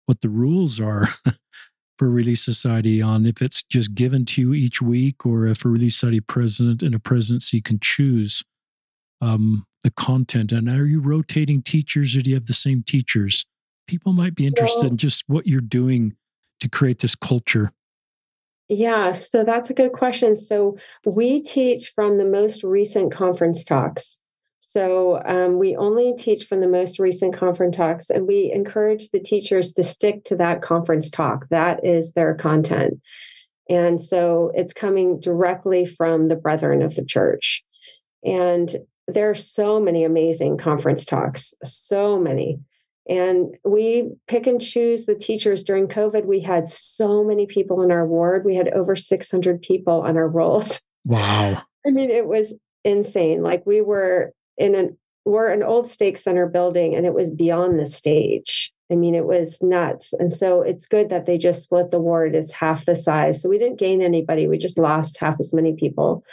what 0.05 0.21
the 0.21 0.29
rules 0.29 0.79
are 0.79 1.09
for 1.99 2.11
Relief 2.11 2.39
Society 2.39 3.01
on 3.01 3.25
if 3.25 3.41
it's 3.41 3.63
just 3.63 3.95
given 3.95 4.27
to 4.27 4.43
you 4.43 4.53
each 4.53 4.83
week, 4.83 5.25
or 5.25 5.47
if 5.47 5.65
a 5.65 5.71
Relief 5.71 5.95
Society 5.95 6.21
president 6.21 6.83
and 6.83 6.95
a 6.95 6.99
presidency 6.99 7.63
can 7.63 7.79
choose 7.81 8.43
um, 9.23 9.65
the 9.83 9.91
content. 9.91 10.53
And 10.53 10.69
are 10.69 10.85
you 10.85 11.01
rotating 11.01 11.63
teachers, 11.63 12.15
or 12.15 12.21
do 12.21 12.29
you 12.29 12.37
have 12.37 12.47
the 12.47 12.53
same 12.53 12.83
teachers? 12.83 13.47
People 13.87 14.13
might 14.13 14.35
be 14.35 14.47
interested 14.47 14.83
well, 14.83 14.91
in 14.91 14.97
just 14.99 15.25
what 15.29 15.47
you're 15.47 15.63
doing 15.63 16.15
to 16.63 16.69
create 16.69 17.01
this 17.01 17.15
culture. 17.15 17.73
Yeah, 18.69 19.13
so 19.13 19.45
that's 19.45 19.69
a 19.69 19.75
good 19.75 19.93
question. 19.93 20.37
So 20.37 20.79
we 21.05 21.43
teach 21.43 21.93
from 21.95 22.17
the 22.17 22.25
most 22.25 22.65
recent 22.65 23.13
conference 23.13 23.65
talks. 23.65 24.19
So 24.61 25.21
um, 25.27 25.59
we 25.59 25.77
only 25.77 26.15
teach 26.17 26.45
from 26.45 26.61
the 26.61 26.69
most 26.69 26.99
recent 26.99 27.35
conference 27.35 27.77
talks, 27.77 28.09
and 28.09 28.27
we 28.27 28.51
encourage 28.51 29.11
the 29.11 29.21
teachers 29.21 29.73
to 29.75 29.83
stick 29.83 30.25
to 30.25 30.37
that 30.37 30.63
conference 30.63 31.11
talk. 31.11 31.49
That 31.51 31.85
is 31.85 32.13
their 32.13 32.35
content. 32.35 33.01
And 33.69 34.01
so 34.01 34.51
it's 34.55 34.73
coming 34.73 35.21
directly 35.21 35.85
from 35.85 36.29
the 36.29 36.37
brethren 36.37 36.81
of 36.81 36.95
the 36.95 37.05
church. 37.05 37.63
And 38.25 38.75
there 39.09 39.29
are 39.29 39.35
so 39.35 39.81
many 39.81 40.05
amazing 40.05 40.57
conference 40.57 41.05
talks, 41.05 41.55
so 41.65 42.19
many. 42.19 42.61
And 43.09 43.57
we 43.65 44.11
pick 44.29 44.47
and 44.47 44.61
choose 44.61 45.07
the 45.07 45.15
teachers 45.15 45.65
during 45.65 45.89
COVID. 45.89 46.25
We 46.25 46.41
had 46.41 46.69
so 46.69 47.25
many 47.25 47.47
people 47.47 47.83
in 47.83 47.91
our 47.91 48.07
ward. 48.07 48.45
We 48.45 48.55
had 48.55 48.69
over 48.69 48.95
600 48.95 49.61
people 49.63 50.03
on 50.03 50.17
our 50.17 50.29
rolls. 50.29 50.81
Wow. 51.05 51.61
I 51.85 51.91
mean, 51.91 52.11
it 52.11 52.29
was 52.29 52.55
insane. 52.85 53.43
Like 53.43 53.67
we 53.67 53.81
were 53.81 54.33
in 54.57 54.77
an 54.77 54.97
we're 55.25 55.49
an 55.51 55.65
old 55.65 55.89
stake 55.91 56.17
center 56.17 56.47
building 56.47 56.95
and 56.95 57.07
it 57.07 57.13
was 57.13 57.29
beyond 57.29 57.79
the 57.79 57.87
stage. 57.87 58.73
I 58.91 58.95
mean, 58.95 59.15
it 59.15 59.25
was 59.25 59.61
nuts. 59.63 60.13
And 60.13 60.35
so 60.35 60.63
it's 60.63 60.87
good 60.87 61.09
that 61.09 61.27
they 61.27 61.39
just 61.39 61.63
split 61.63 61.91
the 61.91 62.01
ward. 62.01 62.35
It's 62.35 62.53
half 62.53 62.85
the 62.85 62.95
size. 62.95 63.41
So 63.41 63.49
we 63.49 63.59
didn't 63.59 63.79
gain 63.79 64.03
anybody. 64.03 64.47
We 64.47 64.59
just 64.59 64.79
lost 64.79 65.19
half 65.19 65.37
as 65.41 65.53
many 65.53 65.75
people. 65.75 66.25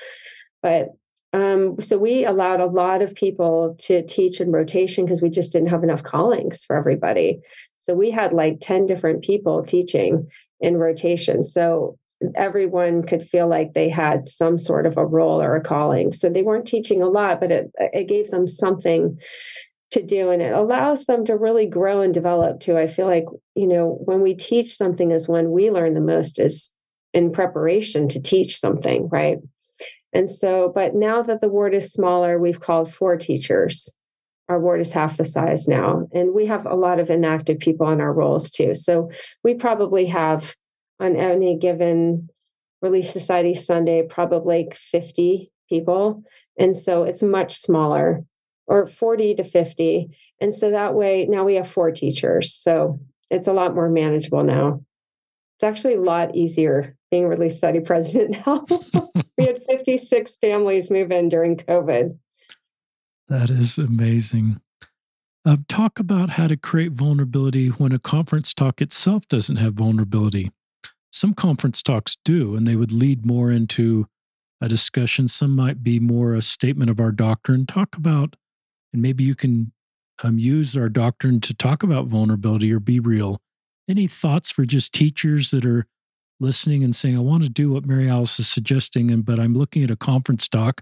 But 0.61 0.89
um, 1.33 1.79
so 1.79 1.97
we 1.97 2.25
allowed 2.25 2.59
a 2.59 2.65
lot 2.65 3.01
of 3.01 3.13
people 3.13 3.75
to 3.79 4.05
teach 4.05 4.41
in 4.41 4.51
rotation 4.51 5.05
because 5.05 5.21
we 5.21 5.29
just 5.29 5.51
didn't 5.51 5.69
have 5.69 5.83
enough 5.83 6.03
callings 6.03 6.65
for 6.65 6.75
everybody. 6.75 7.39
So 7.77 7.93
we 7.93 8.09
had 8.09 8.33
like 8.33 8.57
10 8.61 8.87
different 8.87 9.23
people 9.23 9.63
teaching 9.63 10.27
in 10.59 10.77
rotation. 10.77 11.43
So 11.43 11.97
everyone 12.35 13.03
could 13.03 13.23
feel 13.23 13.47
like 13.47 13.73
they 13.73 13.89
had 13.89 14.27
some 14.27 14.57
sort 14.57 14.85
of 14.85 14.97
a 14.97 15.05
role 15.05 15.41
or 15.41 15.55
a 15.55 15.61
calling. 15.61 16.13
So 16.13 16.29
they 16.29 16.41
weren't 16.41 16.65
teaching 16.65 17.01
a 17.01 17.07
lot, 17.07 17.39
but 17.39 17.51
it, 17.51 17.71
it 17.77 18.07
gave 18.07 18.31
them 18.31 18.47
something 18.47 19.19
to 19.91 20.03
do 20.03 20.29
and 20.29 20.41
it 20.41 20.53
allows 20.53 21.05
them 21.05 21.25
to 21.25 21.35
really 21.35 21.65
grow 21.65 22.01
and 22.01 22.13
develop 22.13 22.59
too. 22.59 22.77
I 22.77 22.87
feel 22.87 23.07
like, 23.07 23.25
you 23.55 23.67
know, 23.67 23.99
when 24.03 24.21
we 24.21 24.33
teach 24.33 24.75
something 24.75 25.11
is 25.11 25.27
when 25.27 25.51
we 25.51 25.71
learn 25.71 25.93
the 25.93 26.01
most 26.01 26.39
is 26.39 26.71
in 27.13 27.31
preparation 27.31 28.07
to 28.09 28.21
teach 28.21 28.57
something, 28.57 29.09
right? 29.09 29.39
And 30.13 30.29
so, 30.29 30.71
but 30.73 30.95
now 30.95 31.21
that 31.21 31.41
the 31.41 31.49
ward 31.49 31.73
is 31.73 31.91
smaller, 31.91 32.39
we've 32.39 32.59
called 32.59 32.93
four 32.93 33.17
teachers. 33.17 33.93
Our 34.47 34.59
ward 34.59 34.81
is 34.81 34.91
half 34.91 35.17
the 35.17 35.25
size 35.25 35.67
now, 35.67 36.07
and 36.11 36.33
we 36.33 36.47
have 36.47 36.65
a 36.65 36.75
lot 36.75 36.99
of 36.99 37.11
inactive 37.11 37.59
people 37.59 37.85
on 37.85 38.01
our 38.01 38.11
rolls 38.11 38.49
too. 38.49 38.73
So 38.73 39.11
we 39.43 39.53
probably 39.53 40.07
have 40.07 40.55
on 40.99 41.15
any 41.15 41.55
given 41.55 42.29
Relief 42.81 43.05
Society 43.05 43.53
Sunday, 43.53 44.03
probably 44.07 44.63
like 44.63 44.75
50 44.75 45.51
people. 45.69 46.23
And 46.57 46.75
so 46.75 47.03
it's 47.03 47.21
much 47.21 47.53
smaller, 47.55 48.23
or 48.67 48.85
40 48.85 49.35
to 49.35 49.43
50. 49.43 50.09
And 50.41 50.55
so 50.55 50.71
that 50.71 50.93
way, 50.93 51.25
now 51.25 51.43
we 51.43 51.55
have 51.55 51.67
four 51.67 51.91
teachers. 51.91 52.53
So 52.53 52.99
it's 53.29 53.47
a 53.47 53.53
lot 53.53 53.75
more 53.75 53.89
manageable 53.89 54.43
now. 54.43 54.81
It's 55.57 55.63
actually 55.63 55.95
a 55.95 56.01
lot 56.01 56.35
easier 56.35 56.95
being 57.11 57.27
Relief 57.27 57.53
Society 57.53 57.79
president 57.85 58.45
now. 58.45 58.65
we 59.39 59.45
had 59.45 59.63
56 59.63 60.35
families 60.41 60.91
move 60.91 61.11
in 61.11 61.29
during 61.29 61.55
COVID. 61.55 62.17
That 63.29 63.49
is 63.49 63.77
amazing. 63.77 64.59
Uh, 65.45 65.57
talk 65.69 65.97
about 65.97 66.31
how 66.31 66.47
to 66.47 66.57
create 66.57 66.91
vulnerability 66.91 67.69
when 67.69 67.93
a 67.93 67.99
conference 67.99 68.53
talk 68.53 68.81
itself 68.81 69.27
doesn't 69.27 69.55
have 69.55 69.75
vulnerability. 69.75 70.51
Some 71.13 71.33
conference 71.33 71.81
talks 71.81 72.17
do, 72.25 72.55
and 72.55 72.67
they 72.67 72.75
would 72.75 72.91
lead 72.91 73.25
more 73.25 73.49
into 73.49 74.07
a 74.59 74.67
discussion. 74.67 75.29
Some 75.29 75.55
might 75.55 75.81
be 75.81 76.01
more 76.01 76.33
a 76.33 76.41
statement 76.41 76.91
of 76.91 76.99
our 76.99 77.13
doctrine. 77.13 77.65
Talk 77.65 77.95
about, 77.95 78.35
and 78.91 79.01
maybe 79.01 79.23
you 79.23 79.35
can 79.35 79.71
um, 80.21 80.37
use 80.37 80.75
our 80.75 80.89
doctrine 80.89 81.39
to 81.41 81.53
talk 81.53 81.81
about 81.81 82.07
vulnerability 82.07 82.73
or 82.73 82.81
be 82.81 82.99
real. 82.99 83.39
Any 83.87 84.05
thoughts 84.05 84.51
for 84.51 84.65
just 84.65 84.93
teachers 84.93 85.51
that 85.51 85.65
are 85.65 85.85
listening 86.39 86.83
and 86.83 86.95
saying, 86.95 87.17
I 87.17 87.21
want 87.21 87.43
to 87.43 87.49
do 87.49 87.71
what 87.71 87.85
Mary 87.85 88.09
Alice 88.09 88.39
is 88.39 88.47
suggesting, 88.47 89.11
and 89.11 89.25
but 89.25 89.39
I'm 89.39 89.53
looking 89.53 89.83
at 89.83 89.91
a 89.91 89.95
conference 89.95 90.47
talk 90.47 90.81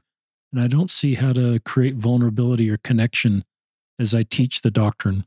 and 0.52 0.62
I 0.62 0.68
don't 0.68 0.90
see 0.90 1.16
how 1.16 1.34
to 1.34 1.60
create 1.62 1.96
vulnerability 1.96 2.70
or 2.70 2.78
connection 2.78 3.44
as 4.00 4.14
I 4.14 4.24
teach 4.24 4.62
the 4.62 4.72
doctrine. 4.72 5.26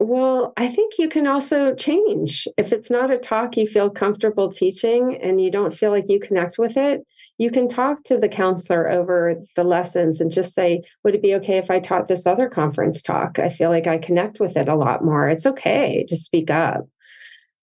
Well, 0.00 0.52
I 0.56 0.66
think 0.68 0.94
you 0.98 1.08
can 1.08 1.26
also 1.26 1.74
change. 1.74 2.48
If 2.58 2.72
it's 2.72 2.90
not 2.90 3.10
a 3.10 3.18
talk 3.18 3.56
you 3.56 3.66
feel 3.66 3.90
comfortable 3.90 4.50
teaching 4.50 5.16
and 5.16 5.40
you 5.40 5.50
don't 5.50 5.74
feel 5.74 5.90
like 5.90 6.06
you 6.08 6.18
connect 6.18 6.58
with 6.58 6.76
it, 6.76 7.06
you 7.38 7.50
can 7.50 7.68
talk 7.68 8.02
to 8.04 8.18
the 8.18 8.28
counselor 8.28 8.90
over 8.90 9.36
the 9.56 9.64
lessons 9.64 10.20
and 10.20 10.30
just 10.30 10.52
say, 10.52 10.82
Would 11.04 11.14
it 11.14 11.22
be 11.22 11.34
okay 11.36 11.58
if 11.58 11.70
I 11.70 11.80
taught 11.80 12.08
this 12.08 12.26
other 12.26 12.48
conference 12.48 13.02
talk? 13.02 13.38
I 13.38 13.48
feel 13.48 13.70
like 13.70 13.86
I 13.86 13.98
connect 13.98 14.40
with 14.40 14.56
it 14.56 14.68
a 14.68 14.76
lot 14.76 15.04
more. 15.04 15.28
It's 15.28 15.46
okay 15.46 16.04
to 16.08 16.16
speak 16.16 16.50
up. 16.50 16.86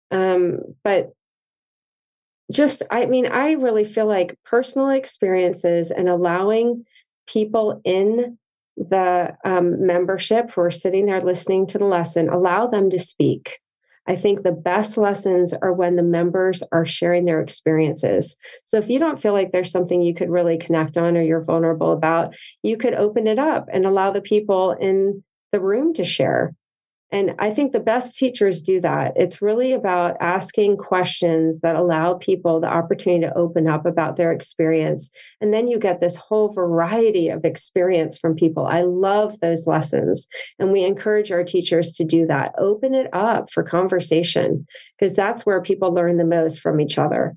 Um, 0.09 0.59
but 0.83 1.11
just, 2.51 2.83
I 2.91 3.05
mean, 3.05 3.27
I 3.27 3.53
really 3.53 3.83
feel 3.83 4.05
like 4.05 4.37
personal 4.45 4.89
experiences 4.89 5.91
and 5.91 6.07
allowing 6.07 6.85
people 7.27 7.81
in 7.83 8.37
the 8.77 9.35
um, 9.45 9.85
membership 9.85 10.51
who 10.51 10.61
are 10.61 10.71
sitting 10.71 11.05
there 11.05 11.21
listening 11.21 11.67
to 11.67 11.77
the 11.77 11.85
lesson, 11.85 12.29
allow 12.29 12.67
them 12.67 12.89
to 12.89 12.99
speak. 12.99 13.59
I 14.07 14.15
think 14.15 14.41
the 14.41 14.51
best 14.51 14.97
lessons 14.97 15.53
are 15.61 15.73
when 15.73 15.95
the 15.95 16.03
members 16.03 16.63
are 16.71 16.85
sharing 16.85 17.25
their 17.25 17.39
experiences. 17.39 18.35
So 18.65 18.77
if 18.77 18.89
you 18.89 18.97
don't 18.97 19.21
feel 19.21 19.33
like 19.33 19.51
there's 19.51 19.71
something 19.71 20.01
you 20.01 20.15
could 20.15 20.29
really 20.29 20.57
connect 20.57 20.97
on 20.97 21.15
or 21.15 21.21
you're 21.21 21.43
vulnerable 21.43 21.91
about, 21.91 22.35
you 22.63 22.77
could 22.77 22.95
open 22.95 23.27
it 23.27 23.37
up 23.37 23.67
and 23.71 23.85
allow 23.85 24.11
the 24.11 24.21
people 24.21 24.71
in 24.71 25.23
the 25.51 25.61
room 25.61 25.93
to 25.93 26.03
share. 26.03 26.55
And 27.11 27.35
I 27.39 27.51
think 27.51 27.73
the 27.73 27.81
best 27.81 28.15
teachers 28.15 28.61
do 28.61 28.79
that. 28.81 29.11
It's 29.17 29.41
really 29.41 29.73
about 29.73 30.15
asking 30.21 30.77
questions 30.77 31.59
that 31.59 31.75
allow 31.75 32.13
people 32.13 32.61
the 32.61 32.73
opportunity 32.73 33.25
to 33.25 33.37
open 33.37 33.67
up 33.67 33.85
about 33.85 34.15
their 34.15 34.31
experience. 34.31 35.11
And 35.41 35.53
then 35.53 35.67
you 35.67 35.77
get 35.77 35.99
this 35.99 36.15
whole 36.15 36.53
variety 36.53 37.27
of 37.27 37.43
experience 37.43 38.17
from 38.17 38.35
people. 38.35 38.65
I 38.65 38.81
love 38.81 39.37
those 39.41 39.67
lessons. 39.67 40.25
And 40.57 40.71
we 40.71 40.83
encourage 40.83 41.31
our 41.31 41.43
teachers 41.43 41.93
to 41.93 42.05
do 42.05 42.25
that. 42.27 42.53
Open 42.57 42.93
it 42.93 43.09
up 43.11 43.51
for 43.51 43.61
conversation, 43.61 44.65
because 44.97 45.13
that's 45.13 45.45
where 45.45 45.61
people 45.61 45.93
learn 45.93 46.15
the 46.15 46.23
most 46.23 46.61
from 46.61 46.79
each 46.79 46.97
other. 46.97 47.35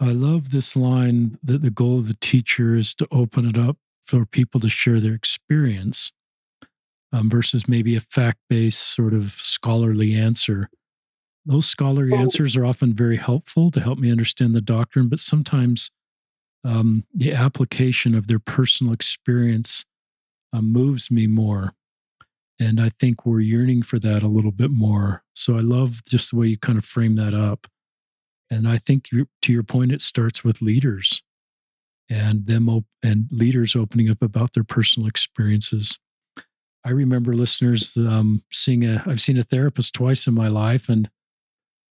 I 0.00 0.12
love 0.12 0.50
this 0.50 0.74
line 0.74 1.38
that 1.42 1.62
the 1.62 1.70
goal 1.70 1.98
of 1.98 2.08
the 2.08 2.16
teacher 2.20 2.74
is 2.74 2.94
to 2.94 3.06
open 3.10 3.48
it 3.48 3.58
up 3.58 3.76
for 4.02 4.24
people 4.24 4.60
to 4.60 4.68
share 4.68 5.00
their 5.00 5.14
experience 5.14 6.12
um, 7.16 7.30
versus 7.30 7.66
maybe 7.66 7.96
a 7.96 8.00
fact 8.00 8.38
based 8.48 8.94
sort 8.94 9.14
of 9.14 9.32
scholarly 9.32 10.14
answer. 10.14 10.68
Those 11.46 11.66
scholarly 11.66 12.12
oh. 12.12 12.18
answers 12.18 12.56
are 12.56 12.66
often 12.66 12.92
very 12.92 13.16
helpful 13.16 13.70
to 13.70 13.80
help 13.80 13.98
me 13.98 14.10
understand 14.10 14.54
the 14.54 14.60
doctrine, 14.60 15.08
but 15.08 15.20
sometimes 15.20 15.90
um, 16.64 17.04
the 17.14 17.32
application 17.32 18.14
of 18.14 18.26
their 18.26 18.38
personal 18.38 18.92
experience 18.92 19.84
uh, 20.52 20.60
moves 20.60 21.10
me 21.10 21.26
more. 21.26 21.72
And 22.58 22.80
I 22.80 22.90
think 23.00 23.24
we're 23.24 23.40
yearning 23.40 23.82
for 23.82 23.98
that 24.00 24.22
a 24.22 24.28
little 24.28 24.50
bit 24.50 24.70
more. 24.70 25.22
So 25.34 25.56
I 25.56 25.60
love 25.60 26.02
just 26.06 26.30
the 26.30 26.36
way 26.36 26.48
you 26.48 26.58
kind 26.58 26.78
of 26.78 26.84
frame 26.84 27.16
that 27.16 27.34
up. 27.34 27.66
And 28.50 28.68
I 28.68 28.78
think 28.78 29.08
to 29.42 29.52
your 29.52 29.62
point, 29.62 29.92
it 29.92 30.00
starts 30.00 30.44
with 30.44 30.62
leaders 30.62 31.22
and 32.08 32.46
them 32.46 32.68
op- 32.68 32.86
and 33.02 33.26
leaders 33.30 33.74
opening 33.74 34.10
up 34.10 34.22
about 34.22 34.52
their 34.52 34.64
personal 34.64 35.08
experiences. 35.08 35.98
I 36.86 36.90
remember 36.90 37.32
listeners 37.32 37.96
um, 37.96 38.44
seeing 38.52 38.84
a. 38.84 39.02
I've 39.06 39.20
seen 39.20 39.38
a 39.38 39.42
therapist 39.42 39.92
twice 39.92 40.28
in 40.28 40.34
my 40.34 40.46
life, 40.46 40.88
and 40.88 41.10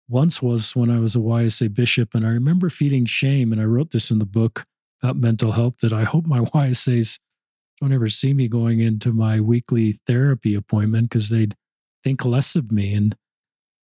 once 0.08 0.40
was 0.40 0.76
when 0.76 0.88
I 0.88 1.00
was 1.00 1.16
a 1.16 1.18
YSA 1.18 1.74
bishop, 1.74 2.14
and 2.14 2.24
I 2.24 2.30
remember 2.30 2.70
feeling 2.70 3.04
shame. 3.04 3.50
And 3.50 3.60
I 3.60 3.64
wrote 3.64 3.90
this 3.90 4.12
in 4.12 4.20
the 4.20 4.24
book 4.24 4.66
about 5.02 5.16
mental 5.16 5.50
health 5.50 5.78
that 5.80 5.92
I 5.92 6.04
hope 6.04 6.26
my 6.26 6.38
YSAs 6.54 7.18
don't 7.80 7.92
ever 7.92 8.06
see 8.08 8.32
me 8.34 8.46
going 8.46 8.78
into 8.78 9.12
my 9.12 9.40
weekly 9.40 9.98
therapy 10.06 10.54
appointment 10.54 11.10
because 11.10 11.28
they'd 11.28 11.56
think 12.04 12.24
less 12.24 12.54
of 12.54 12.70
me. 12.70 12.94
And 12.94 13.16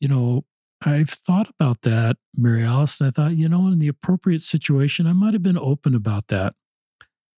you 0.01 0.09
know, 0.09 0.45
I've 0.83 1.09
thought 1.09 1.49
about 1.49 1.81
that, 1.83 2.17
Mary 2.37 2.63
Alice, 2.63 3.01
and 3.01 3.09
I 3.09 3.11
thought, 3.11 3.37
you 3.37 3.49
know, 3.49 3.69
in 3.69 3.79
the 3.79 3.89
appropriate 3.89 4.43
situation, 4.43 5.07
I 5.07 5.15
might 5.15 5.33
have 5.33 5.43
been 5.43 5.59
open 5.59 5.95
about 5.95 6.29
that. 6.29 6.53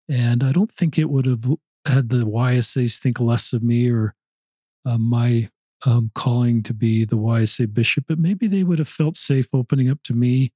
And 0.09 0.43
I 0.43 0.51
don't 0.51 0.71
think 0.71 0.97
it 0.97 1.11
would 1.11 1.27
have 1.27 1.45
had 1.85 2.09
the 2.09 2.21
YSAs 2.21 2.99
think 2.99 3.19
less 3.19 3.53
of 3.53 3.63
me 3.63 3.89
or 3.89 4.15
uh, 4.85 4.97
my 4.97 5.49
um, 5.85 6.11
calling 6.13 6.61
to 6.63 6.73
be 6.73 7.05
the 7.05 7.17
YSA 7.17 7.73
bishop, 7.73 8.05
but 8.07 8.19
maybe 8.19 8.47
they 8.47 8.63
would 8.63 8.79
have 8.79 8.87
felt 8.87 9.15
safe 9.15 9.47
opening 9.53 9.89
up 9.89 10.03
to 10.03 10.13
me. 10.13 10.51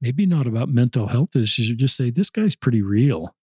Maybe 0.00 0.26
not 0.26 0.46
about 0.46 0.68
mental 0.68 1.06
health 1.06 1.36
issues, 1.36 1.70
just 1.72 1.96
say, 1.96 2.10
this 2.10 2.28
guy's 2.28 2.56
pretty 2.56 2.82
real. 2.82 3.34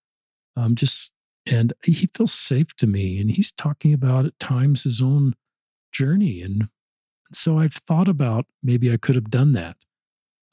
Um, 0.57 0.76
just, 0.76 1.14
and 1.45 1.74
he 1.84 2.10
feels 2.16 2.34
safe 2.34 2.76
to 2.78 2.88
me. 2.88 3.20
And 3.20 3.32
he's 3.32 3.51
talking 3.51 3.93
about 3.93 4.26
at 4.26 4.39
times 4.39 4.84
his 4.84 5.01
own 5.01 5.36
journey. 5.91 6.41
And, 6.41 6.64
and 6.64 7.36
so 7.36 7.60
I've 7.60 7.74
thought 7.74 8.10
about 8.10 8.45
maybe 8.62 8.91
I 8.91 8.97
could 8.97 9.16
have 9.16 9.32
done 9.32 9.53
that 9.53 9.78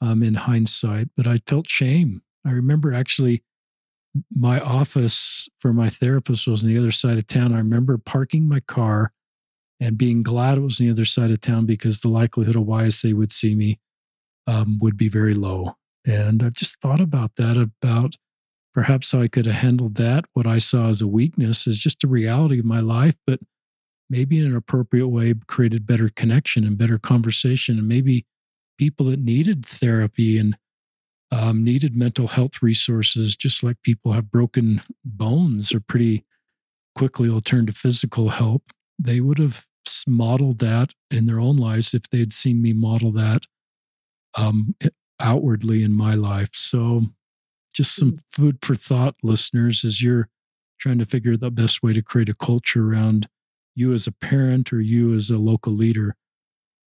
um, 0.01 0.23
in 0.23 0.35
hindsight, 0.35 1.09
but 1.15 1.27
I 1.27 1.39
felt 1.45 1.69
shame. 1.69 2.21
I 2.45 2.51
remember 2.51 2.93
actually 2.93 3.43
my 4.31 4.59
office 4.59 5.49
for 5.59 5.73
my 5.73 5.89
therapist 5.89 6.47
was 6.47 6.63
on 6.63 6.69
the 6.69 6.77
other 6.77 6.91
side 6.91 7.17
of 7.17 7.27
town. 7.27 7.53
I 7.53 7.57
remember 7.57 7.97
parking 7.97 8.47
my 8.47 8.59
car 8.61 9.11
and 9.79 9.97
being 9.97 10.23
glad 10.23 10.57
it 10.57 10.61
was 10.61 10.79
on 10.79 10.87
the 10.87 10.91
other 10.91 11.05
side 11.05 11.31
of 11.31 11.41
town 11.41 11.65
because 11.65 12.01
the 12.01 12.09
likelihood 12.09 12.55
of 12.55 12.63
YSA 12.63 13.13
would 13.13 13.31
see 13.31 13.55
me 13.55 13.79
um, 14.47 14.79
would 14.81 14.97
be 14.97 15.09
very 15.09 15.33
low. 15.33 15.75
And 16.05 16.41
I've 16.41 16.53
just 16.53 16.79
thought 16.79 17.01
about 17.01 17.35
that, 17.35 17.57
about 17.57 18.15
perhaps 18.73 19.11
how 19.11 19.21
I 19.21 19.27
could 19.27 19.45
have 19.45 19.55
handled 19.55 19.95
that. 19.95 20.25
What 20.33 20.47
I 20.47 20.57
saw 20.57 20.89
as 20.89 21.01
a 21.01 21.07
weakness 21.07 21.67
is 21.67 21.77
just 21.77 22.03
a 22.03 22.07
reality 22.07 22.59
of 22.59 22.65
my 22.65 22.79
life, 22.79 23.15
but 23.25 23.39
maybe 24.09 24.39
in 24.39 24.45
an 24.45 24.55
appropriate 24.55 25.09
way 25.09 25.33
created 25.47 25.85
better 25.85 26.09
connection 26.09 26.63
and 26.63 26.77
better 26.77 26.97
conversation. 26.97 27.77
And 27.77 27.87
maybe 27.87 28.25
people 28.77 29.07
that 29.07 29.19
needed 29.19 29.65
therapy 29.65 30.37
and 30.37 30.57
um, 31.31 31.63
needed 31.63 31.95
mental 31.95 32.27
health 32.27 32.61
resources, 32.61 33.35
just 33.35 33.63
like 33.63 33.81
people 33.83 34.13
have 34.13 34.31
broken 34.31 34.81
bones 35.03 35.73
or 35.73 35.79
pretty 35.79 36.25
quickly 36.95 37.29
will 37.29 37.41
turn 37.41 37.65
to 37.65 37.71
physical 37.71 38.29
help. 38.29 38.63
They 38.97 39.19
would 39.19 39.39
have 39.39 39.65
modeled 40.07 40.59
that 40.59 40.93
in 41.11 41.25
their 41.25 41.39
own 41.39 41.57
lives 41.57 41.93
if 41.93 42.03
they'd 42.09 42.33
seen 42.33 42.61
me 42.61 42.73
model 42.73 43.11
that 43.13 43.43
um, 44.35 44.75
outwardly 45.19 45.83
in 45.83 45.93
my 45.93 46.13
life. 46.13 46.49
So, 46.53 47.01
just 47.73 47.95
some 47.95 48.13
mm. 48.13 48.19
food 48.31 48.57
for 48.61 48.75
thought, 48.75 49.15
listeners, 49.21 49.83
as 49.83 50.01
you're 50.01 50.29
trying 50.79 50.99
to 50.99 51.05
figure 51.05 51.37
the 51.37 51.51
best 51.51 51.83
way 51.83 51.93
to 51.93 52.01
create 52.01 52.29
a 52.29 52.35
culture 52.35 52.91
around 52.91 53.27
you 53.75 53.93
as 53.93 54.07
a 54.07 54.11
parent 54.11 54.71
or 54.71 54.81
you 54.81 55.13
as 55.13 55.29
a 55.29 55.37
local 55.37 55.73
leader. 55.73 56.15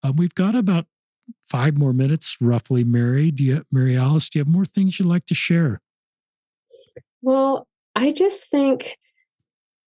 Uh, 0.04 0.12
we've 0.16 0.36
got 0.36 0.56
about 0.56 0.86
five 1.48 1.78
more 1.78 1.94
minutes, 1.94 2.38
roughly. 2.40 2.84
Mary, 2.84 3.32
do 3.32 3.44
you, 3.44 3.66
Mary 3.72 3.98
Alice, 3.98 4.30
do 4.30 4.40
you 4.40 4.46
have 4.46 4.54
more 4.54 4.66
things 4.66 5.00
you'd 5.00 5.08
like 5.08 5.26
to 5.28 5.36
share? 5.36 5.82
Well, 7.22 7.68
I 7.96 8.12
just 8.12 8.50
think 8.50 8.98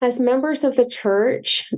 as 0.01 0.19
members 0.19 0.63
of 0.63 0.75
the 0.75 0.86
church, 0.86 1.71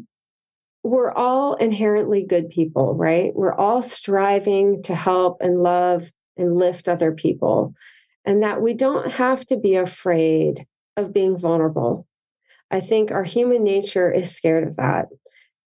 we're 0.84 1.12
all 1.12 1.56
inherently 1.56 2.26
good 2.26 2.49
people, 2.49 2.93
right? 2.93 3.32
We're 3.36 3.56
all 3.56 3.82
striving 3.82 4.84
to 4.84 4.95
help 4.95 5.38
and 5.41 5.64
love 5.64 6.12
and 6.38 6.58
lift 6.58 6.88
other 6.88 7.12
people, 7.12 7.74
and 8.26 8.43
that 8.43 8.62
we 8.62 8.74
don't 8.74 9.12
have 9.14 9.45
to 9.47 9.58
be 9.58 9.76
afraid 9.76 10.66
of 10.97 11.14
being 11.14 11.38
vulnerable. 11.38 12.08
I 12.72 12.80
think 12.80 13.12
our 13.12 13.24
human 13.24 13.64
nature 13.64 14.12
is 14.12 14.36
scared 14.36 14.68
of 14.68 14.78
that. 14.78 15.08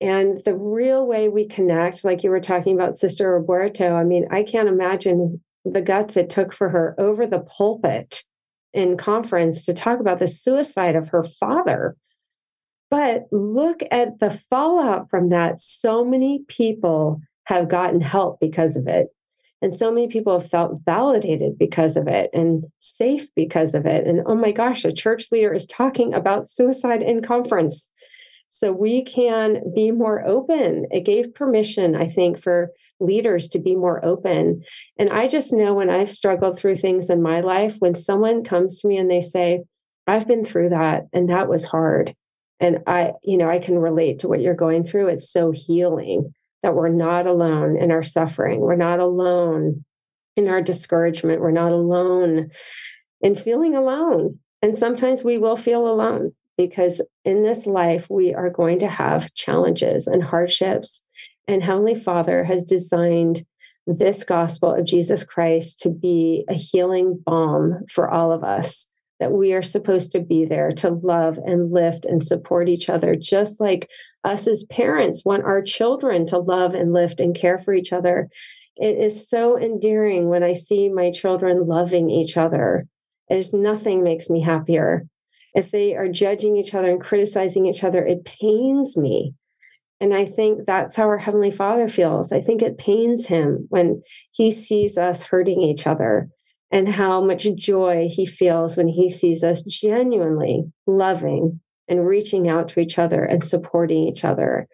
And 0.00 0.40
the 0.44 0.54
real 0.54 1.06
way 1.06 1.28
we 1.28 1.46
connect, 1.46 2.04
like 2.04 2.22
you 2.22 2.30
were 2.30 2.40
talking 2.40 2.74
about 2.74 2.96
Sister 2.96 3.40
Aburto, 3.40 3.92
I 3.92 4.04
mean, 4.04 4.26
I 4.30 4.42
can't 4.44 4.68
imagine 4.68 5.40
the 5.64 5.82
guts 5.82 6.16
it 6.16 6.30
took 6.30 6.52
for 6.52 6.68
her 6.68 6.94
over 6.98 7.26
the 7.26 7.40
pulpit 7.40 8.22
in 8.72 8.96
conference 8.96 9.64
to 9.66 9.72
talk 9.72 9.98
about 9.98 10.18
the 10.18 10.28
suicide 10.28 10.94
of 10.94 11.08
her 11.08 11.24
father. 11.24 11.96
But 12.90 13.26
look 13.32 13.82
at 13.90 14.18
the 14.20 14.40
fallout 14.48 15.10
from 15.10 15.30
that. 15.30 15.60
So 15.60 16.04
many 16.04 16.44
people 16.48 17.20
have 17.44 17.68
gotten 17.68 18.00
help 18.00 18.38
because 18.40 18.76
of 18.76 18.86
it. 18.86 19.08
And 19.60 19.74
so 19.74 19.90
many 19.90 20.06
people 20.06 20.38
have 20.38 20.48
felt 20.48 20.80
validated 20.84 21.58
because 21.58 21.96
of 21.96 22.06
it 22.06 22.30
and 22.32 22.64
safe 22.78 23.28
because 23.34 23.74
of 23.74 23.86
it. 23.86 24.06
And 24.06 24.22
oh 24.26 24.36
my 24.36 24.52
gosh, 24.52 24.84
a 24.84 24.92
church 24.92 25.26
leader 25.32 25.52
is 25.52 25.66
talking 25.66 26.14
about 26.14 26.46
suicide 26.46 27.02
in 27.02 27.22
conference. 27.22 27.90
So 28.50 28.72
we 28.72 29.02
can 29.02 29.62
be 29.74 29.90
more 29.90 30.26
open. 30.26 30.86
It 30.90 31.00
gave 31.00 31.34
permission, 31.34 31.94
I 31.94 32.08
think, 32.08 32.40
for 32.40 32.70
leaders 32.98 33.48
to 33.48 33.58
be 33.58 33.76
more 33.76 34.04
open. 34.04 34.62
And 34.98 35.10
I 35.10 35.28
just 35.28 35.52
know 35.52 35.74
when 35.74 35.90
I've 35.90 36.10
struggled 36.10 36.58
through 36.58 36.76
things 36.76 37.10
in 37.10 37.22
my 37.22 37.40
life, 37.40 37.76
when 37.78 37.94
someone 37.94 38.44
comes 38.44 38.80
to 38.80 38.88
me 38.88 38.96
and 38.96 39.10
they 39.10 39.20
say, 39.20 39.64
I've 40.06 40.26
been 40.26 40.44
through 40.44 40.70
that 40.70 41.04
and 41.12 41.28
that 41.28 41.48
was 41.48 41.66
hard. 41.66 42.14
And 42.60 42.82
I, 42.86 43.12
you 43.22 43.36
know, 43.36 43.48
I 43.48 43.58
can 43.58 43.78
relate 43.78 44.20
to 44.20 44.28
what 44.28 44.40
you're 44.40 44.54
going 44.54 44.82
through. 44.82 45.08
It's 45.08 45.30
so 45.30 45.52
healing 45.52 46.34
that 46.62 46.74
we're 46.74 46.88
not 46.88 47.26
alone 47.26 47.76
in 47.76 47.92
our 47.92 48.02
suffering. 48.02 48.60
We're 48.60 48.74
not 48.74 48.98
alone 48.98 49.84
in 50.36 50.48
our 50.48 50.62
discouragement. 50.62 51.40
We're 51.40 51.50
not 51.50 51.72
alone 51.72 52.50
in 53.20 53.34
feeling 53.34 53.76
alone. 53.76 54.38
And 54.62 54.74
sometimes 54.74 55.22
we 55.22 55.38
will 55.38 55.56
feel 55.56 55.86
alone 55.86 56.32
because 56.58 57.00
in 57.24 57.44
this 57.44 57.64
life, 57.64 58.06
we 58.10 58.34
are 58.34 58.50
going 58.50 58.80
to 58.80 58.88
have 58.88 59.32
challenges 59.32 60.06
and 60.06 60.22
hardships. 60.22 61.00
And 61.46 61.62
Heavenly 61.62 61.94
Father 61.94 62.44
has 62.44 62.64
designed 62.64 63.46
this 63.86 64.24
gospel 64.24 64.74
of 64.74 64.84
Jesus 64.84 65.24
Christ 65.24 65.78
to 65.80 65.88
be 65.88 66.44
a 66.48 66.54
healing 66.54 67.22
balm 67.24 67.84
for 67.90 68.10
all 68.10 68.32
of 68.32 68.44
us. 68.44 68.86
That 69.20 69.32
we 69.32 69.52
are 69.52 69.62
supposed 69.62 70.12
to 70.12 70.20
be 70.20 70.44
there 70.44 70.70
to 70.72 70.90
love 70.90 71.38
and 71.44 71.72
lift 71.72 72.04
and 72.04 72.24
support 72.24 72.68
each 72.68 72.88
other, 72.88 73.16
just 73.16 73.60
like 73.60 73.90
us 74.22 74.46
as 74.46 74.62
parents 74.64 75.24
want 75.24 75.42
our 75.42 75.60
children 75.60 76.24
to 76.26 76.38
love 76.38 76.74
and 76.74 76.92
lift 76.92 77.18
and 77.18 77.34
care 77.34 77.58
for 77.58 77.74
each 77.74 77.92
other. 77.92 78.28
It 78.76 78.96
is 78.96 79.28
so 79.28 79.58
endearing 79.58 80.28
when 80.28 80.44
I 80.44 80.54
see 80.54 80.88
my 80.88 81.10
children 81.10 81.66
loving 81.66 82.10
each 82.10 82.36
other. 82.36 82.86
There's 83.28 83.52
nothing 83.52 84.04
makes 84.04 84.30
me 84.30 84.40
happier 84.40 85.08
if 85.58 85.72
they 85.72 85.96
are 85.96 86.08
judging 86.08 86.56
each 86.56 86.72
other 86.72 86.88
and 86.88 87.00
criticizing 87.00 87.66
each 87.66 87.82
other, 87.82 88.06
it 88.06 88.24
pains 88.24 88.96
me. 88.96 89.34
And 90.00 90.14
I 90.14 90.24
think 90.24 90.66
that's 90.66 90.94
how 90.94 91.08
our 91.08 91.18
Heavenly 91.18 91.50
Father 91.50 91.88
feels. 91.88 92.30
I 92.30 92.40
think 92.40 92.62
it 92.62 92.78
pains 92.78 93.26
him 93.26 93.66
when 93.68 94.00
he 94.30 94.52
sees 94.52 94.96
us 94.96 95.24
hurting 95.24 95.60
each 95.60 95.86
other 95.86 96.28
and 96.70 96.88
how 96.88 97.20
much 97.20 97.48
joy 97.56 98.08
he 98.08 98.24
feels 98.24 98.76
when 98.76 98.86
he 98.86 99.08
sees 99.08 99.42
us 99.42 99.62
genuinely 99.62 100.62
loving 100.86 101.60
and 101.88 102.06
reaching 102.06 102.48
out 102.48 102.68
to 102.68 102.80
each 102.80 102.96
other 102.96 103.24
and 103.24 103.44
supporting 103.44 104.06
each 104.06 104.24
other. 104.24 104.68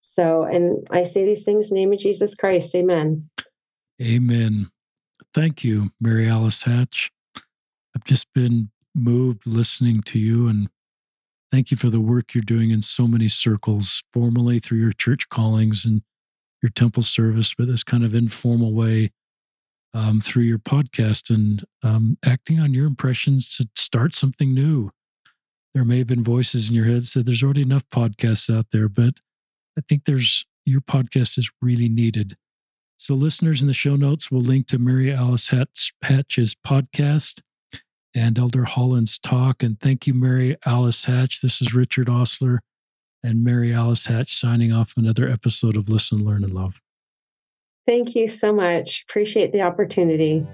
So, 0.00 0.42
and 0.42 0.86
I 0.90 1.04
say 1.04 1.24
these 1.24 1.44
things 1.44 1.70
in 1.70 1.74
the 1.74 1.80
name 1.80 1.92
of 1.92 1.98
Jesus 1.98 2.34
Christ. 2.34 2.74
Amen. 2.74 3.30
Amen. 4.02 4.70
Thank 5.32 5.64
you, 5.64 5.90
Mary 6.00 6.28
Alice 6.28 6.62
Hatch. 6.64 7.10
I've 7.96 8.04
just 8.04 8.32
been 8.34 8.70
moved 8.98 9.46
listening 9.46 10.02
to 10.02 10.18
you 10.18 10.48
and 10.48 10.68
thank 11.50 11.70
you 11.70 11.76
for 11.76 11.90
the 11.90 12.00
work 12.00 12.34
you're 12.34 12.42
doing 12.42 12.70
in 12.70 12.82
so 12.82 13.06
many 13.06 13.28
circles, 13.28 14.02
formally 14.12 14.58
through 14.58 14.78
your 14.78 14.92
church 14.92 15.28
callings 15.28 15.84
and 15.84 16.02
your 16.62 16.70
temple 16.70 17.02
service, 17.02 17.54
but 17.56 17.68
this 17.68 17.84
kind 17.84 18.04
of 18.04 18.14
informal 18.14 18.74
way 18.74 19.10
um, 19.94 20.20
through 20.20 20.42
your 20.42 20.58
podcast 20.58 21.30
and 21.30 21.64
um, 21.82 22.18
acting 22.24 22.60
on 22.60 22.74
your 22.74 22.86
impressions 22.86 23.56
to 23.56 23.68
start 23.76 24.14
something 24.14 24.52
new. 24.52 24.90
There 25.74 25.84
may 25.84 25.98
have 25.98 26.06
been 26.06 26.24
voices 26.24 26.68
in 26.68 26.76
your 26.76 26.86
head 26.86 27.02
that 27.02 27.06
said 27.06 27.26
there's 27.26 27.42
already 27.42 27.62
enough 27.62 27.88
podcasts 27.88 28.54
out 28.54 28.66
there, 28.72 28.88
but 28.88 29.14
I 29.78 29.82
think 29.88 30.04
there's 30.04 30.44
your 30.64 30.80
podcast 30.80 31.38
is 31.38 31.50
really 31.62 31.88
needed. 31.88 32.36
So, 32.98 33.14
listeners 33.14 33.62
in 33.62 33.68
the 33.68 33.74
show 33.74 33.96
notes 33.96 34.30
will 34.30 34.40
link 34.40 34.66
to 34.68 34.78
Mary 34.78 35.12
Alice 35.12 35.50
Hatch, 35.50 35.92
Hatch's 36.02 36.54
podcast 36.54 37.40
and 38.14 38.38
Elder 38.38 38.64
Holland's 38.64 39.18
talk. 39.18 39.62
And 39.62 39.78
thank 39.80 40.06
you, 40.06 40.14
Mary 40.14 40.56
Alice 40.66 41.04
Hatch. 41.04 41.40
This 41.40 41.60
is 41.60 41.74
Richard 41.74 42.08
Ostler 42.08 42.58
and 43.22 43.44
Mary 43.44 43.72
Alice 43.72 44.06
Hatch 44.06 44.34
signing 44.34 44.72
off 44.72 44.94
another 44.96 45.28
episode 45.28 45.76
of 45.76 45.88
Listen, 45.88 46.24
Learn, 46.24 46.44
and 46.44 46.54
Love. 46.54 46.80
Thank 47.86 48.14
you 48.14 48.28
so 48.28 48.52
much. 48.52 49.04
Appreciate 49.08 49.52
the 49.52 49.62
opportunity. 49.62 50.46